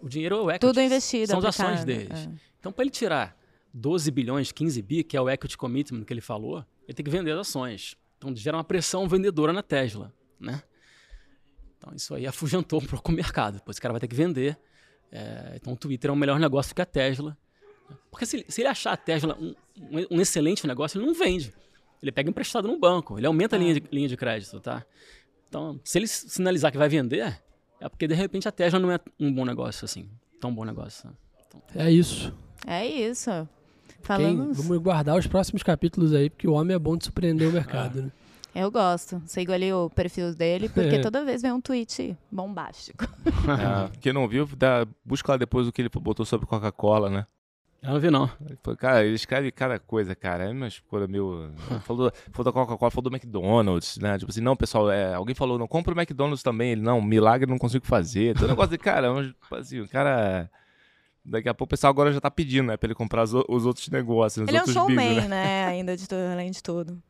O 0.00 0.08
dinheiro 0.08 0.36
é 0.36 0.38
o 0.38 0.50
equity. 0.50 0.60
Tudo 0.60 0.80
investido. 0.80 1.26
São 1.26 1.38
as 1.40 1.46
ações 1.46 1.84
deles. 1.84 2.28
É. 2.28 2.30
Então, 2.60 2.72
para 2.72 2.84
ele 2.84 2.90
tirar 2.90 3.36
12 3.74 4.08
bilhões, 4.12 4.52
15 4.52 4.80
bi, 4.82 5.02
que 5.02 5.16
é 5.16 5.20
o 5.20 5.28
equity 5.28 5.58
commitment 5.58 6.04
que 6.04 6.12
ele 6.12 6.20
falou, 6.20 6.64
ele 6.86 6.94
tem 6.94 7.02
que 7.02 7.10
vender 7.10 7.32
as 7.32 7.40
ações. 7.40 7.96
Então 8.18 8.34
gera 8.36 8.56
uma 8.56 8.62
pressão 8.62 9.08
vendedora 9.08 9.52
na 9.52 9.62
Tesla, 9.64 10.14
né? 10.38 10.62
Então 11.76 11.92
isso 11.92 12.14
aí 12.14 12.24
afugentou 12.24 12.80
um 12.80 12.86
pouco 12.86 13.10
o 13.10 13.14
mercado. 13.14 13.54
Depois 13.54 13.74
esse 13.74 13.80
cara 13.80 13.92
vai 13.92 14.00
ter 14.00 14.06
que 14.06 14.14
vender. 14.14 14.56
É, 15.10 15.54
então 15.56 15.72
o 15.72 15.76
Twitter 15.76 16.08
é 16.08 16.12
um 16.12 16.16
melhor 16.16 16.38
negócio 16.38 16.72
que 16.72 16.80
a 16.80 16.86
Tesla. 16.86 17.36
Porque 18.12 18.24
se, 18.24 18.44
se 18.48 18.60
ele 18.60 18.68
achar 18.68 18.92
a 18.92 18.96
Tesla 18.96 19.36
um, 19.36 19.54
um, 20.08 20.20
excelente 20.20 20.64
negócio, 20.68 20.98
ele 20.98 21.06
não 21.06 21.14
vende. 21.14 21.52
Ele 22.02 22.10
pega 22.10 22.28
emprestado 22.28 22.66
no 22.66 22.78
banco, 22.78 23.18
ele 23.18 23.26
aumenta 23.26 23.56
a 23.56 23.58
linha 23.58 23.74
de, 23.74 23.84
linha 23.92 24.08
de 24.08 24.16
crédito, 24.16 24.58
tá? 24.60 24.84
Então, 25.48 25.78
se 25.84 25.98
ele 25.98 26.06
sinalizar 26.06 26.72
que 26.72 26.78
vai 26.78 26.88
vender, 26.88 27.40
é 27.80 27.88
porque 27.88 28.08
de 28.08 28.14
repente 28.14 28.48
a 28.48 28.52
Tesla 28.52 28.78
não 28.78 28.90
é 28.90 28.98
um 29.20 29.32
bom 29.32 29.44
negócio 29.44 29.84
assim, 29.84 30.08
tão 30.40 30.54
bom 30.54 30.64
negócio. 30.64 31.08
Né? 31.08 31.14
Então, 31.46 31.62
é 31.74 31.90
isso. 31.90 32.34
É 32.66 32.86
isso. 32.86 33.30
Falamos... 34.02 34.56
Quem, 34.56 34.66
vamos 34.66 34.82
guardar 34.82 35.16
os 35.16 35.26
próximos 35.26 35.62
capítulos 35.62 36.12
aí, 36.12 36.28
porque 36.28 36.48
o 36.48 36.52
homem 36.52 36.74
é 36.74 36.78
bom 36.78 36.96
de 36.96 37.04
surpreender 37.04 37.48
o 37.48 37.52
mercado, 37.52 38.00
é. 38.00 38.02
né? 38.02 38.12
Eu 38.54 38.70
gosto. 38.70 39.22
Sigo 39.26 39.52
ali 39.52 39.72
o 39.72 39.88
perfil 39.88 40.34
dele, 40.34 40.68
porque 40.68 40.96
é. 40.96 41.00
toda 41.00 41.24
vez 41.24 41.40
vem 41.40 41.52
um 41.52 41.60
tweet 41.60 42.16
bombástico. 42.30 43.06
É, 43.42 43.90
quem 44.00 44.12
não 44.12 44.28
viu, 44.28 44.46
dá, 44.56 44.86
busca 45.04 45.32
lá 45.32 45.36
depois 45.36 45.66
o 45.66 45.72
que 45.72 45.82
ele 45.82 45.88
botou 45.88 46.24
sobre 46.24 46.46
Coca-Cola, 46.46 47.10
né? 47.10 47.26
Eu 47.82 47.94
não 47.94 48.00
vi, 48.00 48.10
não. 48.10 48.30
Cara, 48.78 49.04
ele 49.04 49.16
escreve 49.16 49.50
cada 49.50 49.76
coisa, 49.76 50.14
cara. 50.14 50.44
É 50.44 50.50
umas 50.50 50.78
coisas 50.78 51.08
meio. 51.08 51.50
falou, 51.82 52.12
falou 52.30 52.44
da 52.44 52.52
Coca-Cola, 52.52 52.90
falou 52.92 53.10
do 53.10 53.14
McDonald's, 53.14 53.98
né? 53.98 54.16
Tipo 54.18 54.30
assim, 54.30 54.40
não, 54.40 54.56
pessoal, 54.56 54.88
é, 54.88 55.14
alguém 55.14 55.34
falou, 55.34 55.58
não, 55.58 55.66
compra 55.66 55.92
o 55.92 55.98
McDonald's 55.98 56.44
também. 56.44 56.72
Ele, 56.72 56.80
não, 56.80 57.02
milagre 57.02 57.50
não 57.50 57.58
consigo 57.58 57.84
fazer. 57.84 58.36
Então, 58.36 58.46
negócio 58.46 58.70
de, 58.70 58.78
cara, 58.78 59.08
tipo 59.24 59.54
assim, 59.56 59.80
o 59.80 59.88
cara. 59.88 60.48
Daqui 61.24 61.48
a 61.48 61.54
pouco 61.54 61.68
o 61.68 61.70
pessoal 61.70 61.90
agora 61.90 62.12
já 62.12 62.20
tá 62.20 62.30
pedindo, 62.30 62.68
né? 62.68 62.76
Pra 62.76 62.86
ele 62.86 62.94
comprar 62.94 63.24
os, 63.24 63.32
os 63.32 63.66
outros 63.66 63.88
negócios. 63.88 64.44
Os 64.44 64.48
ele 64.48 64.58
outros 64.58 64.76
é 64.76 64.80
um 64.80 64.86
showman, 64.86 65.14
né? 65.22 65.28
né? 65.28 65.66
Ainda 65.70 65.96
de 65.96 66.08
tudo, 66.08 66.20
além 66.32 66.50
de 66.50 66.62
tudo. 66.62 67.02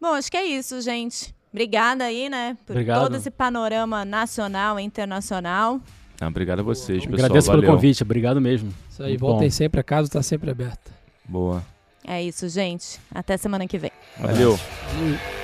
Bom, 0.00 0.14
acho 0.14 0.30
que 0.30 0.36
é 0.36 0.44
isso, 0.44 0.80
gente. 0.80 1.34
Obrigada 1.52 2.04
aí, 2.04 2.28
né? 2.28 2.56
Por 2.66 2.72
Obrigado. 2.72 3.02
todo 3.02 3.16
esse 3.16 3.30
panorama 3.30 4.04
nacional 4.04 4.78
e 4.78 4.82
internacional. 4.82 5.80
Ah, 6.20 6.28
obrigado 6.28 6.60
a 6.60 6.62
vocês, 6.62 7.00
pessoal. 7.04 7.24
Agradeço 7.24 7.46
Valeu. 7.48 7.62
pelo 7.62 7.74
convite, 7.74 8.02
obrigado 8.02 8.40
mesmo. 8.40 8.72
Isso 8.90 9.02
aí, 9.02 9.10
Muito 9.10 9.20
voltem 9.20 9.48
bom. 9.48 9.52
sempre, 9.52 9.80
a 9.80 9.82
casa 9.84 10.08
está 10.08 10.22
sempre 10.22 10.50
aberta. 10.50 10.90
Boa. 11.28 11.62
É 12.06 12.22
isso, 12.22 12.48
gente. 12.48 13.00
Até 13.12 13.36
semana 13.36 13.66
que 13.66 13.78
vem. 13.78 13.90
Valeu. 14.18 14.56
Valeu. 14.56 15.43